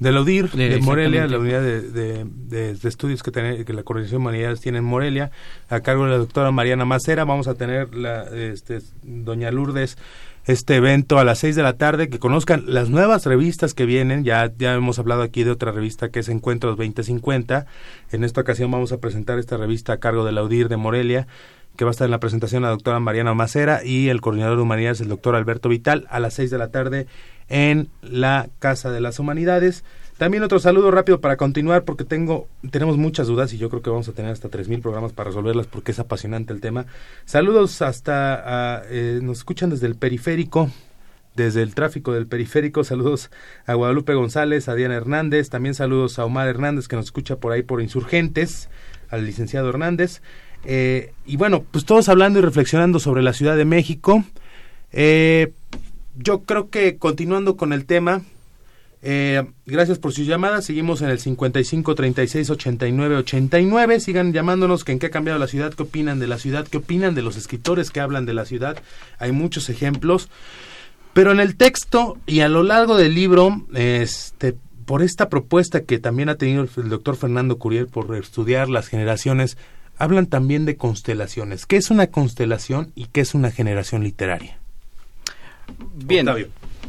de 0.00 0.12
la 0.12 0.22
UDIR, 0.22 0.50
de, 0.50 0.80
Morelia, 0.80 1.26
la 1.26 1.38
unidad 1.38 1.62
de, 1.62 2.70
estudios 2.82 3.22
que, 3.22 3.30
tiene, 3.30 3.64
que 3.64 3.72
la 3.72 3.82
Coordinación 3.82 4.22
de 4.22 4.28
Humanidades 4.28 4.60
tiene 4.60 4.78
en 4.78 4.84
Morelia, 4.84 5.30
a 5.68 5.80
cargo 5.80 6.04
de 6.06 6.10
la 6.10 6.18
doctora 6.18 6.50
Mariana 6.50 6.86
Macera. 6.86 7.24
Vamos 7.24 7.48
a 7.48 7.54
tener 7.54 7.94
la, 7.94 8.24
este, 8.24 8.80
doña 9.02 9.50
Lourdes 9.50 9.98
este 10.46 10.76
evento 10.76 11.18
a 11.18 11.24
las 11.24 11.38
seis 11.38 11.54
de 11.54 11.62
la 11.62 11.74
tarde, 11.74 12.08
que 12.08 12.18
conozcan 12.18 12.64
las 12.66 12.88
nuevas 12.88 13.26
revistas 13.26 13.74
que 13.74 13.84
vienen, 13.84 14.24
ya, 14.24 14.50
ya 14.56 14.74
hemos 14.74 14.98
hablado 14.98 15.22
aquí 15.22 15.44
de 15.44 15.50
otra 15.50 15.70
revista 15.70 16.08
que 16.08 16.20
es 16.20 16.28
Encuentros 16.28 16.76
2050, 16.78 17.66
en 18.10 18.24
esta 18.24 18.40
ocasión 18.40 18.70
vamos 18.70 18.92
a 18.92 18.98
presentar 18.98 19.38
esta 19.38 19.58
revista 19.58 19.92
a 19.92 19.96
cargo 19.98 20.24
de 20.24 20.32
la 20.32 20.42
UDIR 20.42 20.68
de 20.68 20.76
Morelia, 20.78 21.26
que 21.80 21.86
va 21.86 21.92
a 21.92 21.92
estar 21.92 22.04
en 22.04 22.10
la 22.10 22.20
presentación 22.20 22.60
la 22.60 22.68
doctora 22.68 23.00
Mariana 23.00 23.32
Macera 23.32 23.82
y 23.82 24.10
el 24.10 24.20
coordinador 24.20 24.56
de 24.56 24.64
humanidades, 24.64 25.00
el 25.00 25.08
doctor 25.08 25.34
Alberto 25.34 25.70
Vital, 25.70 26.06
a 26.10 26.20
las 26.20 26.34
seis 26.34 26.50
de 26.50 26.58
la 26.58 26.68
tarde 26.68 27.06
en 27.48 27.88
la 28.02 28.50
Casa 28.58 28.90
de 28.90 29.00
las 29.00 29.18
Humanidades. 29.18 29.82
También 30.18 30.42
otro 30.42 30.58
saludo 30.58 30.90
rápido 30.90 31.22
para 31.22 31.38
continuar 31.38 31.84
porque 31.84 32.04
tengo 32.04 32.48
tenemos 32.70 32.98
muchas 32.98 33.28
dudas 33.28 33.54
y 33.54 33.56
yo 33.56 33.70
creo 33.70 33.80
que 33.80 33.88
vamos 33.88 34.06
a 34.10 34.12
tener 34.12 34.30
hasta 34.30 34.50
3000 34.50 34.82
programas 34.82 35.14
para 35.14 35.30
resolverlas 35.30 35.68
porque 35.68 35.92
es 35.92 35.98
apasionante 35.98 36.52
el 36.52 36.60
tema. 36.60 36.84
Saludos 37.24 37.80
hasta 37.80 38.82
eh, 38.90 39.20
nos 39.22 39.38
escuchan 39.38 39.70
desde 39.70 39.86
el 39.86 39.94
periférico, 39.94 40.70
desde 41.34 41.62
el 41.62 41.74
tráfico 41.74 42.12
del 42.12 42.26
periférico. 42.26 42.84
Saludos 42.84 43.30
a 43.64 43.72
Guadalupe 43.72 44.12
González, 44.12 44.68
a 44.68 44.74
Diana 44.74 44.96
Hernández, 44.96 45.48
también 45.48 45.74
saludos 45.74 46.18
a 46.18 46.26
Omar 46.26 46.46
Hernández 46.46 46.88
que 46.88 46.96
nos 46.96 47.06
escucha 47.06 47.36
por 47.36 47.52
ahí 47.52 47.62
por 47.62 47.80
Insurgentes, 47.80 48.68
al 49.08 49.24
licenciado 49.24 49.70
Hernández. 49.70 50.20
Eh, 50.64 51.12
y 51.26 51.36
bueno, 51.36 51.64
pues 51.70 51.84
todos 51.84 52.08
hablando 52.08 52.38
y 52.38 52.42
reflexionando 52.42 52.98
sobre 52.98 53.22
la 53.22 53.32
Ciudad 53.32 53.56
de 53.56 53.64
México. 53.64 54.24
Eh, 54.92 55.52
yo 56.16 56.40
creo 56.42 56.68
que 56.70 56.96
continuando 56.98 57.56
con 57.56 57.72
el 57.72 57.86
tema, 57.86 58.22
eh, 59.02 59.42
gracias 59.64 59.98
por 59.98 60.12
sus 60.12 60.26
llamadas. 60.26 60.64
Seguimos 60.64 61.00
en 61.02 61.08
el 61.08 61.18
55 61.18 61.94
36 61.94 62.50
89 62.50 63.16
89. 63.16 64.00
Sigan 64.00 64.32
llamándonos 64.32 64.84
que 64.84 64.92
en 64.92 64.98
qué 64.98 65.06
ha 65.06 65.10
cambiado 65.10 65.38
la 65.38 65.46
ciudad, 65.46 65.72
qué 65.72 65.82
opinan 65.82 66.18
de 66.18 66.26
la 66.26 66.38
ciudad, 66.38 66.66
qué 66.68 66.78
opinan 66.78 67.14
de 67.14 67.22
los 67.22 67.36
escritores 67.36 67.90
que 67.90 68.00
hablan 68.00 68.26
de 68.26 68.34
la 68.34 68.44
ciudad. 68.44 68.76
Hay 69.18 69.32
muchos 69.32 69.68
ejemplos. 69.70 70.28
Pero 71.12 71.32
en 71.32 71.40
el 71.40 71.56
texto 71.56 72.18
y 72.26 72.40
a 72.40 72.48
lo 72.48 72.62
largo 72.62 72.96
del 72.96 73.14
libro, 73.14 73.66
este, 73.74 74.54
por 74.84 75.02
esta 75.02 75.28
propuesta 75.28 75.82
que 75.82 75.98
también 75.98 76.28
ha 76.28 76.36
tenido 76.36 76.68
el 76.76 76.88
doctor 76.88 77.16
Fernando 77.16 77.58
Curiel 77.58 77.88
por 77.88 78.14
estudiar 78.14 78.68
las 78.68 78.86
generaciones, 78.86 79.56
hablan 80.00 80.26
también 80.26 80.64
de 80.64 80.76
constelaciones. 80.76 81.66
¿Qué 81.66 81.76
es 81.76 81.90
una 81.90 82.08
constelación 82.08 82.90
y 82.96 83.06
qué 83.06 83.20
es 83.20 83.34
una 83.34 83.50
generación 83.50 84.02
literaria? 84.02 84.58
Bien. 85.94 86.26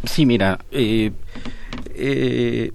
Sí, 0.05 0.26
mira, 0.26 0.59
eh, 0.72 1.12
eh, 1.93 2.72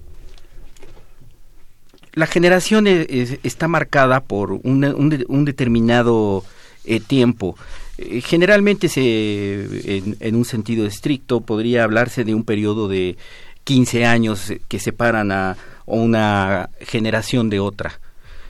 la 2.13 2.27
generación 2.27 2.87
está 2.87 3.67
marcada 3.67 4.21
por 4.21 4.51
un, 4.51 5.45
determinado 5.45 6.43
eh, 6.85 6.99
tiempo. 6.99 7.55
Eh, 7.97 8.21
generalmente, 8.21 8.89
se, 8.89 9.97
en, 10.19 10.35
un 10.35 10.45
sentido 10.45 10.85
estricto, 10.85 11.41
podría 11.41 11.83
hablarse 11.83 12.23
de 12.23 12.33
un 12.33 12.43
periodo 12.43 12.87
de 12.87 13.17
15 13.65 14.05
años 14.05 14.53
que 14.67 14.79
separan 14.79 15.31
a, 15.31 15.57
una 15.85 16.69
generación 16.81 17.49
de 17.49 17.59
otra. 17.59 17.99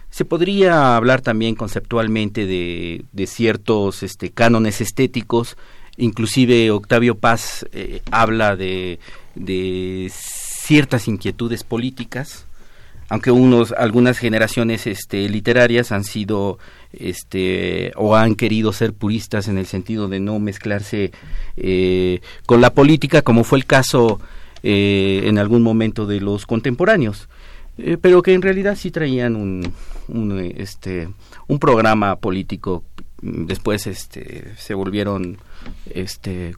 Se 0.10 0.26
podría 0.26 0.96
hablar 0.96 1.22
también 1.22 1.56
conceptualmente 1.56 2.46
de, 2.46 3.28
ciertos 3.28 4.04
este, 4.04 4.32
cánones 4.32 4.82
estéticos, 4.82 5.58
inclusive 5.98 6.72
Octavio 6.72 7.16
Paz 7.16 7.66
habla 8.12 8.56
de, 8.56 9.00
de 9.36 10.12
ciertas 10.12 11.08
inquietudes 11.08 11.64
políticas, 11.64 12.46
aunque 13.10 13.32
unos, 13.32 13.72
algunas 13.72 14.18
generaciones 14.18 14.86
este, 14.86 15.30
literarias 15.30 15.92
han 15.92 16.04
sido 16.04 16.60
este, 16.92 17.94
o 17.96 18.16
han 18.16 18.36
querido 18.36 18.74
ser 18.74 18.94
puristas 18.94 19.48
en 19.48 19.58
el 19.58 19.66
sentido 19.66 20.10
de 20.10 20.20
no 20.20 20.40
mezclarse 20.40 21.12
eh, 21.56 22.20
con 22.46 22.60
la 22.60 22.74
política, 22.74 23.22
como 23.22 23.44
fue 23.44 23.60
el 23.60 23.66
caso 23.66 24.20
eh, 24.64 25.22
en 25.24 25.38
algún 25.38 25.64
momento 25.64 26.06
de 26.06 26.20
los 26.20 26.46
contemporáneos, 26.46 27.30
eh, 27.78 27.98
pero 28.00 28.22
que 28.22 28.34
en 28.34 28.42
realidad 28.42 28.76
sí 28.76 28.92
traían 28.92 29.36
un, 29.36 29.72
un, 30.08 30.40
este, 30.58 31.10
un 31.48 31.60
programa 31.60 32.16
político. 32.18 32.84
Después 33.22 33.88
este, 33.88 34.56
se 34.58 34.74
volvieron 34.74 35.38
este, 35.90 36.56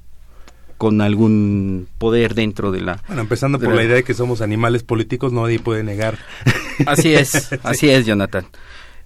con 0.77 1.01
algún 1.01 1.87
poder 1.97 2.35
dentro 2.35 2.71
de 2.71 2.81
la... 2.81 3.03
Bueno, 3.07 3.21
empezando 3.21 3.59
por 3.59 3.75
la... 3.75 3.83
idea 3.83 3.95
de 3.95 4.03
que 4.03 4.13
somos 4.13 4.41
animales 4.41 4.83
políticos, 4.83 5.33
nadie 5.33 5.59
puede 5.59 5.83
negar. 5.83 6.17
Así 6.85 7.13
es, 7.13 7.51
así 7.63 7.89
es, 7.89 8.05
Jonathan. 8.05 8.45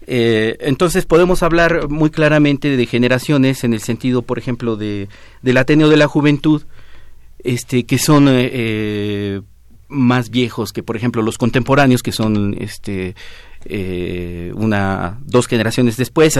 Eh, 0.06 0.58
entonces 0.60 1.06
podemos 1.06 1.42
hablar 1.42 1.90
muy 1.90 2.12
claramente 2.12 2.78
de 2.78 2.86
generaciones 2.86 3.64
en 3.64 3.74
el 3.74 3.80
sentido, 3.80 4.22
por 4.22 4.38
ejemplo, 4.38 4.76
de, 4.76 5.10
del 5.42 5.58
Ateneo 5.58 5.90
de 5.90 5.98
la 5.98 6.08
Juventud, 6.08 6.62
este, 7.44 7.86
que 7.86 7.98
son 7.98 8.28
eh, 8.28 8.50
eh, 8.54 9.42
más 9.94 10.30
viejos 10.30 10.74
que, 10.74 10.84
por 10.84 10.98
ejemplo, 10.98 11.22
los 11.22 11.38
contemporáneos, 11.38 12.04
que 12.04 12.12
son 12.12 12.56
este, 12.60 13.16
una, 14.56 15.20
dos 15.22 15.48
generaciones 15.48 15.98
después. 15.98 16.38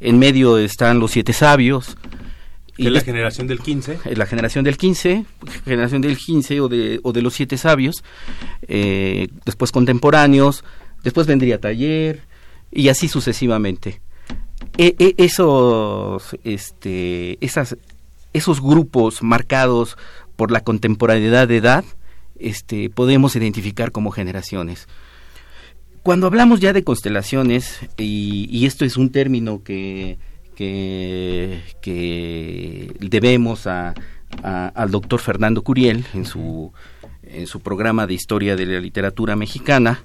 en 0.00 0.18
medio 0.18 0.58
están 0.58 0.98
los 0.98 1.12
siete 1.12 1.32
sabios, 1.32 1.96
y 2.76 2.90
la 2.90 3.00
generación 3.00 3.46
del 3.46 3.60
15. 3.60 3.98
La 4.16 4.26
generación 4.26 4.64
del 4.64 4.76
15, 4.76 5.24
generación 5.64 6.02
del 6.02 6.16
15 6.16 6.60
o 6.60 6.68
de, 6.68 7.00
o 7.02 7.12
de 7.12 7.22
los 7.22 7.34
siete 7.34 7.56
sabios, 7.56 8.02
eh, 8.66 9.28
después 9.44 9.70
contemporáneos, 9.70 10.64
después 11.04 11.26
vendría 11.26 11.60
taller 11.60 12.22
y 12.72 12.88
así 12.88 13.06
sucesivamente. 13.06 14.00
E, 14.76 14.96
e, 14.98 15.14
esos, 15.18 16.36
este, 16.42 17.38
esas, 17.44 17.76
esos 18.32 18.60
grupos 18.60 19.22
marcados 19.22 19.96
por 20.34 20.50
la 20.50 20.60
contemporaneidad 20.60 21.46
de 21.46 21.58
edad, 21.58 21.84
este, 22.38 22.90
podemos 22.90 23.36
identificar 23.36 23.92
como 23.92 24.10
generaciones. 24.10 24.88
Cuando 26.02 26.26
hablamos 26.26 26.60
ya 26.60 26.72
de 26.72 26.84
constelaciones, 26.84 27.80
y 27.96 28.66
esto 28.66 28.84
es 28.84 28.96
un 28.96 29.10
término 29.10 29.62
que, 29.62 30.18
que, 30.54 31.60
que 31.80 32.94
debemos 33.00 33.66
a, 33.66 33.94
al 34.42 34.90
doctor 34.90 35.20
Fernando 35.20 35.62
Curiel 35.62 36.04
en 36.14 36.24
su, 36.24 36.72
en 37.22 37.46
su 37.46 37.60
programa 37.60 38.06
de 38.06 38.14
historia 38.14 38.56
de 38.56 38.66
la 38.66 38.80
literatura 38.80 39.36
mexicana 39.36 40.04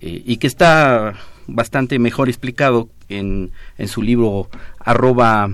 eh, 0.00 0.22
y 0.24 0.36
que 0.36 0.46
está 0.46 1.14
bastante 1.46 1.98
mejor 1.98 2.28
explicado 2.28 2.88
en, 3.08 3.50
en 3.78 3.88
su 3.88 4.02
libro 4.02 4.48
arroba 4.78 5.50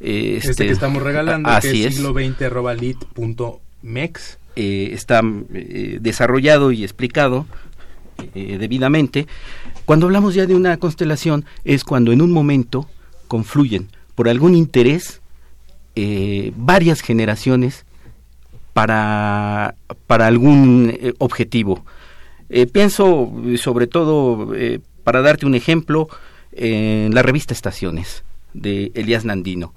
eh, 0.00 0.36
este, 0.38 0.50
este, 0.50 0.66
que 0.66 0.72
estamos 0.72 1.02
regalando 1.02 1.48
así 1.48 1.82
que 1.82 1.86
es 1.88 1.94
siglo 1.96 2.12
20 2.12 2.44
arroba 2.44 2.74
lit 2.74 2.98
mex 3.82 4.38
eh, 4.58 4.90
está 4.92 5.22
desarrollado 6.00 6.72
y 6.72 6.82
explicado 6.82 7.46
debidamente 8.34 9.28
cuando 9.84 10.06
hablamos 10.06 10.34
ya 10.34 10.44
de 10.44 10.56
una 10.56 10.76
constelación 10.76 11.44
es 11.64 11.84
cuando 11.84 12.10
en 12.10 12.20
un 12.20 12.32
momento 12.32 12.88
confluyen 13.28 13.88
por 14.14 14.28
algún 14.28 14.56
interés 14.56 15.20
eh, 15.94 16.52
varias 16.56 17.00
generaciones 17.00 17.84
para, 18.72 19.74
para 20.06 20.26
algún 20.26 20.92
eh, 20.92 21.12
objetivo. 21.18 21.84
Eh, 22.50 22.66
pienso 22.66 23.32
sobre 23.56 23.86
todo, 23.86 24.52
para 25.04 25.22
darte 25.22 25.46
un 25.46 25.54
ejemplo, 25.54 26.08
en 26.52 27.14
la 27.14 27.22
revista 27.22 27.54
Estaciones 27.54 28.24
de 28.54 28.92
Elías 28.94 29.24
Nandino, 29.24 29.74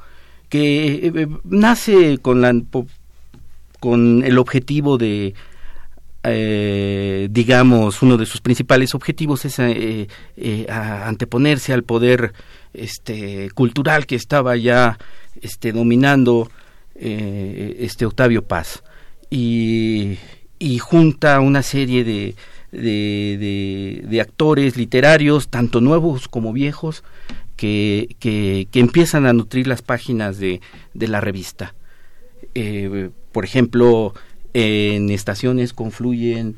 que 0.50 1.28
nace 1.44 2.18
con, 2.18 2.42
la, 2.42 2.54
con 3.82 4.24
el 4.24 4.38
objetivo 4.38 4.98
de 4.98 5.34
digamos, 6.24 8.04
uno 8.04 8.16
de 8.16 8.28
sus 8.28 8.42
principales 8.42 8.94
objetivos 8.94 9.44
es 9.44 9.60
anteponerse 10.70 11.74
al 11.74 11.84
poder 11.84 12.34
este 12.74 13.50
cultural 13.52 14.06
que 14.06 14.16
estaba 14.16 14.56
ya 14.56 14.98
este 15.42 15.72
dominando 15.72 16.50
eh, 16.96 17.78
este 17.80 18.06
Octavio 18.06 18.44
Paz. 18.44 18.84
Y, 19.30 20.18
junta 20.80 21.40
una 21.40 21.64
serie 21.64 22.04
de, 22.04 22.36
de, 22.72 24.22
actores 24.22 24.78
literarios 24.78 25.48
tanto 25.48 25.82
nuevos 25.82 26.28
como 26.28 26.54
viejos 26.54 27.04
que, 27.56 28.16
que, 28.20 28.68
empiezan 28.74 29.26
a 29.26 29.34
nutrir 29.34 29.68
las 29.68 29.82
páginas 29.82 30.38
de, 30.38 30.62
la 30.94 31.22
revista. 31.22 31.74
Eh, 32.54 33.10
por 33.32 33.46
ejemplo 33.46 34.14
en 34.54 35.10
estaciones 35.10 35.74
confluyen 35.74 36.58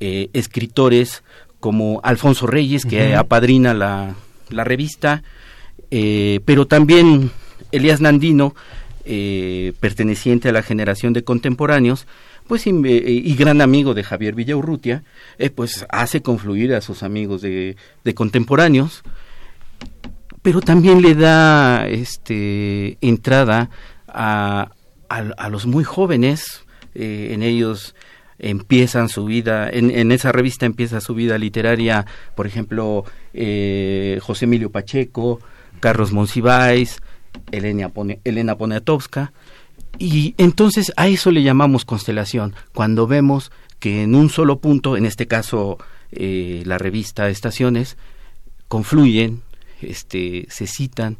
eh, 0.00 0.28
escritores 0.32 1.22
como 1.60 2.00
Alfonso 2.02 2.46
Reyes 2.46 2.84
que 2.84 3.14
apadrina 3.14 3.74
la, 3.74 4.14
la 4.50 4.64
revista 4.64 5.22
eh, 5.90 6.40
pero 6.44 6.66
también 6.66 7.30
Elías 7.70 8.00
Nandino 8.00 8.54
eh, 9.04 9.74
perteneciente 9.80 10.48
a 10.48 10.52
la 10.52 10.62
generación 10.62 11.12
de 11.12 11.22
contemporáneos, 11.24 12.06
pues 12.48 12.66
y, 12.66 13.34
gran 13.36 13.60
amigo 13.60 13.94
de 13.94 14.02
Javier 14.02 14.34
Villaurrutia, 14.34 15.04
pues 15.54 15.86
hace 15.88 16.20
confluir 16.20 16.74
a 16.74 16.80
sus 16.80 17.02
amigos 17.02 17.42
de, 17.42 17.76
de 18.02 18.14
contemporáneos, 18.14 19.02
pero 20.42 20.60
también 20.60 21.00
le 21.00 21.14
da 21.14 21.86
este 21.86 22.98
entrada 23.00 23.70
a, 24.08 24.72
a, 25.36 25.48
los 25.48 25.66
muy 25.66 25.84
jóvenes, 25.84 26.64
en 26.94 27.42
ellos 27.42 27.94
empiezan 28.38 29.08
su 29.08 29.24
vida, 29.24 29.68
en, 29.70 29.90
en, 29.90 30.12
esa 30.12 30.32
revista 30.32 30.66
empieza 30.66 31.00
su 31.00 31.14
vida 31.14 31.38
literaria, 31.38 32.06
por 32.34 32.46
ejemplo, 32.46 33.04
eh, 33.32 34.18
José 34.22 34.44
Emilio 34.44 34.70
Pacheco, 34.70 35.40
Carlos 35.80 36.12
Monsiváis, 36.12 37.00
Elena, 37.52 37.92
Elena 38.24 38.56
Poniatowska, 38.56 39.32
y 39.98 40.34
entonces 40.38 40.92
a 40.96 41.08
eso 41.08 41.30
le 41.30 41.42
llamamos 41.42 41.84
constelación, 41.84 42.54
cuando 42.72 43.06
vemos 43.06 43.52
que 43.78 44.02
en 44.02 44.14
un 44.14 44.30
solo 44.30 44.58
punto, 44.58 44.96
en 44.96 45.06
este 45.06 45.26
caso 45.26 45.78
eh, 46.10 46.62
la 46.66 46.78
revista 46.78 47.28
Estaciones, 47.28 47.96
confluyen, 48.68 49.42
este, 49.80 50.46
se 50.48 50.66
citan 50.66 51.18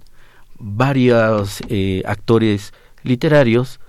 varios 0.58 1.62
eh, 1.68 2.02
actores 2.06 2.72
literarios 3.02 3.80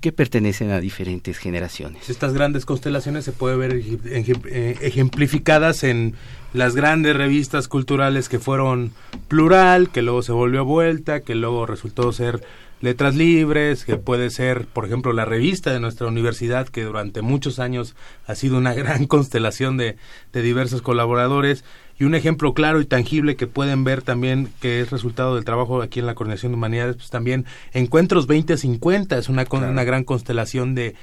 que 0.00 0.10
pertenecen 0.10 0.70
a 0.72 0.80
diferentes 0.80 1.38
generaciones. 1.38 2.10
Estas 2.10 2.32
grandes 2.32 2.66
constelaciones 2.66 3.24
se 3.24 3.32
pueden 3.32 3.60
ver 3.60 3.72
eh, 3.74 4.76
ejemplificadas 4.80 5.84
en 5.84 6.14
las 6.52 6.74
grandes 6.74 7.16
revistas 7.16 7.68
culturales 7.68 8.28
que 8.28 8.40
fueron 8.40 8.92
plural, 9.28 9.90
que 9.90 10.02
luego 10.02 10.22
se 10.22 10.32
volvió 10.32 10.60
a 10.60 10.64
vuelta, 10.64 11.20
que 11.20 11.36
luego 11.36 11.66
resultó 11.66 12.12
ser 12.12 12.40
letras 12.80 13.14
libres, 13.14 13.84
que 13.84 13.96
puede 13.96 14.30
ser, 14.30 14.66
por 14.66 14.86
ejemplo, 14.86 15.12
la 15.12 15.24
revista 15.24 15.72
de 15.72 15.80
nuestra 15.80 16.08
universidad, 16.08 16.68
que 16.68 16.82
durante 16.82 17.22
muchos 17.22 17.58
años 17.58 17.94
ha 18.26 18.34
sido 18.34 18.58
una 18.58 18.74
gran 18.74 19.06
constelación 19.06 19.76
de, 19.76 19.96
de 20.32 20.42
diversos 20.42 20.82
colaboradores 20.82 21.64
y 21.98 22.04
un 22.04 22.14
ejemplo 22.14 22.54
claro 22.54 22.80
y 22.80 22.86
tangible 22.86 23.36
que 23.36 23.46
pueden 23.46 23.84
ver 23.84 24.02
también 24.02 24.48
que 24.60 24.80
es 24.80 24.90
resultado 24.90 25.34
del 25.34 25.44
trabajo 25.44 25.80
aquí 25.82 26.00
en 26.00 26.06
la 26.06 26.14
Coordinación 26.14 26.52
de 26.52 26.56
Humanidades, 26.56 26.96
pues 26.96 27.10
también 27.10 27.44
Encuentros 27.72 28.26
2050 28.26 29.16
es 29.18 29.28
una, 29.28 29.44
una 29.50 29.84
gran 29.84 30.04
constelación 30.04 30.74
de, 30.74 30.94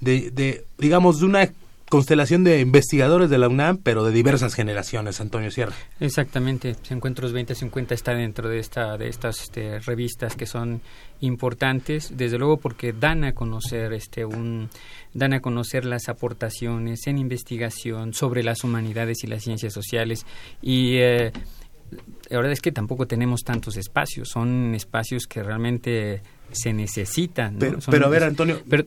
de, 0.00 0.30
de, 0.30 0.64
digamos, 0.78 1.20
de 1.20 1.26
una 1.26 1.50
constelación 1.92 2.42
de 2.42 2.58
investigadores 2.60 3.28
de 3.28 3.36
la 3.36 3.48
UNAM, 3.48 3.76
pero 3.76 4.02
de 4.02 4.12
diversas 4.12 4.54
generaciones, 4.54 5.20
Antonio 5.20 5.50
Sierra. 5.50 5.74
Exactamente, 6.00 6.74
Encuentros 6.88 7.32
2050 7.32 7.92
está 7.92 8.14
dentro 8.14 8.48
de 8.48 8.60
esta 8.60 8.96
de 8.96 9.08
estas 9.08 9.42
este, 9.42 9.78
revistas 9.78 10.34
que 10.34 10.46
son 10.46 10.80
importantes, 11.20 12.16
desde 12.16 12.38
luego 12.38 12.56
porque 12.56 12.94
dan 12.94 13.24
a 13.24 13.34
conocer 13.34 13.92
este 13.92 14.24
un 14.24 14.70
dan 15.12 15.34
a 15.34 15.40
conocer 15.40 15.84
las 15.84 16.08
aportaciones 16.08 17.06
en 17.08 17.18
investigación 17.18 18.14
sobre 18.14 18.42
las 18.42 18.64
humanidades 18.64 19.22
y 19.24 19.26
las 19.26 19.42
ciencias 19.42 19.74
sociales 19.74 20.24
y 20.62 20.96
eh, 20.96 21.30
la 22.30 22.38
verdad 22.38 22.52
es 22.52 22.62
que 22.62 22.72
tampoco 22.72 23.06
tenemos 23.06 23.42
tantos 23.42 23.76
espacios, 23.76 24.30
son 24.30 24.74
espacios 24.74 25.26
que 25.26 25.42
realmente 25.42 26.22
se 26.52 26.72
necesitan. 26.72 27.58
Pero, 27.58 28.06
a 28.06 28.08
ver, 28.08 28.24
Antonio. 28.24 28.60
Eh, 28.70 28.84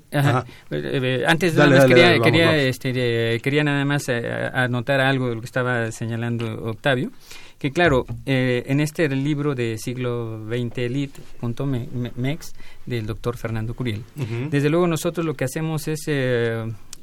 eh, 0.72 1.24
antes 1.28 1.56
de 1.56 1.86
quería, 1.88 2.20
quería, 2.20 2.58
Este, 2.58 3.40
quería 3.42 3.64
nada 3.64 3.84
más 3.86 4.10
eh, 4.10 4.22
anotar 4.54 5.02
algo 5.02 5.30
de 5.30 5.36
lo 5.36 5.42
que 5.42 5.46
estaba 5.46 5.92
señalando 5.92 6.46
Octavio. 6.66 7.12
Que 7.58 7.72
claro, 7.72 8.06
en 8.26 8.82
este 8.82 9.08
libro 9.08 9.56
de 9.56 9.78
siglo 9.78 10.46
XX 10.46 10.78
Elite.mex 10.78 12.54
del 12.86 13.06
doctor 13.06 13.38
Fernando 13.38 13.74
Curiel, 13.74 14.04
desde 14.52 14.70
luego 14.70 14.88
nosotros 14.88 15.26
lo 15.26 15.36
que 15.36 15.46
hacemos 15.46 15.88
es 15.88 16.06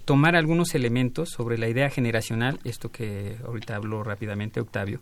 tomar 0.05 0.37
algunos 0.37 0.75
elementos 0.75 1.31
sobre 1.31 1.59
la 1.59 1.69
idea 1.69 1.89
generacional, 1.89 2.61
esto 2.65 2.91
que 2.91 3.37
ahorita 3.47 3.77
habló 3.77 4.05
rápidamente 4.05 4.61
Octavio. 4.61 5.01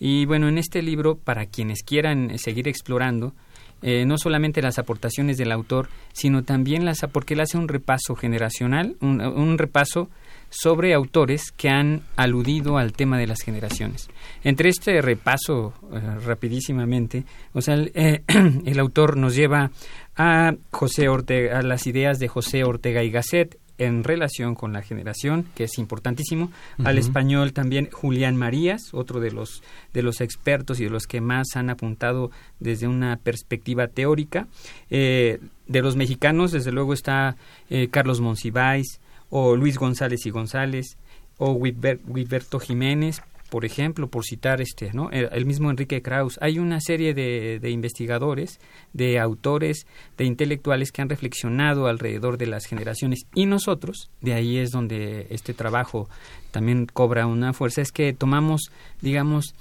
Y 0.00 0.26
bueno, 0.26 0.48
en 0.48 0.58
este 0.58 0.82
libro, 0.82 1.16
para 1.16 1.46
quienes 1.46 1.82
quieran 1.82 2.38
seguir 2.38 2.68
explorando, 2.68 3.34
eh, 3.82 4.04
no 4.04 4.18
solamente 4.18 4.62
las 4.62 4.78
aportaciones 4.78 5.38
del 5.38 5.52
autor, 5.52 5.88
sino 6.12 6.42
también 6.42 6.84
las 6.84 6.98
porque 7.12 7.34
él 7.34 7.40
hace 7.40 7.58
un 7.58 7.68
repaso 7.68 8.16
generacional, 8.16 8.96
un, 9.00 9.58
repaso 9.58 10.08
sobre 10.50 10.94
autores 10.94 11.52
que 11.52 11.68
han 11.68 12.02
aludido 12.16 12.78
al 12.78 12.92
tema 12.92 13.18
de 13.18 13.26
las 13.26 13.40
generaciones. 13.40 14.08
Entre 14.42 14.68
este 14.68 15.00
repaso, 15.00 15.74
eh, 15.92 16.00
rapidísimamente, 16.24 17.24
o 17.52 17.60
sea, 17.60 17.74
el, 17.74 17.92
eh, 17.94 18.22
el, 18.64 18.78
autor 18.80 19.16
nos 19.16 19.36
lleva 19.36 19.70
a 20.16 20.54
José 20.70 21.08
Ortega, 21.08 21.58
a 21.58 21.62
las 21.62 21.86
ideas 21.86 22.18
de 22.18 22.28
José 22.28 22.64
Ortega 22.64 23.04
y 23.04 23.10
Gasset, 23.10 23.58
en 23.78 24.04
relación 24.04 24.54
con 24.54 24.72
la 24.72 24.82
generación, 24.82 25.46
que 25.54 25.64
es 25.64 25.78
importantísimo. 25.78 26.50
Al 26.84 26.98
español 26.98 27.52
también 27.52 27.88
Julián 27.90 28.36
Marías, 28.36 28.92
otro 28.92 29.20
de 29.20 29.30
los, 29.30 29.62
de 29.94 30.02
los 30.02 30.20
expertos 30.20 30.80
y 30.80 30.84
de 30.84 30.90
los 30.90 31.06
que 31.06 31.20
más 31.20 31.46
han 31.54 31.70
apuntado 31.70 32.30
desde 32.58 32.88
una 32.88 33.16
perspectiva 33.16 33.86
teórica. 33.86 34.48
Eh, 34.90 35.38
de 35.66 35.82
los 35.82 35.96
mexicanos, 35.96 36.52
desde 36.52 36.72
luego, 36.72 36.92
está 36.92 37.36
eh, 37.70 37.88
Carlos 37.88 38.20
Monsiváis, 38.20 39.00
o 39.30 39.56
Luis 39.56 39.78
González 39.78 40.26
y 40.26 40.30
González, 40.30 40.96
o 41.36 41.52
Wilberto 41.52 42.58
Jiménez, 42.58 43.22
por 43.50 43.64
ejemplo, 43.64 44.08
por 44.08 44.24
citar 44.24 44.60
este, 44.60 44.92
¿no? 44.92 45.10
el, 45.10 45.46
mismo 45.46 45.70
Enrique 45.70 46.02
Kraus, 46.02 46.38
hay 46.40 46.58
una 46.58 46.80
serie 46.80 47.14
de, 47.14 47.58
de, 47.60 47.70
investigadores, 47.70 48.60
de 48.92 49.18
autores, 49.18 49.86
de 50.16 50.24
intelectuales 50.24 50.92
que 50.92 51.02
han 51.02 51.08
reflexionado 51.08 51.86
alrededor 51.86 52.38
de 52.38 52.46
las 52.46 52.66
generaciones 52.66 53.20
y 53.34 53.46
nosotros, 53.46 54.10
de 54.20 54.34
ahí 54.34 54.58
es 54.58 54.70
donde 54.70 55.26
este 55.30 55.54
trabajo 55.54 56.08
también 56.50 56.86
cobra 56.86 57.26
una 57.26 57.52
fuerza, 57.52 57.80
es 57.80 57.92
que 57.92 58.12
tomamos, 58.12 58.70
digamos, 59.00 59.54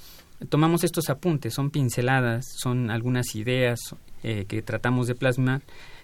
tomamos 0.50 0.84
estos 0.84 1.10
apuntes, 1.10 1.54
son 1.54 1.70
pinceladas, 1.70 2.46
son 2.58 2.92
algunas 2.92 3.36
ideas 3.36 3.80
eh, 4.24 4.46
que 4.48 4.62
tratamos 4.62 5.08
de 5.08 5.16
plasmar, 5.16 5.62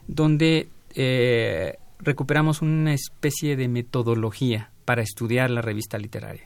donde 0.08 0.70
eh, 0.96 1.78
recuperamos 2.00 2.62
una 2.62 2.94
especie 2.94 3.56
de 3.56 3.68
metodología 3.68 4.72
para 4.86 5.02
estudiar 5.02 5.50
la 5.50 5.62
revista 5.62 5.98
literaria. 5.98 6.46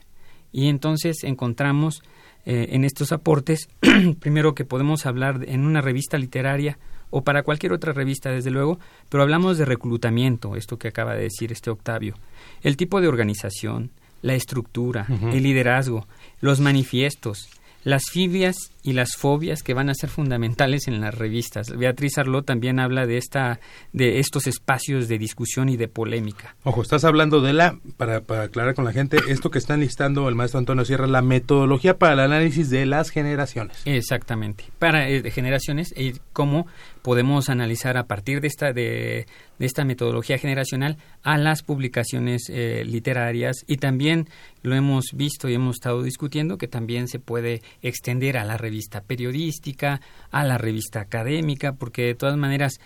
Y 0.52 0.68
entonces 0.68 1.24
encontramos 1.24 2.02
eh, 2.44 2.68
en 2.70 2.84
estos 2.84 3.12
aportes, 3.12 3.68
primero 4.20 4.54
que 4.54 4.64
podemos 4.64 5.06
hablar 5.06 5.44
en 5.46 5.64
una 5.64 5.80
revista 5.80 6.18
literaria 6.18 6.78
o 7.10 7.22
para 7.22 7.42
cualquier 7.42 7.72
otra 7.72 7.92
revista, 7.92 8.30
desde 8.30 8.50
luego, 8.50 8.78
pero 9.08 9.22
hablamos 9.22 9.58
de 9.58 9.64
reclutamiento, 9.64 10.56
esto 10.56 10.78
que 10.78 10.88
acaba 10.88 11.14
de 11.14 11.22
decir 11.22 11.52
este 11.52 11.70
Octavio, 11.70 12.14
el 12.62 12.76
tipo 12.76 13.00
de 13.00 13.08
organización, 13.08 13.90
la 14.20 14.34
estructura, 14.34 15.06
el 15.32 15.42
liderazgo, 15.42 16.06
los 16.40 16.60
manifiestos, 16.60 17.48
las 17.84 18.04
fibias 18.10 18.72
y 18.82 18.92
las 18.92 19.16
fobias 19.16 19.62
que 19.62 19.74
van 19.74 19.90
a 19.90 19.94
ser 19.94 20.08
fundamentales 20.08 20.88
en 20.88 21.00
las 21.00 21.14
revistas. 21.14 21.76
Beatriz 21.76 22.18
Arló 22.18 22.42
también 22.42 22.80
habla 22.80 23.06
de 23.06 23.18
esta 23.18 23.60
de 23.92 24.18
estos 24.18 24.46
espacios 24.46 25.08
de 25.08 25.18
discusión 25.18 25.68
y 25.68 25.76
de 25.76 25.88
polémica. 25.88 26.56
Ojo, 26.64 26.82
estás 26.82 27.04
hablando 27.04 27.40
de 27.40 27.52
la 27.52 27.78
para, 27.96 28.22
para 28.22 28.44
aclarar 28.44 28.74
con 28.74 28.84
la 28.84 28.92
gente 28.92 29.18
esto 29.28 29.50
que 29.50 29.58
está 29.58 29.76
listando 29.76 30.28
el 30.28 30.34
maestro 30.34 30.58
Antonio 30.58 30.84
Sierra 30.84 31.06
la 31.06 31.22
metodología 31.22 31.98
para 31.98 32.14
el 32.14 32.20
análisis 32.20 32.70
de 32.70 32.86
las 32.86 33.10
generaciones. 33.10 33.76
Exactamente, 33.84 34.64
para 34.78 35.08
eh, 35.08 35.30
generaciones 35.30 35.92
y 35.96 36.14
cómo 36.32 36.66
podemos 37.02 37.48
analizar 37.48 37.96
a 37.96 38.06
partir 38.06 38.40
de 38.40 38.48
esta 38.48 38.72
de, 38.72 39.26
esta 39.58 39.84
metodología 39.84 40.38
generacional 40.38 40.98
a 41.22 41.38
las 41.38 41.62
publicaciones 41.62 42.48
eh, 42.48 42.84
literarias 42.84 43.64
y 43.66 43.76
también 43.76 44.28
lo 44.62 44.74
hemos 44.74 45.12
visto 45.14 45.48
y 45.48 45.54
hemos 45.54 45.76
estado 45.76 46.02
discutiendo 46.02 46.58
que 46.58 46.68
también 46.68 47.08
se 47.08 47.18
puede 47.18 47.62
extender 47.82 48.36
a 48.36 48.44
la 48.44 48.56
revista 48.56 49.00
periodística, 49.02 50.00
a 50.30 50.44
la 50.44 50.58
revista 50.58 51.00
académica, 51.00 51.72
porque 51.72 52.02
de 52.02 52.14
todas 52.14 52.36
maneras, 52.36 52.80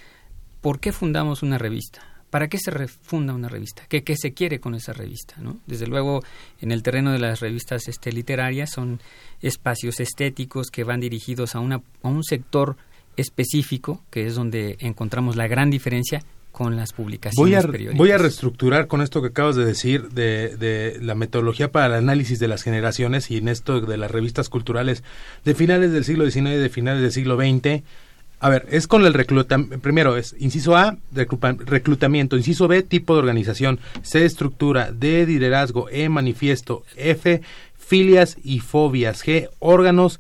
¿por 0.61 0.81
qué 0.81 0.93
fundamos 0.93 1.43
una 1.43 1.59
revista? 1.59 2.13
¿Para 2.33 2.49
qué 2.49 2.57
se 2.57 2.71
refunda 2.71 3.35
una 3.35 3.51
revista? 3.51 3.83
¿Qué, 3.91 4.05
¿Qué, 4.05 4.17
se 4.17 4.33
quiere 4.33 4.59
con 4.59 4.75
esa 4.75 4.95
revista? 4.95 5.35
¿no? 5.39 5.59
Desde 5.67 5.87
luego, 5.87 6.23
en 6.63 6.73
el 6.73 6.83
terreno 6.83 7.13
de 7.13 7.19
las 7.19 7.41
revistas 7.41 7.89
este, 7.89 8.11
literarias 8.11 8.71
son 8.71 9.01
espacios 9.43 10.01
estéticos 10.01 10.71
que 10.71 10.83
van 10.83 11.01
dirigidos 11.01 11.55
a, 11.55 11.61
una, 11.61 11.83
a 12.03 12.09
un 12.09 12.25
sector 12.25 12.79
específico, 13.17 14.01
que 14.11 14.27
es 14.27 14.35
donde 14.35 14.77
encontramos 14.81 15.37
la 15.37 15.47
gran 15.47 15.71
diferencia 15.71 16.23
con 16.53 16.77
las 16.77 16.93
publicaciones 16.93 17.67
voy 17.67 17.87
a, 17.87 17.93
Voy 17.95 18.11
a 18.11 18.19
reestructurar 18.19 18.87
con 18.87 19.01
esto 19.01 19.23
que 19.23 19.29
acabas 19.29 19.57
de 19.57 19.65
decir 19.65 20.11
de, 20.11 20.55
de, 20.57 20.99
la 21.01 21.15
metodología 21.15 21.73
para 21.73 21.87
el 21.87 21.95
análisis 21.95 22.39
de 22.39 22.47
las 22.47 22.63
generaciones 22.63 23.31
y 23.31 23.39
en 23.39 23.49
esto 23.49 23.81
de 23.81 23.97
las 23.97 24.11
revistas 24.11 24.51
culturales 24.51 25.03
de 25.45 25.55
finales 25.55 25.93
del 25.93 26.05
siglo 26.05 26.31
XIX 26.31 26.51
y 26.51 26.57
de 26.57 26.69
finales 26.69 27.03
del 27.03 27.13
siglo 27.13 27.37
XX. 27.37 27.83
A 28.39 28.49
ver, 28.49 28.67
es 28.71 28.87
con 28.87 29.07
el 29.07 29.15
reclutamiento, 29.15 29.79
primero 29.79 30.17
es 30.17 30.35
inciso 30.39 30.77
A, 30.77 30.97
reclutamiento, 31.13 32.37
inciso 32.37 32.69
B, 32.69 32.83
tipo 32.83 33.15
de 33.15 33.21
organización, 33.21 33.79
C, 34.03 34.25
estructura, 34.25 34.91
D, 34.93 35.27
liderazgo, 35.27 35.89
E, 35.91 36.09
manifiesto, 36.09 36.85
F, 36.97 37.41
filias 37.79 38.37
y 38.43 38.59
fobias, 38.59 39.25
G, 39.25 39.49
órganos, 39.61 40.19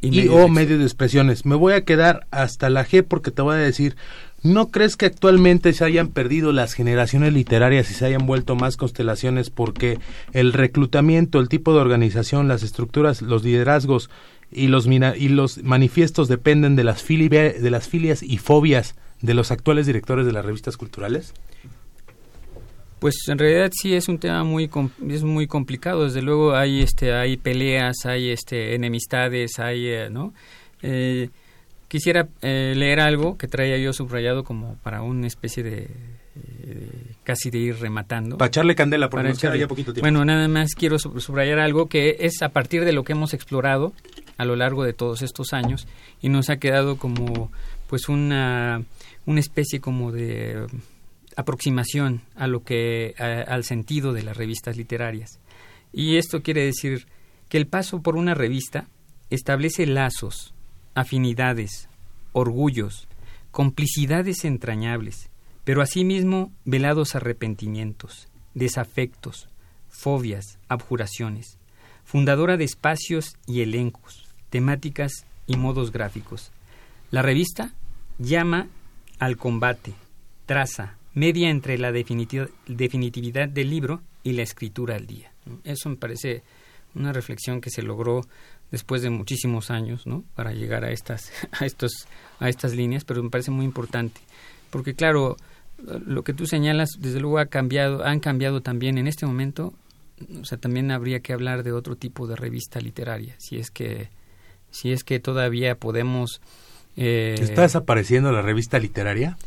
y, 0.00 0.28
o 0.28 0.48
medios 0.48 0.78
de 0.78 0.84
expresiones. 0.84 1.44
Me 1.44 1.54
voy 1.54 1.72
a 1.72 1.84
quedar 1.84 2.26
hasta 2.30 2.70
la 2.70 2.86
G 2.86 3.04
porque 3.06 3.30
te 3.30 3.42
voy 3.42 3.56
a 3.56 3.58
decir 3.58 3.96
¿No 4.42 4.70
crees 4.70 4.96
que 4.96 5.06
actualmente 5.06 5.72
se 5.72 5.84
hayan 5.84 6.08
perdido 6.08 6.52
las 6.52 6.74
generaciones 6.74 7.32
literarias 7.32 7.90
y 7.90 7.94
se 7.94 8.06
hayan 8.06 8.24
vuelto 8.24 8.54
más 8.54 8.76
constelaciones 8.76 9.50
porque 9.50 9.98
el 10.32 10.52
reclutamiento, 10.52 11.40
el 11.40 11.48
tipo 11.48 11.74
de 11.74 11.80
organización, 11.80 12.46
las 12.46 12.62
estructuras, 12.62 13.20
los 13.20 13.42
liderazgos 13.42 14.10
y 14.52 14.68
los, 14.68 14.86
y 14.86 15.28
los 15.28 15.62
manifiestos 15.64 16.28
dependen 16.28 16.76
de 16.76 16.84
las, 16.84 17.04
de 17.06 17.68
las 17.70 17.88
filias 17.88 18.22
y 18.22 18.38
fobias 18.38 18.94
de 19.22 19.34
los 19.34 19.50
actuales 19.50 19.86
directores 19.86 20.24
de 20.24 20.32
las 20.32 20.44
revistas 20.44 20.76
culturales? 20.76 21.34
Pues 22.98 23.14
en 23.28 23.38
realidad 23.38 23.70
sí 23.72 23.94
es 23.94 24.08
un 24.08 24.18
tema 24.18 24.42
muy 24.44 24.70
es 25.08 25.22
muy 25.22 25.46
complicado. 25.46 26.04
Desde 26.04 26.22
luego 26.22 26.54
hay 26.54 26.82
este 26.82 27.12
hay 27.12 27.36
peleas, 27.36 28.04
hay 28.04 28.30
este 28.30 28.74
enemistades, 28.74 29.58
hay 29.58 29.86
eh, 29.86 30.08
no. 30.10 30.32
Eh, 30.82 31.30
quisiera 31.86 32.28
eh, 32.42 32.74
leer 32.76 33.00
algo 33.00 33.38
que 33.38 33.46
traía 33.46 33.78
yo 33.78 33.92
subrayado 33.92 34.44
como 34.44 34.76
para 34.82 35.02
una 35.02 35.26
especie 35.26 35.62
de 35.62 35.88
casi 37.24 37.50
de 37.50 37.58
ir 37.58 37.76
rematando. 37.78 38.38
Para 38.38 38.48
echarle 38.48 38.74
candela, 38.74 39.10
porque 39.10 39.34
para 39.34 39.56
ya 39.56 39.68
poquito 39.68 39.92
tiempo. 39.92 40.04
Bueno, 40.04 40.24
nada 40.24 40.48
más 40.48 40.74
quiero 40.74 40.98
subrayar 40.98 41.58
algo 41.58 41.88
que 41.88 42.16
es 42.20 42.42
a 42.42 42.50
partir 42.50 42.84
de 42.84 42.92
lo 42.92 43.04
que 43.04 43.12
hemos 43.12 43.34
explorado 43.34 43.92
a 44.38 44.44
lo 44.44 44.54
largo 44.56 44.84
de 44.84 44.92
todos 44.92 45.22
estos 45.22 45.52
años 45.52 45.86
y 46.22 46.28
nos 46.28 46.48
ha 46.48 46.58
quedado 46.58 46.96
como 46.96 47.50
pues 47.88 48.08
una 48.08 48.82
una 49.26 49.40
especie 49.40 49.80
como 49.80 50.12
de 50.12 50.66
aproximación 51.38 52.22
a 52.34 52.48
lo 52.48 52.64
que 52.64 53.14
al 53.16 53.62
sentido 53.62 54.12
de 54.12 54.24
las 54.24 54.36
revistas 54.36 54.76
literarias. 54.76 55.38
Y 55.92 56.16
esto 56.16 56.42
quiere 56.42 56.64
decir 56.64 57.06
que 57.48 57.58
el 57.58 57.68
paso 57.68 58.02
por 58.02 58.16
una 58.16 58.34
revista 58.34 58.88
establece 59.30 59.86
lazos, 59.86 60.52
afinidades, 60.96 61.88
orgullos, 62.32 63.06
complicidades 63.52 64.44
entrañables, 64.44 65.30
pero 65.62 65.80
asimismo 65.80 66.52
velados 66.64 67.14
arrepentimientos, 67.14 68.26
desafectos, 68.54 69.48
fobias, 69.88 70.58
abjuraciones, 70.66 71.56
fundadora 72.02 72.56
de 72.56 72.64
espacios 72.64 73.36
y 73.46 73.60
elencos, 73.60 74.26
temáticas 74.50 75.24
y 75.46 75.56
modos 75.56 75.92
gráficos. 75.92 76.50
La 77.12 77.22
revista 77.22 77.74
llama 78.18 78.66
al 79.20 79.36
combate, 79.36 79.94
traza, 80.46 80.97
media 81.18 81.50
entre 81.50 81.78
la 81.78 81.92
definitividad 81.92 83.48
del 83.48 83.70
libro 83.70 84.02
y 84.22 84.32
la 84.32 84.42
escritura 84.42 84.96
al 84.96 85.06
día. 85.06 85.32
Eso 85.64 85.88
me 85.88 85.96
parece 85.96 86.42
una 86.94 87.12
reflexión 87.12 87.60
que 87.60 87.70
se 87.70 87.82
logró 87.82 88.22
después 88.70 89.02
de 89.02 89.10
muchísimos 89.10 89.70
años, 89.70 90.06
¿no? 90.06 90.24
Para 90.34 90.52
llegar 90.52 90.84
a 90.84 90.90
estas, 90.90 91.32
a 91.60 91.66
estos, 91.66 92.06
a 92.38 92.48
estas 92.48 92.74
líneas, 92.74 93.04
pero 93.04 93.22
me 93.22 93.30
parece 93.30 93.50
muy 93.50 93.64
importante, 93.64 94.20
porque 94.70 94.94
claro, 94.94 95.36
lo 96.06 96.22
que 96.24 96.34
tú 96.34 96.46
señalas, 96.46 96.90
desde 96.98 97.20
luego 97.20 97.38
ha 97.38 97.46
cambiado, 97.46 98.04
han 98.04 98.20
cambiado 98.20 98.60
también 98.60 98.98
en 98.98 99.06
este 99.06 99.26
momento. 99.26 99.74
O 100.40 100.44
sea, 100.44 100.58
también 100.58 100.90
habría 100.90 101.20
que 101.20 101.32
hablar 101.32 101.62
de 101.62 101.72
otro 101.72 101.94
tipo 101.94 102.26
de 102.26 102.34
revista 102.34 102.80
literaria, 102.80 103.36
si 103.38 103.56
es 103.56 103.70
que, 103.70 104.08
si 104.70 104.90
es 104.90 105.04
que 105.04 105.20
todavía 105.20 105.76
podemos. 105.76 106.40
Eh, 106.96 107.36
¿Está 107.38 107.62
desapareciendo 107.62 108.32
la 108.32 108.42
revista 108.42 108.80
literaria? 108.80 109.38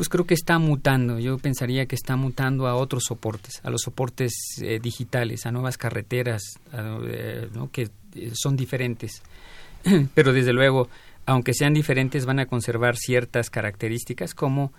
Pues 0.00 0.08
creo 0.08 0.24
que 0.24 0.32
está 0.32 0.58
mutando. 0.58 1.18
Yo 1.18 1.36
pensaría 1.36 1.84
que 1.84 1.94
está 1.94 2.16
mutando 2.16 2.66
a 2.66 2.74
otros 2.74 3.02
soportes, 3.06 3.60
a 3.64 3.68
los 3.68 3.82
soportes 3.82 4.32
eh, 4.62 4.80
digitales, 4.82 5.44
a 5.44 5.52
nuevas 5.52 5.76
carreteras, 5.76 6.58
eh, 6.72 7.50
que 7.70 7.90
eh, 8.14 8.30
son 8.32 8.56
diferentes. 8.56 9.20
Pero 10.14 10.32
desde 10.32 10.54
luego, 10.54 10.88
aunque 11.26 11.52
sean 11.52 11.74
diferentes, 11.74 12.24
van 12.24 12.38
a 12.38 12.46
conservar 12.46 12.96
ciertas 12.96 13.50
características 13.50 14.32
como 14.32 14.72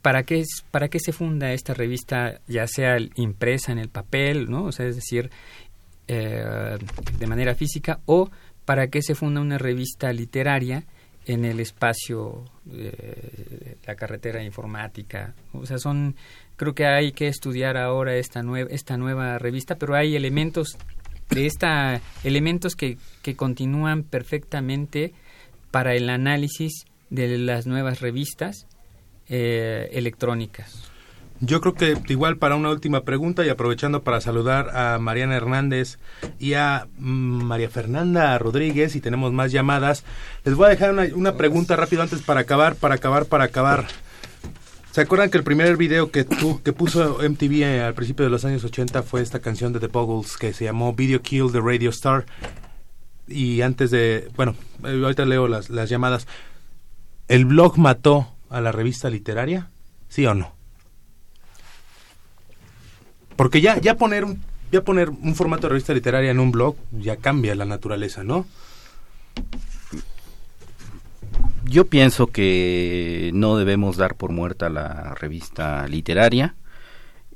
para 0.00 0.22
qué 0.22 0.44
para 0.70 0.88
qué 0.88 0.98
se 0.98 1.12
funda 1.12 1.52
esta 1.52 1.74
revista, 1.74 2.40
ya 2.48 2.66
sea 2.66 2.96
impresa 3.16 3.70
en 3.70 3.78
el 3.78 3.90
papel, 3.90 4.48
¿no? 4.48 4.64
O 4.64 4.72
sea, 4.72 4.86
es 4.86 4.94
decir, 4.94 5.30
de 6.06 7.26
manera 7.26 7.54
física, 7.54 8.00
o 8.06 8.30
para 8.64 8.86
qué 8.86 9.02
se 9.02 9.14
funda 9.14 9.42
una 9.42 9.58
revista 9.58 10.10
literaria 10.10 10.86
en 11.26 11.44
el 11.44 11.60
espacio 11.60 12.44
de 12.64 13.76
la 13.86 13.94
carretera 13.94 14.42
informática. 14.42 15.34
O 15.52 15.66
sea, 15.66 15.78
son 15.78 16.16
creo 16.56 16.74
que 16.74 16.86
hay 16.86 17.12
que 17.12 17.28
estudiar 17.28 17.76
ahora 17.76 18.16
esta 18.16 18.42
nueva 18.42 18.70
esta 18.70 18.96
nueva 18.96 19.38
revista, 19.38 19.76
pero 19.76 19.94
hay 19.94 20.16
elementos 20.16 20.76
de 21.30 21.46
esta 21.46 22.00
elementos 22.22 22.76
que, 22.76 22.98
que 23.22 23.36
continúan 23.36 24.02
perfectamente 24.02 25.12
para 25.70 25.94
el 25.94 26.08
análisis 26.10 26.84
de 27.10 27.38
las 27.38 27.66
nuevas 27.66 28.00
revistas 28.00 28.66
eh, 29.28 29.88
electrónicas. 29.92 30.93
Yo 31.46 31.60
creo 31.60 31.74
que 31.74 31.98
igual 32.08 32.38
para 32.38 32.56
una 32.56 32.70
última 32.70 33.02
pregunta 33.02 33.44
y 33.44 33.50
aprovechando 33.50 34.02
para 34.02 34.20
saludar 34.22 34.74
a 34.74 34.98
Mariana 34.98 35.36
Hernández 35.36 35.98
y 36.38 36.54
a 36.54 36.86
mm, 36.96 37.42
María 37.42 37.68
Fernanda 37.68 38.38
Rodríguez 38.38 38.96
y 38.96 39.00
tenemos 39.00 39.32
más 39.32 39.52
llamadas, 39.52 40.04
les 40.44 40.54
voy 40.54 40.66
a 40.66 40.70
dejar 40.70 40.94
una, 41.14 41.34
pregunta 41.34 41.76
rápido 41.76 42.02
antes 42.02 42.22
para 42.22 42.40
acabar, 42.40 42.76
para 42.76 42.94
acabar, 42.94 43.26
para 43.26 43.44
acabar. 43.44 43.86
¿Se 44.92 45.02
acuerdan 45.02 45.28
que 45.28 45.36
el 45.36 45.44
primer 45.44 45.76
video 45.76 46.10
que, 46.10 46.24
que 46.24 46.72
puso 46.72 47.18
MTV 47.18 47.84
al 47.84 47.94
principio 47.94 48.24
de 48.24 48.30
los 48.30 48.44
años 48.44 48.64
80 48.64 49.02
fue 49.02 49.20
esta 49.20 49.40
canción 49.40 49.72
de 49.72 49.80
The 49.80 49.88
Boggles 49.88 50.38
que 50.38 50.54
se 50.54 50.64
llamó 50.64 50.94
Video 50.94 51.20
Kill 51.20 51.52
the 51.52 51.60
Radio 51.60 51.90
Star? 51.90 52.24
Y 53.28 53.60
antes 53.60 53.90
de, 53.90 54.30
bueno, 54.36 54.54
eh, 54.84 55.00
ahorita 55.02 55.26
leo 55.26 55.48
las, 55.48 55.68
las 55.68 55.90
llamadas. 55.90 56.26
¿El 57.28 57.44
blog 57.44 57.76
mató 57.76 58.28
a 58.48 58.60
la 58.60 58.72
revista 58.72 59.10
literaria? 59.10 59.70
¿Sí 60.08 60.24
o 60.26 60.34
no? 60.34 60.63
Porque 63.36 63.60
ya, 63.60 63.80
ya 63.80 63.96
poner 63.96 64.24
un, 64.24 64.42
ya 64.70 64.82
poner 64.82 65.10
un 65.10 65.34
formato 65.34 65.62
de 65.62 65.70
revista 65.70 65.94
literaria 65.94 66.30
en 66.30 66.40
un 66.40 66.50
blog 66.50 66.76
ya 66.92 67.16
cambia 67.16 67.54
la 67.54 67.64
naturaleza, 67.64 68.24
¿no? 68.24 68.46
Yo 71.64 71.86
pienso 71.86 72.26
que 72.26 73.30
no 73.34 73.56
debemos 73.56 73.96
dar 73.96 74.16
por 74.16 74.30
muerta 74.30 74.68
la 74.68 75.14
revista 75.14 75.88
literaria. 75.88 76.54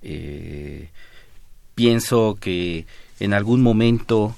Eh, 0.03 0.91
pienso 1.75 2.37
que 2.41 2.87
en 3.21 3.35
algún 3.35 3.63
momento 3.63 4.35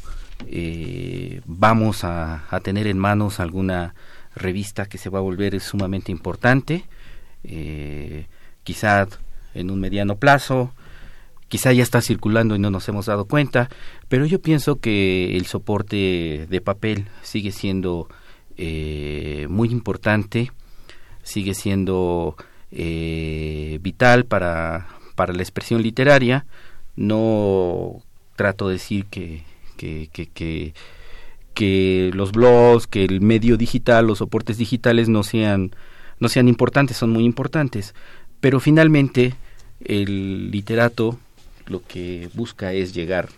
eh, 0.46 1.40
vamos 1.44 2.04
a, 2.04 2.44
tener 2.62 2.86
en 2.86 2.98
manos 2.98 3.40
alguna 3.40 3.94
revista 4.34 4.86
que 4.86 4.98
se 4.98 5.10
va 5.10 5.18
a 5.18 5.22
volver 5.22 5.60
sumamente 5.60 6.12
importante, 6.12 6.84
eh, 7.44 8.26
quizá 8.62 9.08
en 9.54 9.70
un 9.70 9.80
mediano 9.80 10.16
plazo, 10.16 10.72
quizá 11.50 11.72
ya 11.72 11.82
está 11.82 12.00
circulando 12.00 12.54
y 12.54 12.60
no 12.60 12.70
nos 12.70 12.88
hemos 12.88 13.06
dado 13.06 13.26
cuenta, 13.26 13.68
pero 14.08 14.24
yo 14.24 14.40
pienso 14.40 14.76
que 14.76 15.36
el 15.36 15.46
soporte 15.46 16.46
de 16.48 16.60
papel 16.60 17.08
sigue 17.22 17.50
siendo 17.50 18.08
eh, 18.56 19.46
muy 19.50 19.70
importante, 19.70 20.52
sigue 21.24 21.54
siendo 21.54 22.36
eh, 22.70 23.80
vital 23.82 24.26
para, 24.26 24.86
para 25.16 25.32
la 25.32 25.42
expresión 25.42 25.82
literaria. 25.82 26.46
No 26.94 28.00
trato 28.36 28.68
de 28.68 28.74
decir 28.74 29.06
que, 29.06 29.42
que, 29.76 30.08
que, 30.12 30.72
que, 31.54 32.10
los 32.14 32.30
blogs, 32.30 32.86
que 32.86 33.04
el 33.04 33.20
medio 33.20 33.56
digital, 33.56 34.06
los 34.06 34.18
soportes 34.18 34.56
digitales 34.56 35.08
no 35.08 35.24
sean, 35.24 35.72
no 36.20 36.28
sean 36.28 36.46
importantes, 36.46 36.96
son 36.96 37.10
muy 37.10 37.24
importantes, 37.24 37.92
pero 38.40 38.60
finalmente 38.60 39.34
el 39.84 40.52
literato 40.52 41.18
lo 41.70 41.82
que 41.82 42.28
busca 42.34 42.72
es 42.72 42.92
llegar 42.92 43.28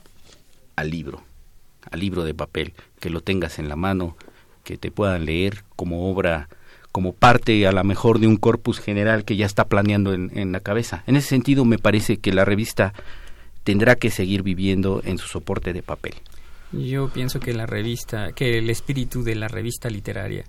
al 0.74 0.90
libro, 0.90 1.22
al 1.90 2.00
libro 2.00 2.24
de 2.24 2.34
papel, 2.34 2.72
que 2.98 3.10
lo 3.10 3.20
tengas 3.20 3.58
en 3.58 3.68
la 3.68 3.76
mano, 3.76 4.16
que 4.64 4.76
te 4.76 4.90
puedan 4.90 5.26
leer 5.26 5.64
como 5.76 6.10
obra, 6.10 6.48
como 6.92 7.12
parte 7.12 7.66
a 7.66 7.72
lo 7.72 7.84
mejor 7.84 8.18
de 8.18 8.26
un 8.26 8.36
corpus 8.36 8.80
general 8.80 9.24
que 9.24 9.36
ya 9.36 9.46
está 9.46 9.66
planeando 9.66 10.14
en, 10.14 10.30
en 10.36 10.52
la 10.52 10.60
cabeza. 10.60 11.04
En 11.06 11.16
ese 11.16 11.28
sentido, 11.28 11.64
me 11.64 11.78
parece 11.78 12.16
que 12.16 12.32
la 12.32 12.44
revista 12.44 12.94
tendrá 13.64 13.96
que 13.96 14.10
seguir 14.10 14.42
viviendo 14.42 15.02
en 15.04 15.18
su 15.18 15.28
soporte 15.28 15.72
de 15.72 15.82
papel. 15.82 16.14
Yo 16.72 17.10
pienso 17.10 17.38
que 17.38 17.52
la 17.52 17.66
revista, 17.66 18.32
que 18.32 18.58
el 18.58 18.70
espíritu 18.70 19.22
de 19.22 19.34
la 19.34 19.48
revista 19.48 19.90
literaria 19.90 20.44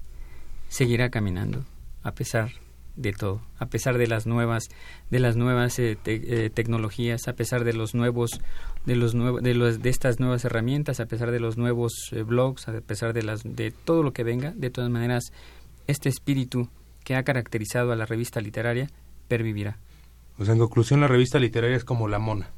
seguirá 0.69 1.09
caminando, 1.09 1.65
a 2.01 2.13
pesar 2.13 2.51
de 2.95 3.11
todo, 3.11 3.41
a 3.57 3.65
pesar 3.65 3.97
de 3.97 4.07
las 4.07 4.27
nuevas, 4.27 4.69
de 5.09 5.19
las 5.19 5.35
nuevas 5.35 5.79
eh, 5.79 5.97
eh, 6.05 6.49
tecnologías, 6.53 7.27
a 7.27 7.33
pesar 7.33 7.63
de 7.63 7.73
los 7.73 7.95
nuevos, 7.95 8.39
de 8.85 8.95
los 8.95 9.15
nuevos, 9.15 9.41
de, 9.41 9.55
los, 9.55 9.81
de 9.81 9.89
estas 9.89 10.19
nuevas 10.19 10.45
herramientas, 10.45 10.99
a 10.99 11.05
pesar 11.05 11.31
de 11.31 11.39
los 11.39 11.57
nuevos 11.57 11.93
eh, 12.11 12.21
blogs, 12.21 12.67
a 12.67 12.81
pesar 12.81 13.13
de 13.13 13.23
las, 13.23 13.41
de 13.43 13.71
todo 13.71 14.03
lo 14.03 14.13
que 14.13 14.23
venga, 14.23 14.53
de 14.55 14.69
todas 14.69 14.89
maneras, 14.91 15.31
este 15.87 16.09
espíritu 16.09 16.69
que 17.03 17.15
ha 17.15 17.23
caracterizado 17.23 17.91
a 17.91 17.95
la 17.95 18.05
revista 18.05 18.41
literaria 18.41 18.89
pervivirá. 19.27 19.77
Pues 20.37 20.49
en 20.49 20.59
conclusión, 20.59 21.01
la 21.01 21.07
revista 21.07 21.39
literaria 21.39 21.77
es 21.77 21.83
como 21.83 22.07
la 22.07 22.19
mona. 22.19 22.49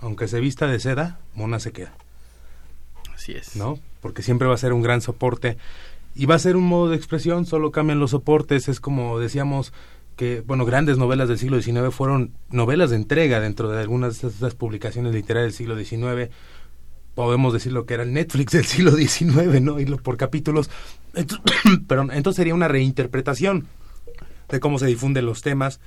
Aunque 0.00 0.28
se 0.28 0.40
vista 0.40 0.66
de 0.66 0.78
seda, 0.80 1.20
mona 1.34 1.60
se 1.60 1.72
queda. 1.72 1.94
Así 3.14 3.32
es. 3.32 3.56
¿No? 3.56 3.78
Porque 4.00 4.22
siempre 4.22 4.46
va 4.46 4.54
a 4.54 4.58
ser 4.58 4.72
un 4.72 4.82
gran 4.82 5.00
soporte 5.00 5.56
y 6.16 6.26
va 6.26 6.34
a 6.34 6.38
ser 6.38 6.56
un 6.56 6.64
modo 6.64 6.88
de 6.88 6.96
expresión, 6.96 7.44
solo 7.44 7.70
cambian 7.70 8.00
los 8.00 8.12
soportes, 8.12 8.68
es 8.68 8.80
como 8.80 9.18
decíamos 9.18 9.72
que, 10.16 10.40
bueno, 10.40 10.64
grandes 10.64 10.96
novelas 10.96 11.28
del 11.28 11.38
siglo 11.38 11.60
XIX 11.60 11.94
fueron 11.94 12.32
novelas 12.50 12.88
de 12.90 12.96
entrega 12.96 13.38
dentro 13.38 13.70
de 13.70 13.80
algunas 13.80 14.22
de 14.22 14.28
estas 14.28 14.54
publicaciones 14.54 15.14
literarias 15.14 15.52
del 15.52 15.56
siglo 15.56 15.76
XIX. 15.78 16.32
Podemos 17.14 17.52
decir 17.52 17.72
lo 17.72 17.84
que 17.84 17.94
era 17.94 18.02
el 18.02 18.14
Netflix 18.14 18.52
del 18.52 18.64
siglo 18.64 18.92
XIX, 18.92 19.60
¿no? 19.60 19.78
Irlo 19.78 19.98
por 19.98 20.16
capítulos. 20.16 20.70
pero 21.86 22.10
entonces 22.10 22.36
sería 22.36 22.54
una 22.54 22.68
reinterpretación 22.68 23.66
de 24.48 24.60
cómo 24.60 24.78
se 24.78 24.86
difunden 24.86 25.26
los 25.26 25.42
temas. 25.42 25.80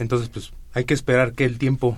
Entonces, 0.00 0.30
pues 0.30 0.52
hay 0.74 0.84
que 0.84 0.94
esperar 0.94 1.32
que 1.32 1.44
el 1.44 1.58
tiempo 1.58 1.96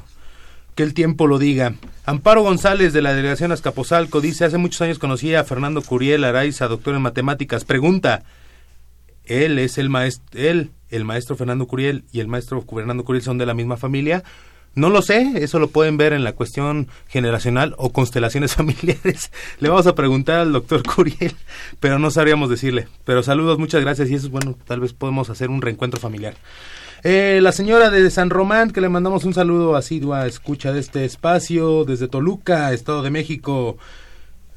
que 0.74 0.82
el 0.82 0.94
tiempo 0.94 1.26
lo 1.26 1.38
diga. 1.38 1.74
Amparo 2.04 2.42
González 2.42 2.92
de 2.92 3.02
la 3.02 3.14
delegación 3.14 3.52
Azcapotzalco 3.52 4.20
dice, 4.20 4.44
hace 4.44 4.58
muchos 4.58 4.80
años 4.80 4.98
conocí 4.98 5.34
a 5.34 5.44
Fernando 5.44 5.82
Curiel 5.82 6.24
Araiza, 6.24 6.68
doctor 6.68 6.94
en 6.94 7.02
matemáticas. 7.02 7.64
Pregunta, 7.64 8.22
él 9.24 9.58
es 9.58 9.78
el 9.78 9.88
maestro, 9.88 10.40
él, 10.40 10.70
el 10.90 11.04
maestro 11.04 11.36
Fernando 11.36 11.66
Curiel 11.66 12.04
y 12.12 12.20
el 12.20 12.28
maestro 12.28 12.62
Fernando 12.62 13.04
Curiel 13.04 13.22
son 13.22 13.38
de 13.38 13.46
la 13.46 13.54
misma 13.54 13.76
familia. 13.76 14.24
No 14.74 14.88
lo 14.88 15.02
sé, 15.02 15.32
eso 15.36 15.58
lo 15.58 15.68
pueden 15.68 15.98
ver 15.98 16.14
en 16.14 16.24
la 16.24 16.32
cuestión 16.32 16.88
generacional 17.06 17.74
o 17.76 17.92
constelaciones 17.92 18.54
familiares. 18.56 19.30
Le 19.60 19.68
vamos 19.68 19.86
a 19.86 19.94
preguntar 19.94 20.40
al 20.40 20.52
doctor 20.52 20.82
Curiel, 20.82 21.34
pero 21.78 21.98
no 21.98 22.10
sabríamos 22.10 22.48
decirle. 22.48 22.88
Pero 23.04 23.22
saludos, 23.22 23.58
muchas 23.58 23.82
gracias 23.82 24.08
y 24.08 24.14
eso 24.14 24.26
es 24.26 24.32
bueno, 24.32 24.56
tal 24.66 24.80
vez 24.80 24.94
podemos 24.94 25.28
hacer 25.28 25.50
un 25.50 25.60
reencuentro 25.60 26.00
familiar. 26.00 26.34
Eh, 27.04 27.40
la 27.42 27.50
señora 27.50 27.90
de 27.90 28.08
San 28.10 28.30
Román, 28.30 28.70
que 28.70 28.80
le 28.80 28.88
mandamos 28.88 29.24
un 29.24 29.34
saludo 29.34 29.74
asidua, 29.74 30.26
escucha 30.26 30.72
de 30.72 30.78
este 30.78 31.04
espacio, 31.04 31.84
desde 31.84 32.06
Toluca, 32.06 32.72
Estado 32.72 33.02
de 33.02 33.10
México. 33.10 33.76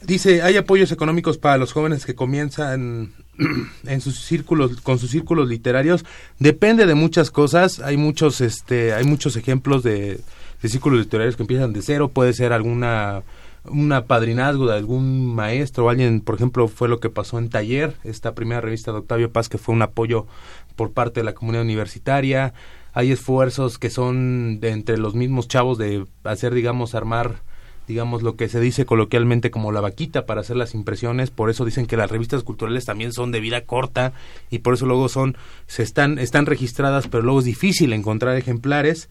Dice, 0.04 0.44
hay 0.44 0.56
apoyos 0.56 0.92
económicos 0.92 1.40
para 1.40 1.58
los 1.58 1.74
jóvenes 1.74 2.06
que 2.06 2.14
comienzan 2.14 3.14
en 3.88 4.02
sus 4.02 4.20
círculos, 4.20 4.80
con 4.82 5.00
sus 5.00 5.10
círculos 5.10 5.50
literarios. 5.50 6.06
Depende 6.38 6.86
de 6.86 6.94
muchas 6.94 7.32
cosas. 7.32 7.80
Hay 7.80 7.98
muchos, 7.98 8.42
este, 8.42 8.94
hay 8.94 9.06
muchos 9.06 9.36
ejemplos 9.38 9.82
de, 9.82 10.20
de 10.62 10.70
círculos 10.70 11.00
literarios 11.00 11.36
que 11.36 11.44
empiezan 11.44 11.74
de 11.74 11.82
cero. 11.82 12.10
Puede 12.10 12.34
ser 12.34 12.54
alguna 12.54 13.24
un 13.70 13.94
padrinazgo 14.08 14.68
de 14.68 14.76
algún 14.76 15.34
maestro 15.34 15.86
o 15.86 15.90
alguien, 15.90 16.22
por 16.22 16.36
ejemplo, 16.36 16.68
fue 16.68 16.88
lo 16.88 17.00
que 17.00 17.10
pasó 17.10 17.40
en 17.40 17.50
Taller, 17.50 17.96
esta 18.04 18.36
primera 18.36 18.62
revista 18.62 18.92
de 18.92 19.00
Octavio 19.00 19.32
Paz, 19.32 19.50
que 19.50 19.58
fue 19.58 19.76
un 19.76 19.82
apoyo 19.82 20.28
por 20.76 20.92
parte 20.92 21.20
de 21.20 21.26
la 21.26 21.34
comunidad 21.34 21.64
universitaria. 21.64 22.54
Hay 22.94 23.12
esfuerzos 23.12 23.78
que 23.78 23.90
son 23.90 24.60
de 24.60 24.70
entre 24.70 24.98
los 24.98 25.16
mismos 25.16 25.48
chavos 25.48 25.78
de 25.78 26.06
hacer, 26.24 26.54
digamos, 26.54 26.96
armar, 26.96 27.42
digamos, 27.88 28.24
lo 28.24 28.36
que 28.36 28.48
se 28.48 28.60
dice 28.60 28.86
coloquialmente 28.86 29.52
como 29.52 29.72
la 29.72 29.82
vaquita 29.82 30.26
para 30.26 30.42
hacer 30.42 30.56
las 30.56 30.74
impresiones. 30.74 31.30
Por 31.30 31.50
eso 31.50 31.66
dicen 31.66 31.88
que 31.88 31.98
las 31.98 32.10
revistas 32.10 32.44
culturales 32.44 32.86
también 32.86 33.12
son 33.12 33.32
de 33.32 33.42
vida 33.42 33.62
corta 33.62 34.14
y 34.50 34.60
por 34.60 34.76
eso 34.76 34.86
luego 34.86 35.10
son, 35.10 35.38
se 35.68 35.84
están, 35.84 36.20
están 36.20 36.46
registradas, 36.46 37.08
pero 37.08 37.24
luego 37.24 37.40
es 37.40 37.46
difícil 37.46 37.94
encontrar 37.94 38.38
ejemplares. 38.38 39.10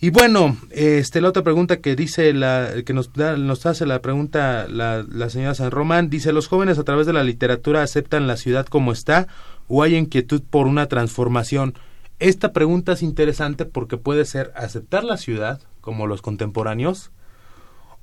Y 0.00 0.10
bueno, 0.10 0.56
este, 0.70 1.20
la 1.20 1.28
otra 1.28 1.42
pregunta 1.42 1.78
que 1.78 1.96
dice 1.96 2.32
la, 2.32 2.70
que 2.84 2.92
nos, 2.92 3.16
nos 3.16 3.66
hace 3.66 3.86
la 3.86 4.02
pregunta 4.02 4.66
la, 4.68 5.04
la 5.08 5.30
señora 5.30 5.54
San 5.54 5.70
Román, 5.70 6.10
dice, 6.10 6.32
¿los 6.32 6.48
jóvenes 6.48 6.78
a 6.78 6.84
través 6.84 7.06
de 7.06 7.12
la 7.12 7.24
literatura 7.24 7.82
aceptan 7.82 8.26
la 8.26 8.36
ciudad 8.36 8.66
como 8.66 8.92
está 8.92 9.28
o 9.68 9.82
hay 9.82 9.94
inquietud 9.94 10.42
por 10.42 10.66
una 10.66 10.88
transformación? 10.88 11.74
Esta 12.18 12.52
pregunta 12.52 12.92
es 12.92 13.02
interesante 13.02 13.64
porque 13.64 13.96
puede 13.96 14.24
ser 14.24 14.52
aceptar 14.56 15.04
la 15.04 15.16
ciudad 15.16 15.60
como 15.80 16.06
los 16.06 16.22
contemporáneos 16.22 17.10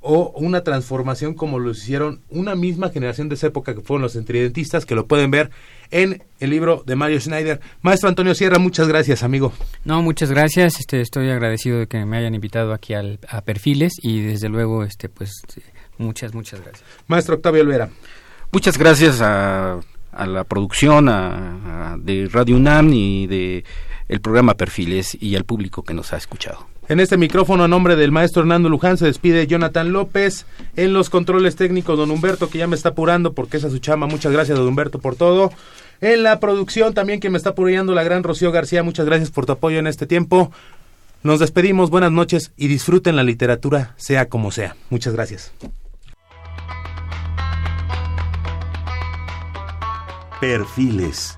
o 0.01 0.31
una 0.35 0.63
transformación 0.63 1.35
como 1.35 1.59
lo 1.59 1.71
hicieron 1.71 2.21
una 2.29 2.55
misma 2.55 2.89
generación 2.89 3.29
de 3.29 3.35
esa 3.35 3.47
época 3.47 3.75
que 3.75 3.81
fueron 3.81 4.01
los 4.01 4.13
tridentistas, 4.13 4.85
que 4.85 4.95
lo 4.95 5.05
pueden 5.05 5.29
ver 5.29 5.51
en 5.91 6.23
el 6.39 6.49
libro 6.49 6.83
de 6.85 6.95
Mario 6.95 7.19
Schneider. 7.19 7.61
Maestro 7.81 8.09
Antonio 8.09 8.33
Sierra, 8.33 8.57
muchas 8.57 8.87
gracias, 8.87 9.21
amigo. 9.21 9.53
No, 9.85 10.01
muchas 10.01 10.31
gracias. 10.31 10.79
Este, 10.79 11.01
estoy 11.01 11.29
agradecido 11.29 11.79
de 11.79 11.87
que 11.87 12.03
me 12.05 12.17
hayan 12.17 12.33
invitado 12.33 12.73
aquí 12.73 12.95
al, 12.95 13.19
a 13.29 13.41
Perfiles 13.41 13.93
y 14.01 14.21
desde 14.21 14.49
luego, 14.49 14.83
este, 14.83 15.07
pues, 15.07 15.31
muchas, 15.99 16.33
muchas 16.33 16.61
gracias. 16.61 16.83
Maestro 17.07 17.35
Octavio 17.35 17.61
Olvera. 17.61 17.89
Muchas 18.51 18.77
gracias 18.77 19.21
a, 19.21 19.79
a 20.11 20.25
la 20.25 20.43
producción 20.43 21.05
de 21.05 22.29
Radio 22.31 22.55
UNAM 22.57 22.91
y 22.91 23.27
de 23.27 23.63
el 24.11 24.19
programa 24.19 24.55
Perfiles 24.55 25.17
y 25.19 25.37
al 25.37 25.45
público 25.45 25.83
que 25.83 25.93
nos 25.93 26.11
ha 26.11 26.17
escuchado. 26.17 26.67
En 26.89 26.99
este 26.99 27.15
micrófono, 27.15 27.63
a 27.63 27.69
nombre 27.69 27.95
del 27.95 28.11
maestro 28.11 28.41
Hernando 28.41 28.67
Luján, 28.67 28.97
se 28.97 29.05
despide 29.05 29.47
Jonathan 29.47 29.93
López. 29.93 30.45
En 30.75 30.91
los 30.91 31.09
controles 31.09 31.55
técnicos, 31.55 31.97
don 31.97 32.11
Humberto, 32.11 32.49
que 32.49 32.57
ya 32.57 32.67
me 32.67 32.75
está 32.75 32.89
apurando 32.89 33.31
porque 33.31 33.55
esa 33.55 33.67
es 33.67 33.73
su 33.73 33.79
chama. 33.79 34.07
Muchas 34.07 34.33
gracias, 34.33 34.57
don 34.57 34.67
Humberto, 34.67 34.99
por 34.99 35.15
todo. 35.15 35.53
En 36.01 36.23
la 36.23 36.41
producción, 36.41 36.93
también 36.93 37.21
que 37.21 37.29
me 37.29 37.37
está 37.37 37.51
apurando, 37.51 37.95
la 37.95 38.03
gran 38.03 38.21
Rocío 38.21 38.51
García. 38.51 38.83
Muchas 38.83 39.05
gracias 39.05 39.31
por 39.31 39.45
tu 39.45 39.53
apoyo 39.53 39.79
en 39.79 39.87
este 39.87 40.05
tiempo. 40.05 40.51
Nos 41.23 41.39
despedimos, 41.39 41.89
buenas 41.89 42.11
noches 42.11 42.51
y 42.57 42.67
disfruten 42.67 43.15
la 43.15 43.23
literatura, 43.23 43.93
sea 43.95 44.27
como 44.27 44.51
sea. 44.51 44.75
Muchas 44.89 45.13
gracias. 45.13 45.53
Perfiles, 50.41 51.37